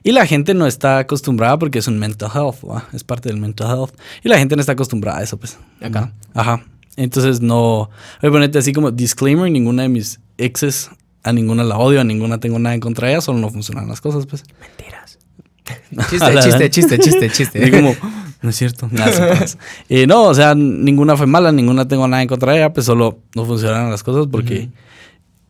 Y 0.03 0.11
la 0.11 0.25
gente 0.25 0.53
no 0.53 0.65
está 0.65 0.99
acostumbrada 0.99 1.57
porque 1.59 1.79
es 1.79 1.87
un 1.87 1.99
mental 1.99 2.29
health, 2.33 2.63
¿va? 2.63 2.87
es 2.93 3.03
parte 3.03 3.29
del 3.29 3.37
mental 3.37 3.67
health. 3.67 3.93
Y 4.23 4.29
la 4.29 4.37
gente 4.37 4.55
no 4.55 4.61
está 4.61 4.73
acostumbrada 4.73 5.19
a 5.19 5.23
eso, 5.23 5.37
pues. 5.37 5.57
Acá. 5.81 6.13
Ajá. 6.33 6.63
Entonces 6.95 7.41
no. 7.41 7.89
Voy 8.21 8.29
a 8.29 8.31
ponerte 8.31 8.59
así 8.59 8.73
como 8.73 8.91
disclaimer: 8.91 9.51
ninguna 9.51 9.83
de 9.83 9.89
mis 9.89 10.19
exes, 10.37 10.89
a 11.23 11.33
ninguna 11.33 11.63
la 11.63 11.77
odio, 11.77 12.01
a 12.01 12.03
ninguna 12.03 12.39
tengo 12.39 12.59
nada 12.59 12.75
en 12.75 12.81
contra 12.81 13.07
de 13.07 13.13
ella, 13.13 13.21
solo 13.21 13.39
no 13.39 13.49
funcionan 13.49 13.87
las 13.87 14.01
cosas, 14.01 14.25
pues. 14.25 14.43
Mentiras. 14.59 15.19
Chiste, 16.09 16.39
chiste, 16.41 16.69
chiste, 16.69 16.99
chiste, 16.99 17.29
chiste. 17.29 17.61
Así 17.61 17.71
como, 17.71 17.95
no 18.41 18.49
es 18.49 18.55
cierto, 18.55 18.87
nada. 18.91 19.45
Eh, 19.87 20.07
no, 20.07 20.23
o 20.23 20.33
sea, 20.33 20.55
ninguna 20.55 21.15
fue 21.15 21.27
mala, 21.27 21.51
ninguna 21.51 21.87
tengo 21.87 22.07
nada 22.07 22.23
en 22.23 22.27
contra 22.27 22.53
de 22.53 22.59
ella, 22.59 22.73
pues 22.73 22.85
solo 22.85 23.19
no 23.35 23.45
funcionaron 23.45 23.91
las 23.91 24.01
cosas 24.01 24.27
porque 24.31 24.69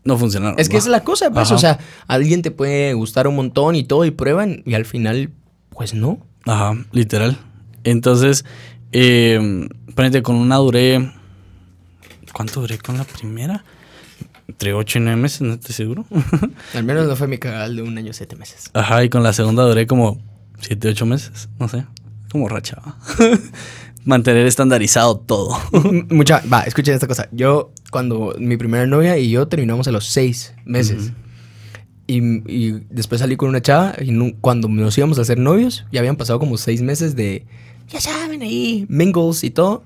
no 0.10 0.18
funcionaron. 0.18 0.60
Es 0.60 0.68
que 0.68 0.76
es 0.78 0.88
la 0.88 1.04
cosa, 1.04 1.32
pues. 1.32 1.48
Ajá. 1.48 1.56
O 1.56 1.58
sea, 1.58 1.80
a 2.08 2.14
alguien 2.14 2.42
te 2.42 2.52
puede 2.52 2.94
gustar 2.94 3.28
un 3.28 3.36
montón 3.36 3.76
y 3.76 3.84
todo 3.84 4.04
y 4.04 4.12
prueban 4.12 4.64
y 4.66 4.74
al 4.74 4.86
final, 4.86 5.32
pues 5.70 5.94
no. 5.94 6.26
Ajá, 6.46 6.76
literal. 6.92 7.38
Entonces, 7.84 8.44
eh, 8.92 9.68
ponete 9.96 10.22
con 10.22 10.36
una 10.36 10.58
duré. 10.58 11.12
¿Cuánto 12.34 12.62
duré 12.62 12.78
con 12.78 12.98
la 12.98 13.04
primera? 13.06 13.64
Entre 14.48 14.74
8 14.74 14.98
y 14.98 15.02
9 15.02 15.16
meses, 15.22 15.42
no 15.42 15.54
estoy 15.54 15.76
seguro. 15.76 16.06
Al 16.74 16.84
menos 16.84 17.08
no 17.08 17.16
fue 17.16 17.28
mi 17.28 17.38
cagal 17.38 17.76
de 17.76 17.84
un 17.84 17.98
año 17.98 18.14
siete 18.14 18.36
meses. 18.36 18.72
Ajá, 18.74 19.04
y 19.04 19.10
con 19.10 19.24
la 19.24 19.32
segunda 19.32 19.64
duré 19.64 19.88
como 19.88 20.20
7, 20.60 20.90
8 20.90 21.06
meses, 21.06 21.50
no 21.60 21.68
sé. 21.68 21.86
Como 22.32 22.50
racha. 22.50 22.82
Mantener 24.10 24.48
estandarizado 24.48 25.18
todo. 25.20 25.56
Mucha, 26.10 26.42
va, 26.52 26.62
escuchen 26.62 26.96
esta 26.96 27.06
cosa. 27.08 27.28
Yo, 27.32 27.72
cuando 27.92 28.34
mi 28.40 28.58
primera 28.58 28.86
novia 28.88 29.18
y 29.18 29.30
yo 29.30 29.48
terminamos 29.48 29.88
a 29.88 29.92
los 29.92 30.06
seis 30.08 30.54
meses. 30.66 31.12
y, 32.08 32.18
y 32.52 32.84
después 32.90 33.22
salí 33.22 33.36
con 33.36 33.50
una 33.50 33.62
chava 33.62 33.94
y 34.02 34.12
nu- 34.12 34.36
cuando 34.42 34.68
nos 34.68 34.98
íbamos 34.98 35.20
a 35.20 35.22
hacer 35.22 35.38
novios, 35.38 35.86
ya 35.92 36.00
habían 36.00 36.16
pasado 36.16 36.40
como 36.40 36.58
seis 36.58 36.82
meses 36.82 37.16
de, 37.16 37.46
ya 37.88 38.02
saben, 38.02 38.42
ahí, 38.42 38.86
mingles 38.90 39.44
y 39.44 39.52
todo. 39.52 39.84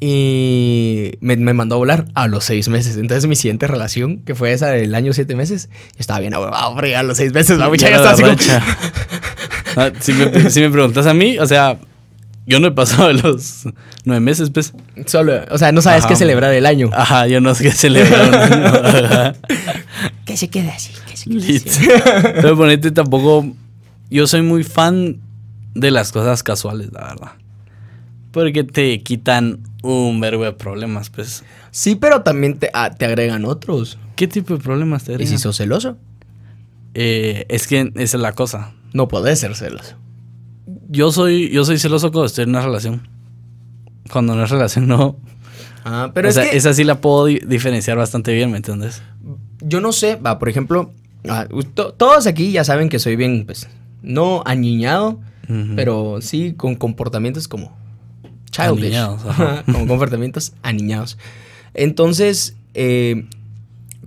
Y 0.00 1.12
me, 1.20 1.36
me 1.36 1.54
mandó 1.54 1.76
a 1.76 1.78
volar 1.78 2.06
a 2.14 2.26
los 2.26 2.42
seis 2.42 2.68
meses. 2.68 2.96
Entonces 2.96 3.28
mi 3.28 3.36
siguiente 3.36 3.68
relación, 3.68 4.18
que 4.24 4.34
fue 4.34 4.52
esa 4.52 4.66
del 4.70 4.92
año 4.96 5.12
siete 5.12 5.36
meses, 5.36 5.68
yo 5.92 6.00
estaba 6.00 6.18
bien 6.18 6.34
ahuevado, 6.34 6.76
a 6.76 7.02
los 7.04 7.16
seis 7.16 7.32
meses 7.32 7.56
la 7.58 7.68
muchacha 7.68 7.90
Ya 7.90 7.96
estaba 7.96 8.12
así 8.12 8.22
como-. 8.24 8.64
Ah, 9.76 9.90
si, 10.00 10.12
me, 10.12 10.50
si 10.50 10.60
me 10.60 10.68
preguntas 10.68 11.06
a 11.06 11.14
mí, 11.14 11.38
o 11.38 11.46
sea, 11.46 11.78
yo 12.46 12.60
no 12.60 12.66
he 12.68 12.70
pasado 12.72 13.08
de 13.08 13.14
los 13.22 13.64
nueve 14.04 14.20
meses, 14.20 14.50
pues. 14.50 14.72
Solo, 15.06 15.40
o 15.50 15.58
sea, 15.58 15.72
no 15.72 15.80
sabes 15.82 16.00
Ajá. 16.00 16.08
qué 16.08 16.16
celebrar 16.16 16.52
el 16.54 16.66
año. 16.66 16.90
Ajá, 16.92 17.26
yo 17.26 17.40
no 17.40 17.54
sé 17.54 17.64
qué 17.64 17.70
celebrar. 17.72 18.34
Ajá. 18.34 19.34
Que 20.24 20.36
se 20.36 20.48
quede 20.48 20.70
así, 20.70 20.92
que 21.08 21.16
se 21.16 21.28
quede 21.30 21.40
Lit. 21.40 21.66
así. 21.68 21.86
Pero 22.22 22.56
ponete 22.56 22.90
tampoco. 22.90 23.46
Yo 24.10 24.26
soy 24.26 24.42
muy 24.42 24.62
fan 24.64 25.18
de 25.74 25.90
las 25.90 26.12
cosas 26.12 26.42
casuales, 26.42 26.92
la 26.92 27.00
verdad. 27.08 27.32
Porque 28.30 28.64
te 28.64 29.00
quitan 29.02 29.60
un 29.82 30.20
verbo 30.20 30.44
de 30.44 30.52
problemas, 30.52 31.10
pues. 31.10 31.44
Sí, 31.70 31.96
pero 31.96 32.22
también 32.22 32.58
te, 32.58 32.70
ah, 32.72 32.90
te 32.90 33.04
agregan 33.04 33.44
otros. 33.44 33.98
¿Qué 34.16 34.26
tipo 34.28 34.54
de 34.56 34.60
problemas 34.62 35.04
te 35.04 35.12
¿Y 35.12 35.16
si 35.16 35.22
agregan? 35.22 35.38
sos 35.40 35.56
celoso? 35.56 35.96
Eh, 36.94 37.46
es 37.48 37.66
que 37.66 37.92
esa 37.96 38.16
es 38.16 38.22
la 38.22 38.32
cosa. 38.32 38.72
No 38.92 39.08
podés 39.08 39.40
ser 39.40 39.54
celoso. 39.54 39.96
Yo 40.92 41.10
soy, 41.10 41.48
yo 41.50 41.64
soy 41.64 41.78
celoso 41.78 42.12
cuando 42.12 42.26
estoy 42.26 42.44
en 42.44 42.50
una 42.50 42.60
relación. 42.60 43.08
Cuando 44.12 44.34
no 44.36 44.44
es 44.44 44.50
relación, 44.50 44.86
no. 44.86 45.16
Ah, 45.84 46.10
pero 46.14 46.28
o 46.28 46.30
es 46.30 46.34
sea, 46.36 46.48
que 46.50 46.56
esa 46.56 46.72
sí 46.74 46.84
la 46.84 47.00
puedo 47.00 47.26
di- 47.26 47.40
diferenciar 47.46 47.96
bastante 47.96 48.32
bien, 48.34 48.50
¿me 48.50 48.58
entiendes? 48.58 49.02
yo 49.64 49.80
no 49.80 49.92
sé, 49.92 50.16
va, 50.16 50.38
por 50.40 50.48
ejemplo, 50.48 50.92
ah, 51.28 51.46
to- 51.74 51.92
todos 51.94 52.26
aquí 52.26 52.50
ya 52.52 52.64
saben 52.64 52.88
que 52.88 52.98
soy 52.98 53.14
bien, 53.16 53.44
pues, 53.46 53.68
no 54.02 54.42
añiñado, 54.44 55.20
pero 55.76 56.18
sí 56.20 56.54
con 56.56 56.74
comportamientos 56.76 57.46
como 57.48 57.76
childish. 58.50 58.94
Como 59.72 59.86
comportamientos 59.86 60.52
aniñados. 60.62 61.16
Entonces, 61.74 62.56
eh, 62.74 63.26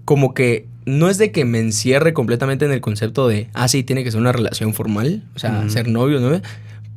como 0.06 0.34
que 0.34 0.68
no 0.86 1.10
es 1.10 1.18
de 1.18 1.32
que 1.32 1.46
me 1.46 1.60
encierre 1.60 2.14
completamente 2.14 2.66
en 2.66 2.72
el 2.72 2.82
concepto 2.82 3.28
de, 3.28 3.50
ah, 3.54 3.68
sí, 3.68 3.84
tiene 3.84 4.04
que 4.04 4.12
ser 4.12 4.20
una 4.20 4.32
relación 4.32 4.74
formal, 4.74 5.24
o 5.36 5.40
sea, 5.40 5.60
Ujú. 5.62 5.70
ser 5.70 5.88
novio, 5.88 6.20
¿no? 6.20 6.42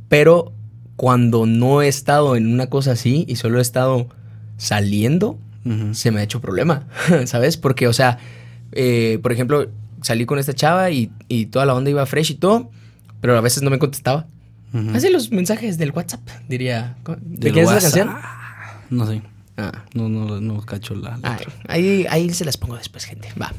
Pero 0.09 0.53
cuando 0.97 1.47
no 1.47 1.83
he 1.83 1.89
estado 1.89 2.35
en 2.37 2.53
una 2.53 2.69
cosa 2.69 2.93
así 2.93 3.25
y 3.29 3.37
solo 3.37 3.59
he 3.59 3.63
estado 3.63 4.09
saliendo, 4.57 5.39
se 5.93 6.11
me 6.11 6.21
ha 6.21 6.23
hecho 6.23 6.41
problema, 6.41 6.87
¿sabes? 7.27 7.57
Porque, 7.59 7.89
o 7.89 7.93
sea, 7.93 8.19
eh, 8.73 9.19
por 9.23 9.33
ejemplo, 9.33 9.69
salí 10.03 10.25
con 10.25 10.39
esta 10.39 10.55
chava 10.55 10.91
y, 10.91 11.11
y 11.29 11.47
toda 11.47 11.67
la 11.67 11.75
onda 11.75 11.91
iba 11.91 12.07
fresh 12.07 12.31
y 12.31 12.35
todo, 12.37 12.71
pero 13.21 13.37
a 13.37 13.41
veces 13.43 13.63
no 13.63 13.69
me 13.71 13.79
contestaba. 13.79 14.27
Así 14.95 15.09
los 15.11 15.31
mensajes 15.31 15.77
del 15.79 15.93
WhatsApp, 15.93 16.21
diría. 16.49 16.97
¿De 17.21 17.53
quién 17.53 17.65
es 17.65 17.71
WhatsApp. 17.71 17.83
canción? 17.95 18.17
No 18.91 19.07
sé. 19.07 19.23
Ah, 19.57 19.85
No, 19.95 20.09
no, 20.09 20.41
no 20.41 20.61
cacho 20.63 20.95
la. 20.95 21.17
letra. 21.17 21.53
Ay, 21.67 22.07
ahí, 22.07 22.07
ahí 22.09 22.31
se 22.31 22.45
las 22.45 22.57
pongo 22.57 22.77
después, 22.77 23.05
gente. 23.05 23.29
Va. 23.41 23.53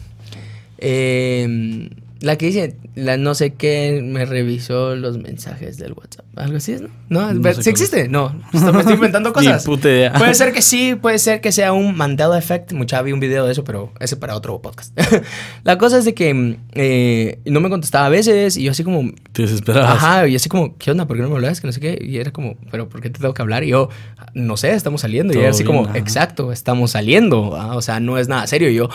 Eh, 0.77 1.89
la 2.21 2.37
que 2.37 2.47
dice, 2.47 2.75
la 2.95 3.15
no 3.17 3.33
sé 3.33 3.53
qué, 3.53 4.01
me 4.03 4.25
revisó 4.25 4.95
los 4.95 5.17
mensajes 5.17 5.77
del 5.77 5.93
WhatsApp. 5.93 6.25
Algo 6.35 6.57
así 6.57 6.73
es, 6.73 6.81
¿no? 6.81 6.89
No, 7.09 7.33
No 7.33 7.53
¿sí 7.53 7.69
existe? 7.69 8.07
No, 8.09 8.33
esto- 8.53 8.73
me 8.73 8.79
estoy 8.79 8.95
inventando 8.95 9.29
Ni 9.29 9.33
cosas. 9.33 9.63
puta 9.65 9.87
idea. 9.89 10.13
Puede 10.13 10.33
ser 10.35 10.51
que 10.53 10.61
sí, 10.61 10.95
puede 10.95 11.17
ser 11.19 11.39
que 11.41 11.51
sea 11.51 11.71
un 11.73 11.95
Mandela 11.95 12.37
Effect. 12.37 12.73
Mucha 12.73 13.01
vi 13.01 13.11
un 13.13 13.19
video 13.19 13.45
de 13.45 13.51
eso, 13.53 13.63
pero 13.63 13.93
ese 13.99 14.15
para 14.17 14.35
otro 14.35 14.61
podcast. 14.61 14.97
la 15.63 15.77
cosa 15.77 15.97
es 15.97 16.05
de 16.05 16.13
que 16.13 16.57
eh, 16.73 17.39
no 17.45 17.59
me 17.61 17.69
contestaba 17.69 18.05
a 18.07 18.09
veces 18.09 18.57
y 18.57 18.63
yo 18.63 18.71
así 18.71 18.83
como, 18.83 19.11
Te 19.31 19.43
desesperabas. 19.43 19.91
Ajá, 19.91 20.27
y 20.27 20.35
así 20.35 20.49
como, 20.49 20.77
¿qué 20.77 20.91
onda? 20.91 21.07
¿Por 21.07 21.15
qué 21.17 21.23
no 21.23 21.29
me 21.29 21.35
hablas? 21.35 21.61
Que 21.61 21.67
no 21.67 21.73
sé 21.73 21.79
qué. 21.79 21.97
Y 22.01 22.17
era 22.17 22.31
como, 22.31 22.57
¿pero 22.71 22.89
por 22.89 23.01
qué 23.01 23.09
te 23.09 23.19
tengo 23.19 23.33
que 23.33 23.41
hablar? 23.41 23.63
Y 23.63 23.69
yo, 23.69 23.89
no 24.33 24.57
sé, 24.57 24.71
estamos 24.73 25.01
saliendo. 25.01 25.33
Y 25.33 25.37
era 25.37 25.49
así 25.51 25.63
bien, 25.63 25.75
como, 25.77 25.89
ajá. 25.89 25.97
exacto, 25.97 26.51
estamos 26.51 26.91
saliendo. 26.91 27.41
O 27.49 27.81
sea, 27.81 27.99
no 27.99 28.17
es 28.17 28.27
nada 28.27 28.45
serio. 28.47 28.69
Y 28.69 28.75
yo, 28.75 28.89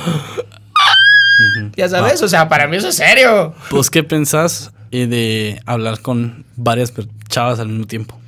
Ya 1.77 1.88
sabes, 1.88 2.23
o 2.23 2.29
sea, 2.29 2.49
para 2.49 2.66
mí 2.68 2.77
eso 2.77 2.88
es 2.88 2.97
serio. 2.97 3.55
Pues, 3.70 3.90
¿qué 3.90 4.03
pensás 4.05 4.73
eh, 4.90 5.07
de 5.07 5.61
hablar 5.66 6.01
con 6.01 6.44
varias 6.57 6.92
chavas 7.29 7.59
al 7.59 7.68
mismo 7.68 7.87
tiempo? 7.87 8.18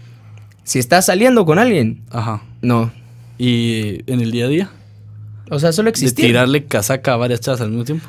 Si 0.64 0.78
estás 0.78 1.06
saliendo 1.06 1.44
con 1.46 1.58
alguien, 1.58 2.02
Ajá. 2.10 2.42
no. 2.62 2.92
Y 3.38 4.00
en 4.10 4.20
el 4.20 4.30
día 4.32 4.46
a 4.46 4.48
día, 4.48 4.70
O 5.50 5.58
sea, 5.58 5.72
solo 5.72 5.86
de 5.86 5.90
existir. 5.90 6.24
tirarle 6.26 6.64
casaca 6.64 7.12
a 7.12 7.16
varias 7.16 7.40
chavas 7.40 7.60
al 7.60 7.68
mismo 7.68 7.84
tiempo. 7.84 8.08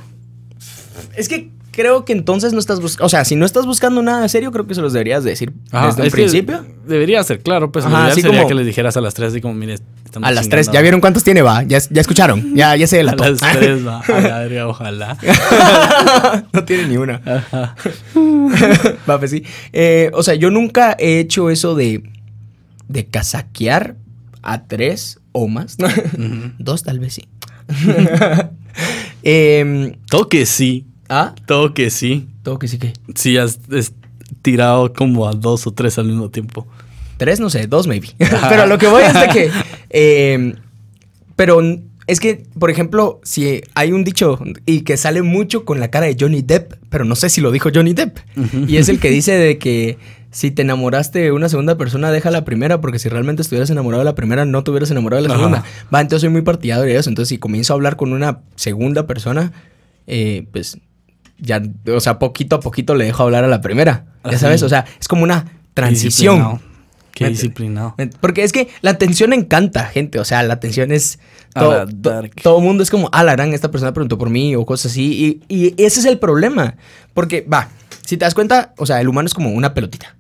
Es 1.16 1.28
que 1.30 1.52
creo 1.78 2.04
que 2.06 2.12
entonces 2.12 2.52
no 2.54 2.60
estás 2.60 2.82
buscando, 2.82 3.06
o 3.06 3.10
sea, 3.10 3.24
si 3.24 3.36
no 3.36 3.46
estás 3.46 3.68
buscando 3.68 4.02
nada 4.02 4.28
serio, 4.28 4.52
creo 4.52 4.66
que 4.66 4.74
se 4.76 4.82
los 4.82 4.92
deberías 4.94 5.24
decir 5.24 5.54
Ajá, 5.72 5.88
desde 5.88 6.04
que 6.04 6.10
principio. 6.10 6.66
Debería 6.88 7.24
ser 7.24 7.40
claro, 7.42 7.72
pues. 7.72 7.86
Ajá, 7.86 8.08
así 8.08 8.22
sería 8.22 8.40
como- 8.40 8.50
que 8.50 8.56
les 8.56 8.66
dijeras 8.66 8.98
a 8.98 9.02
las 9.02 9.14
tres, 9.14 9.30
así 9.32 9.40
como, 9.42 9.54
mire, 9.54 9.76
estamos 10.04 10.28
A 10.28 10.32
las 10.32 10.50
tres, 10.50 10.72
¿ya 10.72 10.82
vieron 10.82 11.00
cuántos 11.02 11.24
tiene? 11.24 11.44
Va, 11.44 11.62
ya, 11.64 11.78
ya 11.90 12.02
escucharon, 12.02 12.56
ya, 12.56 12.76
ya 12.76 12.88
se 12.88 12.96
A 12.98 13.00
delató. 13.00 13.30
las 13.30 13.40
tres, 13.40 13.86
va. 13.88 14.00
A 14.02 14.20
la 14.22 14.40
verga, 14.40 14.68
ojalá. 14.70 15.18
no 16.54 16.66
tiene 16.66 16.88
ni 16.88 16.98
una. 16.98 17.22
Ajá. 17.26 17.76
Va, 19.08 19.20
pues 19.20 19.30
sí. 19.32 19.44
Eh, 19.72 20.10
o 20.14 20.24
sea, 20.24 20.34
yo 20.34 20.50
nunca 20.50 20.96
he 21.00 21.20
hecho 21.20 21.50
eso 21.52 21.76
de, 21.76 22.02
de 22.88 23.06
casaquear 23.06 23.96
a 24.42 24.64
tres 24.68 25.20
o 25.32 25.48
más. 25.48 25.78
Dos 26.58 26.82
tal 26.84 27.00
vez 27.00 27.14
sí. 27.14 27.28
Todo 30.10 30.30
que 30.30 30.46
sí. 30.46 30.86
Ah, 31.10 31.34
Todo 31.46 31.74
que 31.74 31.90
sí. 31.90 32.28
todo 32.44 32.60
que 32.60 32.68
sí 32.68 32.78
que. 32.78 32.94
Sí, 33.16 33.38
has 33.38 33.60
tirado 34.42 34.94
como 34.94 35.28
a 35.28 35.34
dos 35.34 35.68
o 35.68 35.72
tres 35.72 35.98
al 35.98 36.06
mismo 36.06 36.30
tiempo. 36.30 36.68
Tres, 37.18 37.40
no 37.40 37.50
sé, 37.50 37.68
dos 37.68 37.88
maybe. 37.88 38.10
pero 38.50 38.66
lo 38.68 38.78
que 38.78 38.88
voy 38.88 39.04
es 39.04 39.14
de 39.14 39.28
que. 39.30 39.52
em, 39.90 40.54
pero 41.36 41.62
es 42.08 42.20
que, 42.20 42.46
por 42.58 42.72
ejemplo, 42.72 43.20
si 43.24 43.62
hay 43.76 43.92
un 43.92 44.04
dicho 44.04 44.40
y 44.66 44.82
que 44.82 44.96
sale 44.98 45.22
mucho 45.22 45.66
con 45.66 45.80
la 45.80 45.90
cara 45.90 46.06
de 46.08 46.16
Johnny 46.20 46.42
Depp, 46.42 46.74
pero 46.90 47.04
no 47.04 47.16
sé 47.16 47.30
si 47.30 47.42
lo 47.42 47.52
dijo 47.52 47.70
Johnny 47.74 47.94
Depp. 47.94 48.18
Y 48.68 48.78
es 48.78 48.88
el 48.90 49.00
que 49.00 49.10
dice 49.10 49.34
de 49.34 49.58
que 49.58 49.98
si 50.32 50.52
te 50.52 50.62
enamoraste 50.62 51.20
de 51.20 51.32
una 51.32 51.50
segunda 51.50 51.78
persona, 51.78 52.12
deja 52.12 52.32
la 52.32 52.46
primera, 52.46 52.80
porque 52.80 53.00
si 53.00 53.10
realmente 53.10 53.42
estuvieras 53.42 53.70
enamorado 53.70 54.02
de 54.02 54.06
la 54.06 54.16
primera, 54.16 54.46
no 54.46 54.64
te 54.64 54.72
hubieras 54.72 54.90
enamorado 54.92 55.22
de 55.22 55.28
la 55.28 55.34
Ajá. 55.34 55.44
segunda. 55.44 55.66
Va, 55.94 56.00
entonces 56.02 56.22
soy 56.22 56.30
muy 56.30 56.44
partidario 56.44 56.86
de 56.86 56.96
eso. 56.98 57.10
Entonces, 57.10 57.30
si 57.30 57.38
comienzo 57.40 57.74
a 57.74 57.76
hablar 57.76 57.98
con 57.98 58.14
una 58.14 58.40
segunda 58.56 59.06
persona, 59.06 59.52
eh, 60.06 60.46
pues 60.52 60.78
ya, 61.40 61.62
o 61.94 62.00
sea, 62.00 62.20
poquito 62.20 62.58
a 62.58 62.60
poquito 62.60 62.96
le 62.96 63.06
dejo 63.06 63.24
hablar 63.24 63.44
a 63.44 63.48
la 63.48 63.62
primera. 63.62 64.06
Ya 64.24 64.32
Así. 64.32 64.40
sabes, 64.40 64.64
o 64.64 64.70
sea, 64.70 64.86
es 65.00 65.08
como 65.08 65.24
una 65.24 65.46
transición. 65.74 66.36
Disciplinado. 66.36 66.62
Qué 67.12 67.24
¿Me 67.24 67.30
disciplinado. 67.32 67.96
Porque 68.22 68.44
es 68.44 68.52
que 68.52 68.68
la 68.82 68.92
atención 68.92 69.34
encanta, 69.34 69.86
gente. 69.86 70.20
O 70.20 70.26
sea, 70.26 70.44
la 70.44 70.54
atención 70.54 70.92
es. 70.92 71.20
Todo, 71.54 71.88
todo 72.44 72.60
mundo 72.60 72.84
es 72.84 72.92
como, 72.92 73.10
ah, 73.12 73.24
la 73.24 73.32
gran, 73.32 73.52
esta 73.54 73.72
persona 73.72 73.92
preguntó 73.92 74.20
por 74.20 74.30
mí 74.30 74.56
o 74.56 74.66
cosas 74.66 74.92
así. 74.92 75.42
Y, 75.50 75.56
y 75.56 75.84
ese 75.84 76.02
es 76.02 76.06
el 76.06 76.20
problema. 76.20 76.76
Porque, 77.16 77.42
va, 77.42 77.70
si 78.08 78.16
te 78.16 78.24
das 78.24 78.34
cuenta, 78.36 78.74
o 78.78 78.86
sea, 78.86 79.02
el 79.02 79.10
humano 79.10 79.26
es 79.26 79.34
como 79.34 79.50
una 79.50 79.74
pelotita. 79.74 80.16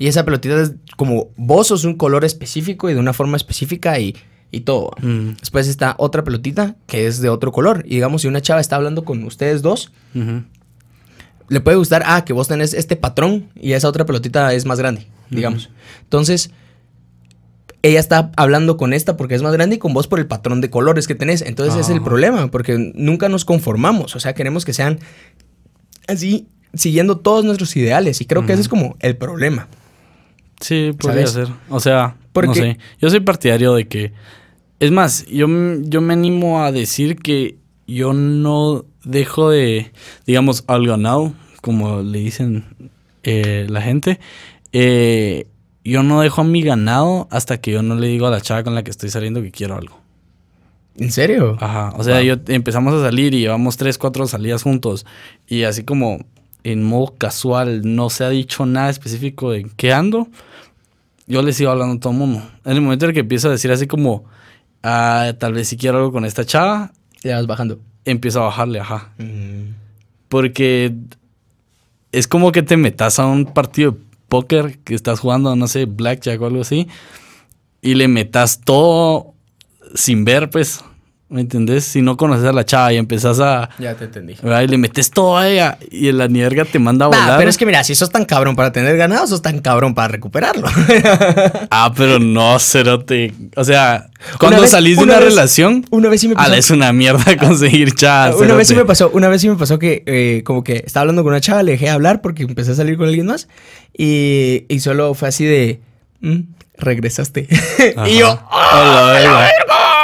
Y 0.00 0.08
esa 0.08 0.24
pelotita 0.24 0.60
es 0.62 0.72
como 0.96 1.28
vos 1.36 1.68
sos 1.68 1.84
un 1.84 1.94
color 1.94 2.24
específico 2.24 2.90
y 2.90 2.94
de 2.94 2.98
una 2.98 3.12
forma 3.12 3.36
específica 3.36 4.00
y, 4.00 4.16
y 4.54 4.60
todo. 4.60 4.92
Mm. 5.02 5.30
Después 5.40 5.66
está 5.68 5.94
otra 5.98 6.24
pelotita 6.24 6.76
que 6.86 7.06
es 7.06 7.20
de 7.20 7.28
otro 7.28 7.52
color. 7.52 7.82
Y 7.86 7.96
digamos, 7.96 8.22
si 8.22 8.28
una 8.28 8.40
chava 8.40 8.60
está 8.60 8.76
hablando 8.76 9.04
con 9.04 9.22
ustedes 9.24 9.62
dos, 9.62 9.92
le 11.48 11.60
puede 11.60 11.76
gustar, 11.76 12.02
ah, 12.06 12.24
que 12.24 12.32
vos 12.32 12.48
tenés 12.48 12.72
este 12.74 12.96
patrón 12.96 13.48
y 13.54 13.72
esa 13.72 13.88
otra 13.88 14.06
pelotita 14.06 14.52
es 14.54 14.64
más 14.64 14.78
grande, 14.78 15.06
digamos. 15.30 15.70
Entonces, 16.02 16.50
ella 17.82 18.00
está 18.00 18.30
hablando 18.36 18.78
con 18.78 18.94
esta 18.94 19.16
porque 19.16 19.34
es 19.34 19.42
más 19.42 19.52
grande 19.52 19.76
y 19.76 19.78
con 19.78 19.92
vos 19.92 20.06
por 20.08 20.18
el 20.18 20.26
patrón 20.26 20.62
de 20.62 20.70
colores 20.70 21.06
que 21.06 21.14
tenés. 21.14 21.42
Entonces, 21.42 21.74
ese 21.74 21.82
es 21.82 21.88
el 21.90 21.96
Ajá. 21.96 22.04
problema, 22.04 22.50
porque 22.50 22.92
nunca 22.94 23.28
nos 23.28 23.44
conformamos. 23.44 24.16
O 24.16 24.20
sea, 24.20 24.32
queremos 24.34 24.64
que 24.64 24.72
sean 24.72 25.00
así, 26.08 26.48
siguiendo 26.72 27.18
todos 27.18 27.44
nuestros 27.44 27.76
ideales. 27.76 28.20
Y 28.22 28.24
creo 28.24 28.46
que 28.46 28.54
ese 28.54 28.62
es 28.62 28.68
como 28.68 28.96
el 29.00 29.16
problema. 29.18 29.68
Sí, 30.60 30.92
podría 30.98 31.26
¿Sabes? 31.26 31.48
ser. 31.48 31.56
O 31.68 31.78
sea, 31.78 32.16
Porque- 32.32 32.48
no 32.48 32.54
sé. 32.54 32.78
Yo 33.00 33.10
soy 33.10 33.20
partidario 33.20 33.74
de 33.74 33.86
que. 33.86 34.12
Es 34.80 34.90
más, 34.90 35.24
yo, 35.26 35.46
yo 35.82 36.00
me 36.00 36.14
animo 36.14 36.62
a 36.62 36.72
decir 36.72 37.16
que 37.16 37.56
yo 37.86 38.12
no 38.12 38.84
dejo 39.04 39.50
de, 39.50 39.92
digamos, 40.26 40.64
al 40.66 40.86
ganado, 40.86 41.32
como 41.62 42.02
le 42.02 42.18
dicen 42.18 42.64
eh, 43.22 43.66
la 43.68 43.80
gente. 43.82 44.20
eh, 44.72 45.46
yo 45.86 46.02
no 46.02 46.22
dejo 46.22 46.40
a 46.40 46.44
mi 46.44 46.62
ganado 46.62 47.28
hasta 47.30 47.58
que 47.60 47.70
yo 47.70 47.82
no 47.82 47.94
le 47.96 48.06
digo 48.06 48.26
a 48.26 48.30
la 48.30 48.40
chava 48.40 48.64
con 48.64 48.74
la 48.74 48.82
que 48.82 48.90
estoy 48.90 49.10
saliendo 49.10 49.42
que 49.42 49.50
quiero 49.50 49.76
algo. 49.76 50.00
¿En 50.96 51.12
serio? 51.12 51.58
Ajá, 51.60 51.92
o 51.98 52.02
sea, 52.04 52.16
Wow. 52.16 52.24
yo 52.24 52.34
empezamos 52.46 52.94
a 52.94 53.02
salir 53.02 53.34
y 53.34 53.40
llevamos 53.40 53.76
tres, 53.76 53.98
cuatro 53.98 54.26
salidas 54.26 54.62
juntos 54.62 55.04
y 55.46 55.64
así 55.64 55.84
como 55.84 56.24
en 56.62 56.82
modo 56.84 57.12
casual 57.18 57.82
no 57.84 58.08
se 58.08 58.24
ha 58.24 58.30
dicho 58.30 58.64
nada 58.64 58.88
específico 58.88 59.50
de 59.50 59.66
qué 59.76 59.92
ando, 59.92 60.26
yo 61.26 61.42
le 61.42 61.52
sigo 61.52 61.70
hablando 61.70 61.96
a 61.96 62.00
todo 62.00 62.14
el 62.14 62.18
mundo. 62.18 62.42
En 62.64 62.72
el 62.72 62.80
momento 62.80 63.04
en 63.04 63.10
el 63.10 63.14
que 63.14 63.20
empiezo 63.20 63.48
a 63.48 63.50
decir 63.52 63.70
así 63.70 63.86
como, 63.86 64.24
ah, 64.84 65.32
tal 65.38 65.52
vez 65.54 65.66
si 65.68 65.76
quiero 65.76 65.98
algo 65.98 66.12
con 66.12 66.24
esta 66.24 66.44
chava, 66.44 66.92
Le 67.24 67.32
vas 67.34 67.46
bajando. 67.46 67.80
empiezo 68.04 68.40
a 68.42 68.44
bajarle, 68.44 68.78
ajá. 68.80 69.10
Mm. 69.18 69.74
Porque 70.28 70.94
es 72.12 72.28
como 72.28 72.52
que 72.52 72.62
te 72.62 72.76
metas 72.76 73.18
a 73.18 73.26
un 73.26 73.46
partido 73.46 73.92
de 73.92 73.98
póker 74.28 74.78
que 74.78 74.94
estás 74.94 75.18
jugando, 75.20 75.56
no 75.56 75.66
sé, 75.66 75.86
blackjack 75.86 76.40
o 76.40 76.46
algo 76.46 76.60
así, 76.60 76.86
y 77.82 77.94
le 77.94 78.06
metas 78.08 78.60
todo 78.64 79.34
sin 79.94 80.24
ver, 80.24 80.50
pues, 80.50 80.84
¿me 81.28 81.40
entendés? 81.40 81.84
Si 81.84 82.00
no 82.02 82.16
conoces 82.16 82.44
a 82.46 82.52
la 82.52 82.64
chava 82.64 82.92
y 82.92 82.96
empezás 82.96 83.40
a... 83.40 83.70
Ya 83.78 83.94
te 83.94 84.04
entendí. 84.04 84.34
¿verdad? 84.42 84.62
Y 84.62 84.68
le 84.68 84.76
metes 84.78 85.10
todo 85.10 85.36
a 85.36 85.48
ella 85.48 85.78
y 85.90 86.12
la 86.12 86.28
nierga 86.28 86.64
te 86.64 86.78
manda 86.78 87.06
a 87.06 87.08
Nah, 87.08 87.18
volar. 87.20 87.38
pero 87.38 87.50
es 87.50 87.56
que 87.56 87.66
mira, 87.66 87.82
si 87.82 87.94
sos 87.94 88.10
tan 88.10 88.24
cabrón 88.24 88.54
para 88.54 88.70
tener 88.72 88.96
ganado, 88.96 89.26
sos 89.26 89.42
tan 89.42 89.58
cabrón 89.60 89.94
para 89.94 90.08
recuperarlo. 90.08 90.68
Ah, 91.70 91.92
pero 91.96 92.18
no, 92.20 92.58
cerote. 92.60 93.32
O 93.56 93.64
sea, 93.64 94.08
cuando 94.38 94.60
vez- 94.62 94.70
salís 94.70 94.96
de 94.98 95.02
una 95.02 95.14
una, 95.14 95.20
vez- 95.24 95.34
relación, 95.34 95.84
una 95.90 96.08
vez 96.08 96.20
sí 96.20 96.28
me 96.28 96.34
pasó. 96.36 96.46
ala, 96.46 96.56
es 96.56 96.70
una 96.70 96.92
mierda 96.92 97.36
conseguir 97.38 97.94
chavas. 97.94 98.36
una 98.36 98.54
vez 98.54 98.68
sí 98.68 98.74
me 98.76 98.84
pasó, 98.84 99.10
una 99.12 99.28
vez 99.28 99.40
sí 99.40 99.48
me 99.48 99.56
pasó 99.56 99.78
que 99.78 100.02
eh, 100.06 100.42
como 100.44 100.62
que 100.62 100.82
estaba 100.86 101.02
hablando 101.02 101.22
con 101.24 101.32
una 101.32 101.40
chava, 101.40 101.62
le 101.64 101.72
dejé 101.72 101.90
hablar 101.90 102.20
porque 102.20 102.44
empecé 102.44 102.72
a 102.72 102.74
salir 102.74 102.96
con 102.96 103.08
alguien 103.08 103.26
más 103.26 103.48
y, 103.96 104.66
y 104.68 104.80
solo 104.80 105.14
fue 105.14 105.28
así 105.28 105.44
de, 105.44 105.80
"Mm, 106.20 106.40
regresaste. 106.78 107.48
Y 108.06 108.18
yo, 108.18 108.28
A 108.50 108.84
la 108.84 109.12
verga. 109.12 109.48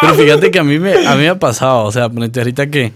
Pero 0.01 0.15
fíjate 0.15 0.51
que 0.51 0.59
a 0.59 0.65
mí 0.65 0.79
me, 0.79 1.07
a 1.07 1.15
mí 1.15 1.23
me 1.23 1.29
ha 1.29 1.39
pasado, 1.39 1.85
o 1.85 1.93
sea, 1.93 2.09
ponete 2.09 2.41
ahorita 2.41 2.71
que, 2.71 2.93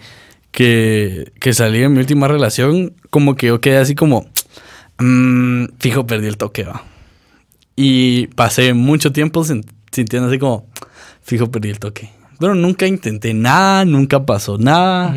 que, 0.51 1.33
que 1.41 1.53
salí 1.53 1.81
de 1.81 1.89
mi 1.89 1.99
última 1.99 2.29
relación, 2.29 2.95
como 3.11 3.35
que 3.37 3.49
yo 3.49 3.61
quedé 3.61 3.79
así 3.79 3.95
como, 3.95 4.27
mm, 4.99 5.65
fijo, 5.79 6.07
perdí 6.07 6.27
el 6.29 6.37
toque, 6.37 6.65
va. 6.65 6.83
Y 7.77 8.29
pasé 8.29 8.73
mucho 8.75 9.13
tiempo 9.13 9.45
sin- 9.45 9.65
sintiendo 9.91 10.29
así 10.29 10.39
como, 10.39 10.67
fijo, 11.23 11.51
perdí 11.51 11.71
el 11.71 11.79
toque. 11.79 12.11
Pero 12.39 12.55
nunca 12.55 12.87
intenté 12.87 13.35
nada, 13.35 13.85
nunca 13.85 14.25
pasó 14.27 14.59
nada. 14.59 15.15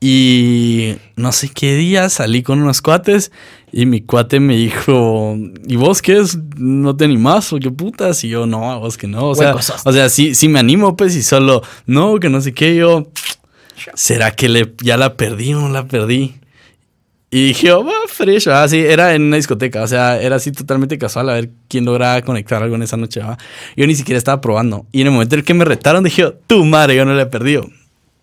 Y 0.00 0.94
no 1.16 1.32
sé 1.32 1.48
qué 1.48 1.74
día 1.74 2.08
salí 2.08 2.42
con 2.42 2.62
unos 2.62 2.82
cuates 2.82 3.32
y 3.72 3.86
mi 3.86 4.00
cuate 4.00 4.38
me 4.38 4.56
dijo, 4.56 5.36
¿y 5.66 5.76
vos 5.76 6.02
qué 6.02 6.18
es? 6.18 6.38
¿No 6.56 6.96
te 6.96 7.04
animás 7.04 7.52
o 7.52 7.58
qué 7.58 7.70
putas? 7.70 8.22
Y 8.22 8.28
yo, 8.28 8.46
no, 8.46 8.78
vos 8.78 8.96
que 8.96 9.08
no. 9.08 9.28
O 9.28 9.34
sea, 9.34 9.54
o 9.54 9.92
sea 9.92 10.08
sí, 10.08 10.34
sí 10.34 10.48
me 10.48 10.60
animo, 10.60 10.96
pues, 10.96 11.16
y 11.16 11.22
solo, 11.22 11.62
no, 11.86 12.18
que 12.20 12.28
no 12.28 12.40
sé 12.40 12.54
qué. 12.54 12.76
Yo, 12.76 13.10
¿será 13.94 14.30
que 14.30 14.48
le, 14.48 14.72
ya 14.82 14.96
la 14.96 15.16
perdí 15.16 15.52
o 15.54 15.60
no 15.60 15.68
la 15.68 15.86
perdí? 15.86 16.34
Y 17.30 17.48
dije, 17.48 17.72
oh, 17.72 17.84
va, 17.84 17.92
fresh, 18.06 18.48
ah, 18.48 18.66
sí, 18.68 18.78
era 18.78 19.14
en 19.14 19.22
una 19.22 19.36
discoteca, 19.36 19.82
o 19.82 19.86
sea, 19.86 20.18
era 20.18 20.36
así 20.36 20.50
totalmente 20.50 20.96
casual 20.96 21.28
a 21.28 21.34
ver 21.34 21.50
quién 21.68 21.84
lograba 21.84 22.22
conectar 22.22 22.62
algo 22.62 22.76
en 22.76 22.82
esa 22.82 22.96
noche, 22.96 23.20
¿va? 23.20 23.36
Yo 23.76 23.86
ni 23.86 23.94
siquiera 23.94 24.16
estaba 24.16 24.40
probando. 24.40 24.86
Y 24.92 25.02
en 25.02 25.08
el 25.08 25.12
momento 25.12 25.34
en 25.34 25.40
el 25.40 25.44
que 25.44 25.52
me 25.52 25.66
retaron, 25.66 26.04
dije, 26.04 26.32
tu 26.46 26.64
madre, 26.64 26.96
yo 26.96 27.04
no 27.04 27.12
la 27.12 27.22
he 27.22 27.26
perdido. 27.26 27.68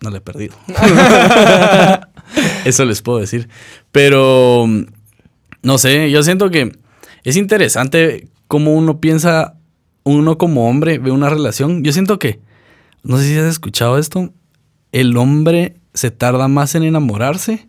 No 0.02 0.10
la 0.10 0.18
he 0.18 0.22
perdido. 0.22 0.56
Eso 2.66 2.86
les 2.86 3.02
puedo 3.02 3.20
decir. 3.20 3.50
Pero, 3.92 4.68
no 5.62 5.78
sé, 5.78 6.12
yo 6.12 6.24
siento 6.24 6.50
que 6.50 6.78
es 7.24 7.38
interesante 7.38 8.28
cómo 8.48 8.74
uno 8.74 9.00
piensa, 9.00 9.56
uno 10.04 10.38
como 10.38 10.70
hombre 10.70 11.00
ve 11.00 11.12
una 11.12 11.30
relación. 11.30 11.84
Yo 11.84 11.92
siento 11.92 12.20
que, 12.20 12.40
no 13.04 13.18
sé 13.18 13.26
si 13.28 13.38
has 13.38 13.46
escuchado 13.46 13.98
esto, 13.98 14.34
el 14.92 15.16
hombre 15.18 15.78
se 15.94 16.12
tarda 16.12 16.48
más 16.48 16.76
en 16.76 16.84
enamorarse 16.84 17.68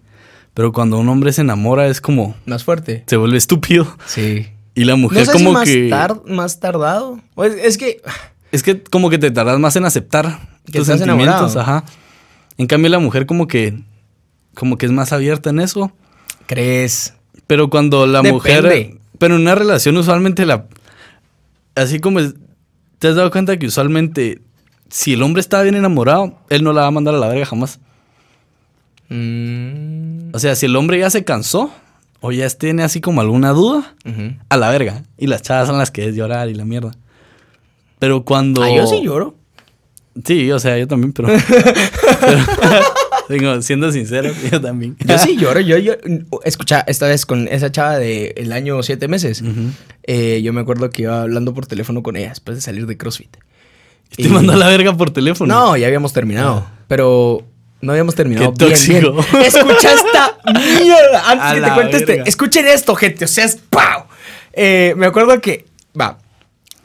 pero 0.56 0.72
cuando 0.72 0.98
un 0.98 1.06
hombre 1.10 1.34
se 1.34 1.42
enamora 1.42 1.86
es 1.86 2.00
como... 2.00 2.34
Más 2.46 2.64
fuerte. 2.64 3.04
Se 3.06 3.18
vuelve 3.18 3.36
estúpido. 3.36 3.94
Sí. 4.06 4.46
Y 4.74 4.84
la 4.84 4.96
mujer 4.96 5.26
como 5.30 5.52
más 5.52 5.68
que... 5.68 5.94
más 6.28 6.60
tardado. 6.60 7.20
es 7.62 7.76
que... 7.76 8.00
Es 8.52 8.62
que 8.62 8.82
como 8.82 9.10
que 9.10 9.18
te 9.18 9.30
tardas 9.30 9.58
más 9.58 9.76
en 9.76 9.84
aceptar 9.84 10.48
que 10.64 10.78
tus 10.78 10.86
sentimientos. 10.86 11.58
Ajá. 11.58 11.84
En 12.58 12.66
cambio 12.66 12.90
la 12.90 12.98
mujer 12.98 13.26
como 13.26 13.46
que... 13.46 13.82
Como 14.54 14.78
que 14.78 14.86
es 14.86 14.92
más 14.92 15.12
abierta 15.12 15.50
en 15.50 15.60
eso. 15.60 15.92
¿Crees? 16.46 17.14
Pero 17.46 17.68
cuando 17.70 18.06
la 18.06 18.22
mujer... 18.22 18.98
Pero 19.18 19.36
en 19.36 19.42
una 19.42 19.54
relación 19.54 19.96
usualmente 19.96 20.46
la... 20.46 20.66
Así 21.74 22.00
como... 22.00 22.20
¿Te 22.98 23.08
has 23.08 23.16
dado 23.16 23.30
cuenta 23.30 23.58
que 23.58 23.66
usualmente... 23.66 24.40
Si 24.88 25.14
el 25.14 25.22
hombre 25.22 25.40
está 25.40 25.62
bien 25.62 25.74
enamorado, 25.74 26.38
él 26.48 26.62
no 26.62 26.72
la 26.72 26.82
va 26.82 26.86
a 26.86 26.92
mandar 26.92 27.14
a 27.14 27.18
la 27.18 27.28
verga 27.28 27.44
jamás. 27.44 27.80
Mm. 29.08 30.30
O 30.32 30.38
sea, 30.38 30.54
si 30.54 30.66
el 30.66 30.76
hombre 30.76 30.98
ya 30.98 31.10
se 31.10 31.24
cansó 31.24 31.72
o 32.20 32.32
ya 32.32 32.48
tiene 32.50 32.82
así 32.82 33.00
como 33.00 33.20
alguna 33.20 33.50
duda, 33.50 33.94
a 34.48 34.56
la 34.56 34.70
verga. 34.70 35.02
Y 35.18 35.26
las 35.26 35.42
chavas 35.42 35.68
son 35.68 35.78
las 35.78 35.90
que 35.90 36.08
es 36.08 36.14
llorar 36.14 36.48
y 36.48 36.54
la 36.54 36.64
mierda. 36.64 36.92
Pero 37.98 38.24
cuando. 38.24 38.62
Ah, 38.62 38.70
yo 38.70 38.86
sí 38.86 39.00
lloro. 39.02 39.34
Sí, 40.24 40.50
o 40.50 40.58
sea, 40.58 40.78
yo 40.78 40.88
también, 40.88 41.12
pero. 41.12 41.28
siendo 43.60 43.92
sincero, 43.92 44.30
yo 44.50 44.60
también. 44.60 44.96
Yo 45.04 45.18
sí 45.18 45.36
lloro. 45.40 45.60
Yo, 45.60 45.78
yo, 45.78 45.94
escucha, 46.44 46.84
esta 46.86 47.06
vez 47.06 47.26
con 47.26 47.48
esa 47.48 47.70
chava 47.70 47.98
del 47.98 48.52
año 48.52 48.82
siete 48.82 49.08
meses, 49.08 49.42
eh, 50.04 50.40
yo 50.42 50.52
me 50.52 50.60
acuerdo 50.60 50.90
que 50.90 51.02
iba 51.02 51.22
hablando 51.22 51.54
por 51.54 51.66
teléfono 51.66 52.02
con 52.02 52.16
ella 52.16 52.30
después 52.30 52.56
de 52.56 52.60
salir 52.60 52.86
de 52.86 52.96
CrossFit. 52.96 53.36
¿Y 54.16 54.22
te 54.22 54.28
mandó 54.28 54.52
a 54.52 54.56
la 54.56 54.68
verga 54.68 54.96
por 54.96 55.10
teléfono? 55.10 55.52
No, 55.52 55.76
ya 55.76 55.86
habíamos 55.86 56.12
terminado. 56.12 56.64
Ah. 56.66 56.72
Pero 56.86 57.44
no 57.80 57.92
habíamos 57.92 58.14
terminado. 58.14 58.52
Qué 58.54 58.66
tóxico. 58.66 59.18
Escucha 59.44 59.92
esta 59.92 60.38
mierda. 60.52 61.30
Antes 61.30 61.54
que 61.54 61.60
te 61.60 61.74
cuente 61.74 61.96
este. 61.96 62.22
Escuchen 62.28 62.66
esto, 62.66 62.94
gente. 62.94 63.24
O 63.24 63.28
sea, 63.28 63.44
es 63.44 63.56
¡pau! 63.56 64.04
Eh, 64.52 64.94
me 64.96 65.06
acuerdo 65.06 65.40
que. 65.40 65.66
Va. 65.98 66.18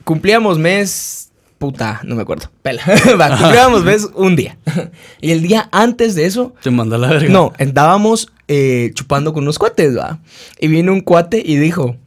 Cumplíamos 0.03 0.57
mes. 0.57 1.30
Puta, 1.61 2.01
no 2.05 2.15
me 2.15 2.23
acuerdo. 2.23 2.49
Pela. 2.63 2.81
va, 3.21 3.37
cumplíamos 3.37 3.83
mes 3.83 4.09
un 4.15 4.35
día. 4.35 4.57
y 5.21 5.29
el 5.29 5.43
día 5.43 5.69
antes 5.71 6.15
de 6.15 6.25
eso. 6.25 6.55
Te 6.63 6.71
mandó 6.71 6.97
la 6.97 7.07
verga. 7.07 7.29
No, 7.29 7.53
andábamos 7.59 8.29
eh, 8.47 8.89
chupando 8.95 9.31
con 9.31 9.43
unos 9.43 9.59
cuates, 9.59 9.95
va. 9.95 10.17
Y 10.59 10.69
vino 10.69 10.91
un 10.91 11.01
cuate 11.01 11.39
y 11.45 11.57
dijo: 11.57 11.97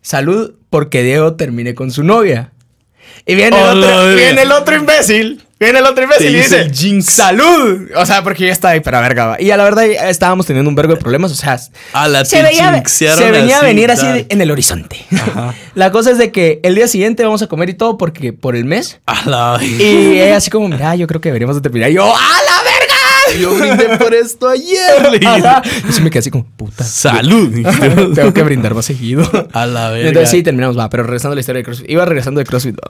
Salud 0.00 0.54
porque 0.70 1.02
Diego 1.02 1.34
termine 1.34 1.74
con 1.74 1.90
su 1.90 2.02
novia. 2.02 2.52
Y 3.26 3.34
viene, 3.34 3.58
el, 3.58 3.84
otro, 3.84 4.14
viene 4.14 4.40
el 4.40 4.52
otro 4.52 4.74
imbécil. 4.74 5.42
Viene 5.64 5.78
el 5.78 5.86
otro 5.86 6.04
imbécil 6.04 6.34
y 6.34 6.38
dice, 6.38 6.70
jinx. 6.70 7.06
¡Salud! 7.06 7.88
O 7.96 8.04
sea, 8.04 8.22
porque 8.22 8.46
ya 8.46 8.52
está 8.52 8.70
ahí 8.70 8.80
para 8.80 9.00
verga. 9.00 9.36
Y 9.40 9.50
a 9.50 9.56
la 9.56 9.64
verdad 9.64 9.84
estábamos 9.84 10.46
teniendo 10.46 10.68
un 10.68 10.74
vergo 10.74 10.94
de 10.94 11.00
problemas. 11.00 11.32
O 11.32 11.34
sea, 11.34 11.58
a 11.92 12.08
la 12.08 12.24
se, 12.24 12.42
veía, 12.42 12.82
se 12.86 13.30
venía 13.30 13.60
a 13.60 13.62
venir 13.62 13.90
así 13.90 14.06
en 14.28 14.40
el 14.40 14.50
horizonte. 14.50 15.04
la 15.74 15.90
cosa 15.90 16.10
es 16.10 16.18
de 16.18 16.30
que 16.32 16.60
el 16.62 16.74
día 16.74 16.86
siguiente 16.86 17.24
vamos 17.24 17.42
a 17.42 17.46
comer 17.46 17.70
y 17.70 17.74
todo 17.74 17.96
porque 17.96 18.32
por 18.32 18.56
el 18.56 18.64
mes. 18.64 19.00
A 19.06 19.28
la 19.28 19.64
Y 19.64 20.20
así 20.20 20.50
como, 20.50 20.68
mira, 20.68 20.94
yo 20.96 21.06
creo 21.06 21.20
que 21.20 21.30
deberíamos 21.30 21.56
de 21.56 21.62
terminar. 21.62 21.90
Y 21.90 21.94
yo, 21.94 22.04
¡a 22.04 22.18
la 22.18 22.62
verga! 22.62 23.40
Yo 23.40 23.54
brindé 23.54 23.96
por 23.96 24.14
esto 24.14 24.48
ayer. 24.48 25.20
Y 25.88 25.92
sí 25.92 26.02
me 26.02 26.10
quedé 26.10 26.18
así 26.18 26.30
como, 26.30 26.44
puta. 26.44 26.84
Salud. 26.84 27.50
Tengo 28.14 28.34
que 28.34 28.42
brindar 28.42 28.74
más 28.74 28.84
seguido. 28.84 29.28
A 29.52 29.66
la 29.66 29.90
verga. 29.90 30.08
Entonces 30.08 30.30
sí, 30.30 30.42
terminamos, 30.42 30.78
va. 30.78 30.90
Pero 30.90 31.04
regresando 31.04 31.32
a 31.32 31.36
la 31.36 31.40
historia 31.40 31.60
de 31.60 31.64
CrossFit. 31.64 31.90
Iba 31.90 32.04
regresando 32.04 32.38
de 32.38 32.44
CrossFit, 32.44 32.76
va. 32.76 32.88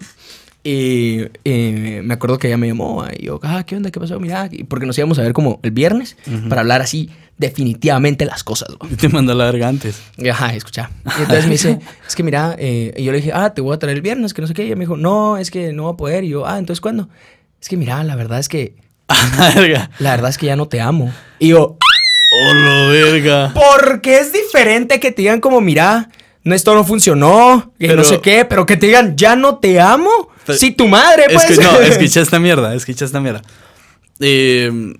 Y, 0.67 1.27
me 1.45 2.15
acuerdo 2.15 2.39
que 2.39 2.49
ella 2.49 2.57
me 2.57 2.67
llamó 2.67 3.05
y 3.17 3.27
yo, 3.27 3.39
ah, 3.43 3.65
¿qué 3.65 3.77
onda? 3.77 3.91
¿Qué 3.91 4.01
pasó? 4.01 4.19
Mira, 4.19 4.49
porque 4.67 4.87
nos 4.87 4.97
íbamos 4.97 5.19
a 5.19 5.23
ver 5.23 5.35
como 5.35 5.61
el 5.63 5.71
viernes 5.71 6.17
para 6.49 6.63
hablar 6.63 6.81
así 6.81 7.11
definitivamente 7.37 8.25
las 8.25 8.45
cosas. 8.45 8.71
Y 8.91 8.97
te 8.97 9.09
mandó 9.09 9.35
la 9.35 9.45
verga 9.47 9.69
antes. 9.69 10.01
Ajá, 10.31 10.55
escucha. 10.55 10.91
Y 11.19 11.23
entonces 11.23 11.45
me 11.45 11.53
dice, 11.53 11.79
es 12.09 12.15
que 12.15 12.23
mira, 12.23 12.57
eh", 12.59 12.95
y 12.97 13.05
yo 13.05 13.13
le 13.13 13.19
dije, 13.19 13.33
ah, 13.35 13.53
te 13.53 13.61
voy 13.61 13.75
a 13.75 13.79
traer 13.79 13.97
el 13.97 14.03
viernes, 14.03 14.33
que 14.33 14.41
no 14.41 14.49
sé 14.49 14.55
qué. 14.55 14.63
Y 14.63 14.67
ella 14.67 14.77
me 14.77 14.85
dijo, 14.85 14.97
no, 14.97 15.37
es 15.37 15.51
que 15.51 15.73
no 15.73 15.85
va 15.85 15.91
a 15.91 15.97
poder. 15.97 16.25
Y 16.25 16.31
yo, 16.31 16.47
ah, 16.47 16.59
entonces 16.59 16.81
¿cuándo? 16.81 17.09
Es 17.61 17.69
que 17.69 17.77
mira, 17.77 18.03
la 18.05 18.17
verdad 18.17 18.39
es 18.39 18.49
que... 18.49 18.77
la 19.99 20.11
verdad 20.11 20.31
es 20.31 20.39
que 20.39 20.47
ya 20.47 20.57
no 20.57 20.69
te 20.69 20.81
amo. 20.81 21.13
Y 21.39 21.49
yo... 21.49 21.77
Oh, 22.37 22.55
lo 22.55 22.89
verga. 22.89 23.53
Porque 23.55 24.19
es 24.19 24.33
diferente 24.33 24.99
que 24.99 25.13
te 25.13 25.23
digan 25.23 25.41
como, 25.41 25.61
mira, 25.61 26.09
no, 26.43 26.55
esto 26.55 26.75
no 26.75 26.85
funcionó, 26.85 27.73
que 27.79 27.95
no 27.95 28.03
sé 28.03 28.21
qué, 28.21 28.45
pero 28.45 28.67
que 28.67 28.77
te 28.77 28.87
digan, 28.87 29.17
ya 29.17 29.37
no 29.37 29.59
te 29.59 29.81
amo. 29.81 30.31
Si 30.53 30.73
tu 30.73 30.89
madre, 30.89 31.25
pues. 31.33 31.51
Es 31.51 31.59
que 31.59 31.65
no, 31.65 31.81
escucha 31.81 32.21
esta 32.21 32.39
mierda, 32.39 32.75
escucha 32.75 33.05
esta 33.05 33.21
mierda. 33.21 33.43
Eh, 34.21 34.95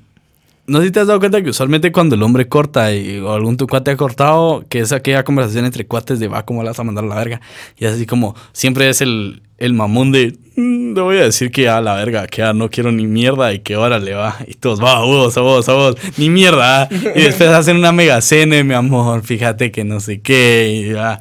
no 0.67 0.81
sé 0.81 0.87
si 0.87 0.93
te 0.93 1.01
has 1.01 1.07
dado 1.07 1.21
cuenta 1.21 1.43
que 1.43 1.51
usualmente 1.51 1.93
cuando 1.93 2.15
el 2.15 2.23
hombre 2.23 2.49
corta 2.49 2.95
y, 2.95 3.19
o 3.19 3.33
algún 3.33 3.57
tu 3.57 3.67
cuate 3.67 3.91
ha 3.91 3.97
cortado, 3.97 4.65
que 4.69 4.81
es 4.81 4.93
aquella 4.93 5.23
conversación 5.23 5.67
entre 5.67 5.87
cuates 5.87 6.19
de 6.21 6.29
va, 6.29 6.45
¿cómo 6.45 6.63
le 6.63 6.71
vas 6.71 6.79
a 6.79 6.85
mandar 6.85 7.05
a 7.05 7.09
la 7.09 7.17
verga? 7.17 7.41
Y 7.77 7.85
así 7.85 8.07
como 8.07 8.35
siempre 8.53 8.89
es 8.89 9.03
el, 9.03 9.43
el 9.59 9.75
mamón 9.75 10.11
de 10.11 10.39
mm, 10.57 10.95
le 10.95 11.01
voy 11.03 11.19
a 11.19 11.25
decir 11.25 11.51
que 11.51 11.69
a 11.69 11.83
la 11.83 11.95
verga, 11.97 12.27
que 12.27 12.39
ya 12.39 12.55
no 12.55 12.71
quiero 12.71 12.93
ni 12.93 13.07
mierda 13.07 13.53
y 13.53 13.59
que 13.59 13.75
ahora 13.75 13.99
le 13.99 14.15
va. 14.15 14.37
Y 14.47 14.55
todos, 14.55 14.83
va, 14.83 14.99
a 14.99 15.05
vos, 15.05 15.37
a 15.37 15.43
vos, 15.43 15.69
a 15.69 15.75
vos, 15.75 15.97
ni 16.17 16.31
mierda. 16.31 16.89
Y 16.91 17.21
después 17.21 17.51
hacen 17.51 17.77
una 17.77 17.93
mega 17.93 18.21
cena, 18.23 18.63
mi 18.65 18.75
amor, 18.75 19.23
fíjate 19.23 19.71
que 19.71 19.85
no 19.85 20.01
sé 20.01 20.23
qué. 20.23 20.73
Y 20.73 20.93
va, 20.93 21.21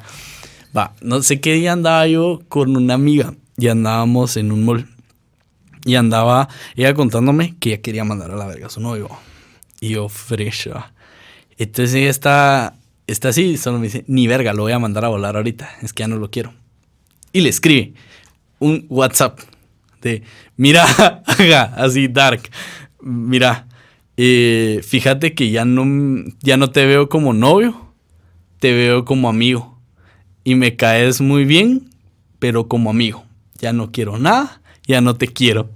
no 1.02 1.22
sé 1.22 1.40
qué 1.40 1.52
día 1.52 1.72
andaba 1.72 2.06
yo 2.06 2.40
con 2.48 2.76
una 2.76 2.94
amiga 2.94 3.34
y 3.56 3.68
andábamos 3.68 4.36
en 4.36 4.52
un 4.52 4.64
mall. 4.64 4.88
Y 5.84 5.96
andaba 5.96 6.48
ella 6.76 6.94
contándome 6.94 7.56
que 7.58 7.70
ella 7.70 7.82
quería 7.82 8.04
mandar 8.04 8.30
a 8.30 8.36
la 8.36 8.46
verga 8.46 8.66
a 8.66 8.70
su 8.70 8.80
novio. 8.80 9.08
Y 9.80 9.90
yo, 9.90 10.08
fresha. 10.08 10.92
Entonces 11.58 11.94
ella 11.94 12.10
está, 12.10 12.74
está 13.06 13.28
así, 13.28 13.56
solo 13.56 13.78
me 13.78 13.84
dice, 13.86 14.04
ni 14.06 14.26
verga, 14.26 14.52
lo 14.52 14.62
voy 14.62 14.72
a 14.72 14.78
mandar 14.78 15.04
a 15.04 15.08
volar 15.08 15.36
ahorita, 15.36 15.68
es 15.82 15.92
que 15.92 16.02
ya 16.02 16.08
no 16.08 16.16
lo 16.16 16.30
quiero. 16.30 16.52
Y 17.32 17.40
le 17.40 17.48
escribe 17.48 17.94
un 18.58 18.86
WhatsApp 18.88 19.38
de, 20.02 20.22
mira, 20.56 20.84
así 21.76 22.08
dark, 22.08 22.42
mira, 23.00 23.66
eh, 24.16 24.80
fíjate 24.86 25.34
que 25.34 25.50
ya 25.50 25.64
no, 25.64 26.24
ya 26.40 26.56
no 26.56 26.70
te 26.70 26.86
veo 26.86 27.08
como 27.08 27.32
novio, 27.32 27.92
te 28.58 28.72
veo 28.72 29.04
como 29.04 29.28
amigo. 29.28 29.78
Y 30.44 30.56
me 30.56 30.76
caes 30.76 31.20
muy 31.20 31.44
bien, 31.44 31.90
pero 32.38 32.68
como 32.68 32.90
amigo. 32.90 33.23
Ya 33.58 33.72
no 33.72 33.92
quiero 33.92 34.18
nada, 34.18 34.60
ya 34.86 35.00
no 35.00 35.16
te 35.16 35.28
quiero. 35.28 35.70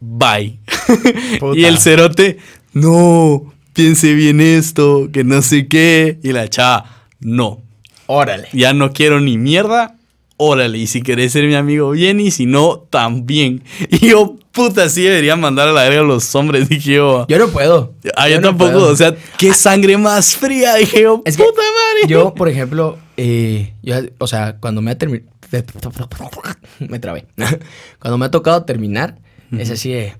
Bye. 0.00 0.60
y 1.54 1.64
el 1.64 1.78
cerote, 1.78 2.38
no, 2.72 3.52
piense 3.72 4.14
bien 4.14 4.40
esto, 4.40 5.08
que 5.12 5.24
no 5.24 5.42
sé 5.42 5.68
qué. 5.68 6.18
Y 6.22 6.32
la 6.32 6.48
chava, 6.48 7.08
no. 7.20 7.62
Órale. 8.06 8.48
Ya 8.52 8.72
no 8.72 8.92
quiero 8.92 9.20
ni 9.20 9.38
mierda, 9.38 9.96
órale. 10.36 10.78
Y 10.78 10.86
si 10.86 11.02
querés 11.02 11.32
ser 11.32 11.44
mi 11.46 11.54
amigo, 11.54 11.90
bien. 11.90 12.20
Y 12.20 12.30
si 12.30 12.46
no, 12.46 12.86
también. 12.90 13.62
Y 13.90 14.08
yo, 14.08 14.36
puta, 14.52 14.88
sí 14.88 15.02
debería 15.02 15.36
mandar 15.36 15.68
a 15.68 15.72
la 15.72 15.82
verga 15.82 16.00
a 16.00 16.04
los 16.04 16.34
hombres. 16.34 16.68
Dije 16.68 16.94
yo. 16.94 17.26
Yo 17.28 17.38
no 17.38 17.48
puedo. 17.48 17.94
Ah, 18.16 18.28
yo, 18.28 18.40
tampoco. 18.40 18.78
O 18.78 18.96
sea, 18.96 19.14
qué 19.38 19.52
sangre 19.54 19.96
más 19.96 20.36
fría. 20.36 20.74
Dije 20.76 21.02
yo, 21.02 21.22
puta 21.22 21.36
madre. 21.36 22.08
Yo, 22.08 22.34
por 22.34 22.48
ejemplo, 22.48 22.98
eh, 23.16 23.72
o 24.18 24.26
sea, 24.26 24.56
cuando 24.60 24.80
me 24.82 24.92
ha 24.92 24.98
terminado. 24.98 25.35
Me 26.78 26.98
trabé. 26.98 27.26
cuando 27.98 28.18
me 28.18 28.26
ha 28.26 28.30
tocado 28.30 28.64
terminar, 28.64 29.18
es 29.52 29.70
así 29.70 29.90
de. 29.92 30.10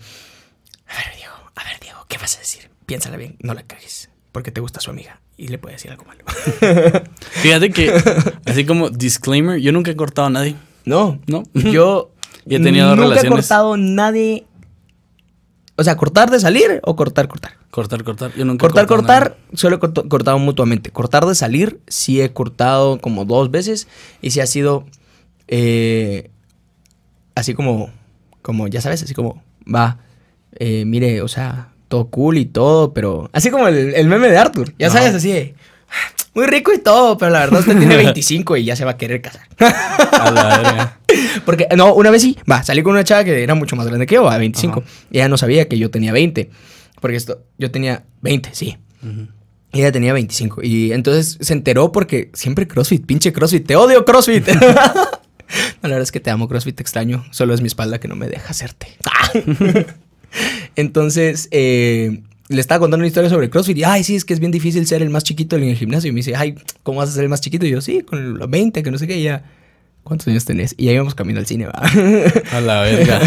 A 0.89 0.97
ver, 0.97 1.17
Diego, 1.17 1.35
a 1.55 1.65
ver, 1.65 1.81
Diego, 1.81 1.99
¿qué 2.09 2.19
vas 2.19 2.37
a 2.37 2.41
decir? 2.41 2.71
Piénsala 2.87 3.17
bien, 3.17 3.37
no 3.41 3.55
la 3.55 3.63
cagues, 3.63 4.11
porque 4.33 4.51
te 4.53 4.61
gusta 4.61 4.81
su 4.81 4.91
amiga 4.91 5.21
y 5.37 5.49
le 5.49 5.59
puede 5.59 5.75
decir 5.75 5.91
algo 5.91 6.05
malo. 6.05 6.25
Fíjate 7.43 7.71
que, 7.71 7.93
así 8.47 8.65
como 8.65 8.91
disclaimer, 8.91 9.59
yo 9.61 9.73
nunca 9.73 9.91
he 9.91 9.97
cortado 9.97 10.29
a 10.29 10.31
nadie. 10.31 10.55
No, 10.85 11.19
no. 11.27 11.43
Yo 11.53 12.13
he 12.49 12.61
tenido 12.61 12.91
nunca 12.91 13.03
relaciones. 13.09 13.27
he 13.27 13.31
cortado 13.31 13.73
a 13.75 13.77
nadie 13.77 14.47
O 15.75 15.83
sea, 15.83 15.97
cortar 15.97 16.31
de 16.31 16.39
salir 16.39 16.81
o 16.85 16.95
cortar, 16.95 17.27
cortar. 17.27 17.57
Cortar, 17.73 18.05
cortar. 18.05 18.33
Yo 18.37 18.45
nunca 18.45 18.65
he 18.65 18.69
Cortar, 18.69 18.87
cortado 18.87 19.03
cortar, 19.03 19.31
nada. 19.31 19.57
solo 19.59 19.77
he 19.77 20.09
cortado 20.09 20.39
mutuamente. 20.39 20.91
Cortar 20.93 21.27
de 21.27 21.35
salir, 21.35 21.81
sí 21.89 22.21
he 22.23 22.33
cortado 22.33 23.01
como 23.01 23.25
dos 23.25 23.51
veces. 23.51 23.89
Y 24.23 24.31
sí 24.31 24.39
ha 24.41 24.47
sido 24.47 24.87
eh, 25.49 26.31
así 27.35 27.55
como, 27.55 27.91
como, 28.43 28.69
ya 28.69 28.81
sabes, 28.81 29.03
así 29.03 29.15
como, 29.15 29.43
va, 29.73 29.99
eh, 30.59 30.85
mire, 30.87 31.23
o 31.23 31.29
sea, 31.29 31.73
todo 31.89 32.09
cool 32.09 32.39
y 32.39 32.47
todo, 32.47 32.93
pero 32.93 33.31
así 33.33 33.51
como 33.51 33.69
el, 33.69 33.95
el 33.95 34.07
meme 34.09 34.29
de 34.29 34.39
Arthur, 34.39 34.75
ya 34.79 34.91
sabes, 34.91 35.15
así 35.15 35.31
de, 35.31 35.55
muy 36.37 36.47
rico 36.47 36.71
y 36.75 36.79
todo, 36.79 37.17
pero 37.17 37.31
la 37.31 37.41
verdad 37.41 37.61
usted 37.61 37.79
tiene 37.79 37.97
25 38.05 38.59
y 38.59 38.65
ya 38.65 38.77
se 38.77 38.85
va 38.85 38.93
a 38.93 38.97
querer 38.99 39.23
casar. 39.23 39.49
A 39.59 40.31
la 40.31 40.45
verga. 40.45 41.01
Porque, 41.47 41.67
no, 41.75 41.95
una 41.95 42.11
vez 42.11 42.21
sí, 42.21 42.37
va, 42.51 42.63
salí 42.63 42.83
con 42.83 42.93
una 42.93 43.05
chava 43.05 43.25
que 43.25 43.43
era 43.43 43.55
mucho 43.55 43.75
más 43.75 43.87
grande 43.87 44.07
que 44.07 44.17
yo, 44.17 44.29
a 44.29 44.37
25. 44.37 44.81
Ajá. 44.81 44.89
Y 45.11 45.17
ella 45.17 45.29
no 45.29 45.39
sabía 45.39 45.67
que 45.67 45.79
yo 45.79 45.91
tenía 45.91 46.13
20. 46.13 46.51
Porque 47.01 47.17
esto, 47.17 47.43
yo 47.57 47.71
tenía 47.71 48.05
20, 48.21 48.51
sí. 48.53 48.77
Ella 49.73 49.93
tenía 49.93 50.13
25. 50.13 50.63
Y 50.63 50.93
entonces 50.93 51.39
se 51.41 51.53
enteró 51.55 51.91
porque 51.91 52.31
siempre 52.35 52.69
CrossFit, 52.69 53.07
pinche 53.07 53.33
CrossFit, 53.33 53.67
te 53.67 53.77
odio 53.77 54.05
CrossFit. 54.05 54.47
la 55.89 55.95
verdad 55.95 56.03
es 56.05 56.13
que 56.13 56.21
te 56.21 56.31
amo 56.31 56.49
CrossFit, 56.49 56.77
te 56.77 56.83
extraño. 56.83 57.25
Solo 57.31 57.55
es 57.55 57.61
mi 57.61 57.67
espalda 57.67 57.99
que 58.01 58.09
no 58.09 58.17
me 58.17 58.29
deja 58.29 58.51
hacerte. 58.51 58.89
entonces, 60.77 61.49
eh, 61.51 62.21
le 62.49 62.61
estaba 62.61 62.81
contando 62.81 63.03
una 63.03 63.09
historia 63.09 63.31
sobre 63.31 63.51
CrossFit. 63.51 63.79
Y, 63.79 63.85
ay, 63.85 64.05
sí, 64.05 64.15
es 64.17 64.25
que 64.25 64.35
es 64.35 64.41
bien 64.41 64.53
difícil 64.53 64.87
ser 64.87 65.03
el 65.03 65.11
más 65.11 65.25
chiquito 65.25 65.57
en 65.57 65.65
el 65.65 65.77
gimnasio. 65.77 66.09
Y 66.09 66.13
me 66.13 66.19
dice, 66.19 66.35
ay, 66.37 66.55
¿cómo 66.83 66.99
vas 66.99 67.09
a 67.11 67.13
ser 67.13 67.25
el 67.25 67.29
más 67.31 67.41
chiquito? 67.41 67.67
Y 67.67 67.71
yo, 67.71 67.81
sí, 67.81 68.03
con 68.03 68.39
los 68.39 68.49
20, 68.51 68.83
que 68.83 68.91
no 68.91 68.99
sé 68.99 69.07
qué. 69.07 69.17
Y 69.17 69.23
ella, 69.23 69.45
¿cuántos 70.05 70.29
años 70.29 70.45
tenés? 70.45 70.75
Y 70.77 70.87
ya 70.87 70.93
íbamos 70.93 71.15
camino 71.15 71.39
al 71.41 71.47
cine, 71.47 71.67
va. 71.67 71.73
A 72.53 72.61
la 72.61 72.83
verga. 72.83 73.21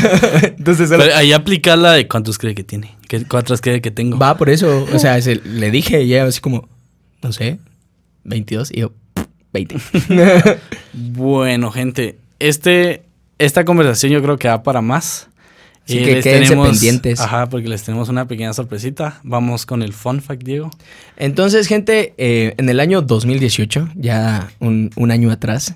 entonces, 0.58 0.90
Pero 0.90 1.16
ahí 1.16 1.34
aplica 1.34 1.76
la 1.76 1.94
de 1.94 2.08
cuántos 2.08 2.38
cree 2.38 2.56
que 2.56 2.64
tiene. 2.64 2.96
¿Qué, 3.08 3.26
¿Cuántos 3.26 3.60
cree 3.62 3.82
que 3.82 3.92
tengo? 3.92 4.18
Va, 4.18 4.38
por 4.38 4.50
eso. 4.50 4.88
O 4.94 5.00
sea, 5.00 5.22
se- 5.22 5.42
le 5.44 5.72
dije 5.72 6.02
y 6.04 6.14
ella 6.14 6.26
así 6.26 6.40
como, 6.40 6.70
no 7.22 7.34
sé, 7.34 7.58
22. 8.24 8.72
Y 8.72 8.82
yo, 8.82 8.94
20. 9.52 9.76
Bueno, 10.94 11.72
gente, 11.72 12.19
este, 12.40 13.04
esta 13.38 13.66
conversación 13.66 14.12
yo 14.12 14.22
creo 14.22 14.38
que 14.38 14.48
va 14.48 14.64
para 14.64 14.82
más. 14.82 15.28
Sí, 15.86 15.98
Eh, 16.00 16.04
que 16.06 16.12
les 16.16 16.24
quédense 16.24 16.56
pendientes. 16.56 17.20
Ajá, 17.20 17.50
porque 17.50 17.68
les 17.68 17.82
tenemos 17.84 18.10
una 18.10 18.28
pequeña 18.28 18.54
sorpresita. 18.54 19.20
Vamos 19.24 19.66
con 19.66 19.82
el 19.82 19.92
fun 19.94 20.22
fact, 20.22 20.44
Diego. 20.44 20.70
Entonces, 21.18 21.66
gente, 21.68 22.14
eh, 22.20 22.54
en 22.58 22.70
el 22.70 22.80
año 22.80 23.02
2018, 23.02 23.90
ya 23.96 24.52
un, 24.60 24.92
un 24.96 25.10
año 25.10 25.32
atrás, 25.32 25.74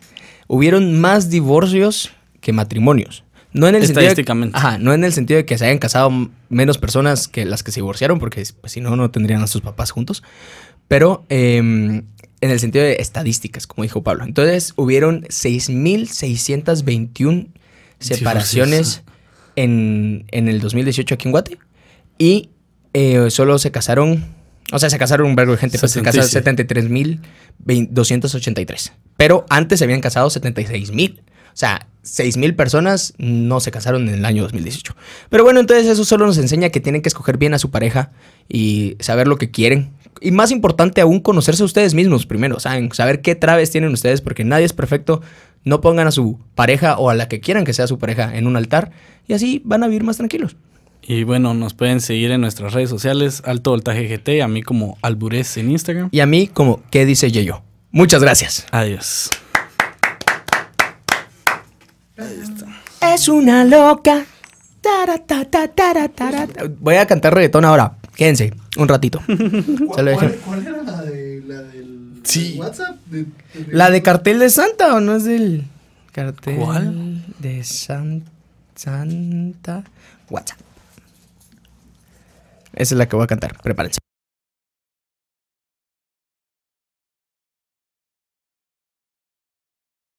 hubieron 0.47 0.99
más 1.01 1.31
divorcios 1.31 2.11
que 2.41 2.53
matrimonios. 2.53 3.23
No 3.53 3.67
en 3.67 3.75
el 3.75 3.81
sentido 3.81 4.01
de- 4.01 4.07
Estadísticamente. 4.07 4.57
ajá, 4.57 4.77
no 4.77 4.93
en 4.93 5.03
el 5.03 5.13
sentido 5.13 5.37
de 5.39 5.45
que 5.45 5.57
se 5.57 5.65
hayan 5.65 5.77
casado 5.79 6.11
menos 6.49 6.77
personas 6.77 7.27
que 7.27 7.45
las 7.45 7.63
que 7.63 7.71
se 7.71 7.79
divorciaron, 7.81 8.19
porque 8.19 8.43
pues, 8.61 8.73
si 8.73 8.81
no, 8.81 8.95
no 8.95 9.09
tendrían 9.09 9.41
a 9.41 9.47
sus 9.47 9.61
papás 9.61 9.89
juntos. 9.91 10.21
Pero 10.87 11.23
eh, 11.29 12.03
en 12.43 12.51
el 12.51 12.59
sentido 12.59 12.83
de 12.83 12.97
estadísticas, 12.99 13.65
como 13.67 13.83
dijo 13.83 14.03
Pablo. 14.03 14.25
Entonces, 14.25 14.73
hubieron 14.75 15.23
6.621 15.23 17.47
separaciones 17.99 19.03
en, 19.55 20.25
en 20.29 20.49
el 20.49 20.59
2018 20.59 21.15
aquí 21.15 21.29
en 21.29 21.31
Guate. 21.31 21.57
Y 22.17 22.49
eh, 22.93 23.31
solo 23.31 23.57
se 23.59 23.71
casaron, 23.71 24.25
o 24.73 24.79
sea, 24.79 24.89
se 24.89 24.99
casaron 24.99 25.27
un 25.27 25.37
vergo 25.37 25.53
de 25.53 25.57
gente, 25.57 25.79
pues 25.79 25.93
se 25.93 26.01
casaron 26.01 26.27
77. 26.27 27.21
73.283. 27.65 28.91
Pero 29.15 29.45
antes 29.47 29.79
se 29.79 29.85
habían 29.85 30.01
casado 30.01 30.29
76.000. 30.29 31.21
O 31.21 31.23
sea, 31.53 31.87
6.000 32.03 32.57
personas 32.57 33.13
no 33.17 33.61
se 33.61 33.71
casaron 33.71 34.09
en 34.09 34.15
el 34.15 34.25
año 34.25 34.43
2018. 34.43 34.97
Pero 35.29 35.45
bueno, 35.45 35.61
entonces 35.61 35.87
eso 35.87 36.03
solo 36.03 36.25
nos 36.25 36.37
enseña 36.37 36.71
que 36.71 36.81
tienen 36.81 37.01
que 37.01 37.07
escoger 37.07 37.37
bien 37.37 37.53
a 37.53 37.59
su 37.59 37.71
pareja 37.71 38.11
y 38.49 38.97
saber 38.99 39.29
lo 39.29 39.37
que 39.37 39.49
quieren. 39.49 39.93
Y 40.21 40.31
más 40.31 40.51
importante 40.51 41.01
aún, 41.01 41.19
conocerse 41.19 41.63
a 41.63 41.65
ustedes 41.65 41.93
mismos 41.93 42.25
primero, 42.25 42.59
¿saben? 42.59 42.91
Saber 42.93 43.21
qué 43.21 43.35
traves 43.35 43.71
tienen 43.71 43.91
ustedes, 43.91 44.21
porque 44.21 44.43
nadie 44.43 44.65
es 44.65 44.73
perfecto. 44.73 45.21
No 45.63 45.81
pongan 45.81 46.07
a 46.07 46.11
su 46.11 46.39
pareja 46.55 46.97
o 46.97 47.09
a 47.09 47.13
la 47.13 47.27
que 47.27 47.39
quieran 47.39 47.65
que 47.65 47.73
sea 47.73 47.87
su 47.87 47.97
pareja 47.97 48.35
en 48.35 48.47
un 48.47 48.55
altar 48.55 48.91
y 49.27 49.33
así 49.33 49.61
van 49.63 49.83
a 49.83 49.87
vivir 49.87 50.03
más 50.03 50.17
tranquilos. 50.17 50.55
Y 51.05 51.23
bueno, 51.23 51.53
nos 51.53 51.73
pueden 51.73 51.99
seguir 51.99 52.31
en 52.31 52.41
nuestras 52.41 52.73
redes 52.73 52.89
sociales, 52.89 53.41
Alto 53.45 53.71
Voltaje 53.71 54.07
GT, 54.07 54.41
a 54.41 54.47
mí 54.47 54.61
como 54.61 54.97
Alburez 55.01 55.57
en 55.57 55.71
Instagram. 55.71 56.09
Y 56.11 56.21
a 56.21 56.25
mí, 56.25 56.47
como, 56.47 56.81
¿qué 56.91 57.05
dice 57.05 57.29
Yeyo? 57.29 57.61
Muchas 57.91 58.21
gracias. 58.21 58.65
Adiós. 58.71 59.29
Es 63.01 63.27
una 63.27 63.65
loca. 63.65 64.25
Voy 66.79 66.95
a 66.95 67.05
cantar 67.05 67.33
reggaetón 67.33 67.65
ahora. 67.65 67.97
Quédense 68.15 68.53
un 68.77 68.87
ratito. 68.87 69.21
¿Cuál, 69.87 70.07
era 70.07 70.83
la, 70.83 71.01
de, 71.03 71.43
la 71.47 71.61
del 71.63 72.21
Sí. 72.23 72.55
WhatsApp? 72.57 72.95
De- 73.07 73.23
de- 73.23 73.73
¿La 73.73 73.89
de 73.89 74.01
cartel 74.01 74.39
de 74.39 74.49
Santa 74.49 74.95
o 74.95 74.99
no 74.99 75.15
es 75.15 75.23
del 75.25 75.65
cartel 76.11 76.57
¿Cuál? 76.57 77.23
de 77.39 77.63
San- 77.63 78.23
Santa? 78.75 79.83
WhatsApp. 80.29 80.59
Esa 82.73 82.95
es 82.95 82.97
la 82.97 83.07
que 83.07 83.15
voy 83.15 83.23
a 83.25 83.27
cantar. 83.27 83.55
Prepárense. 83.61 83.99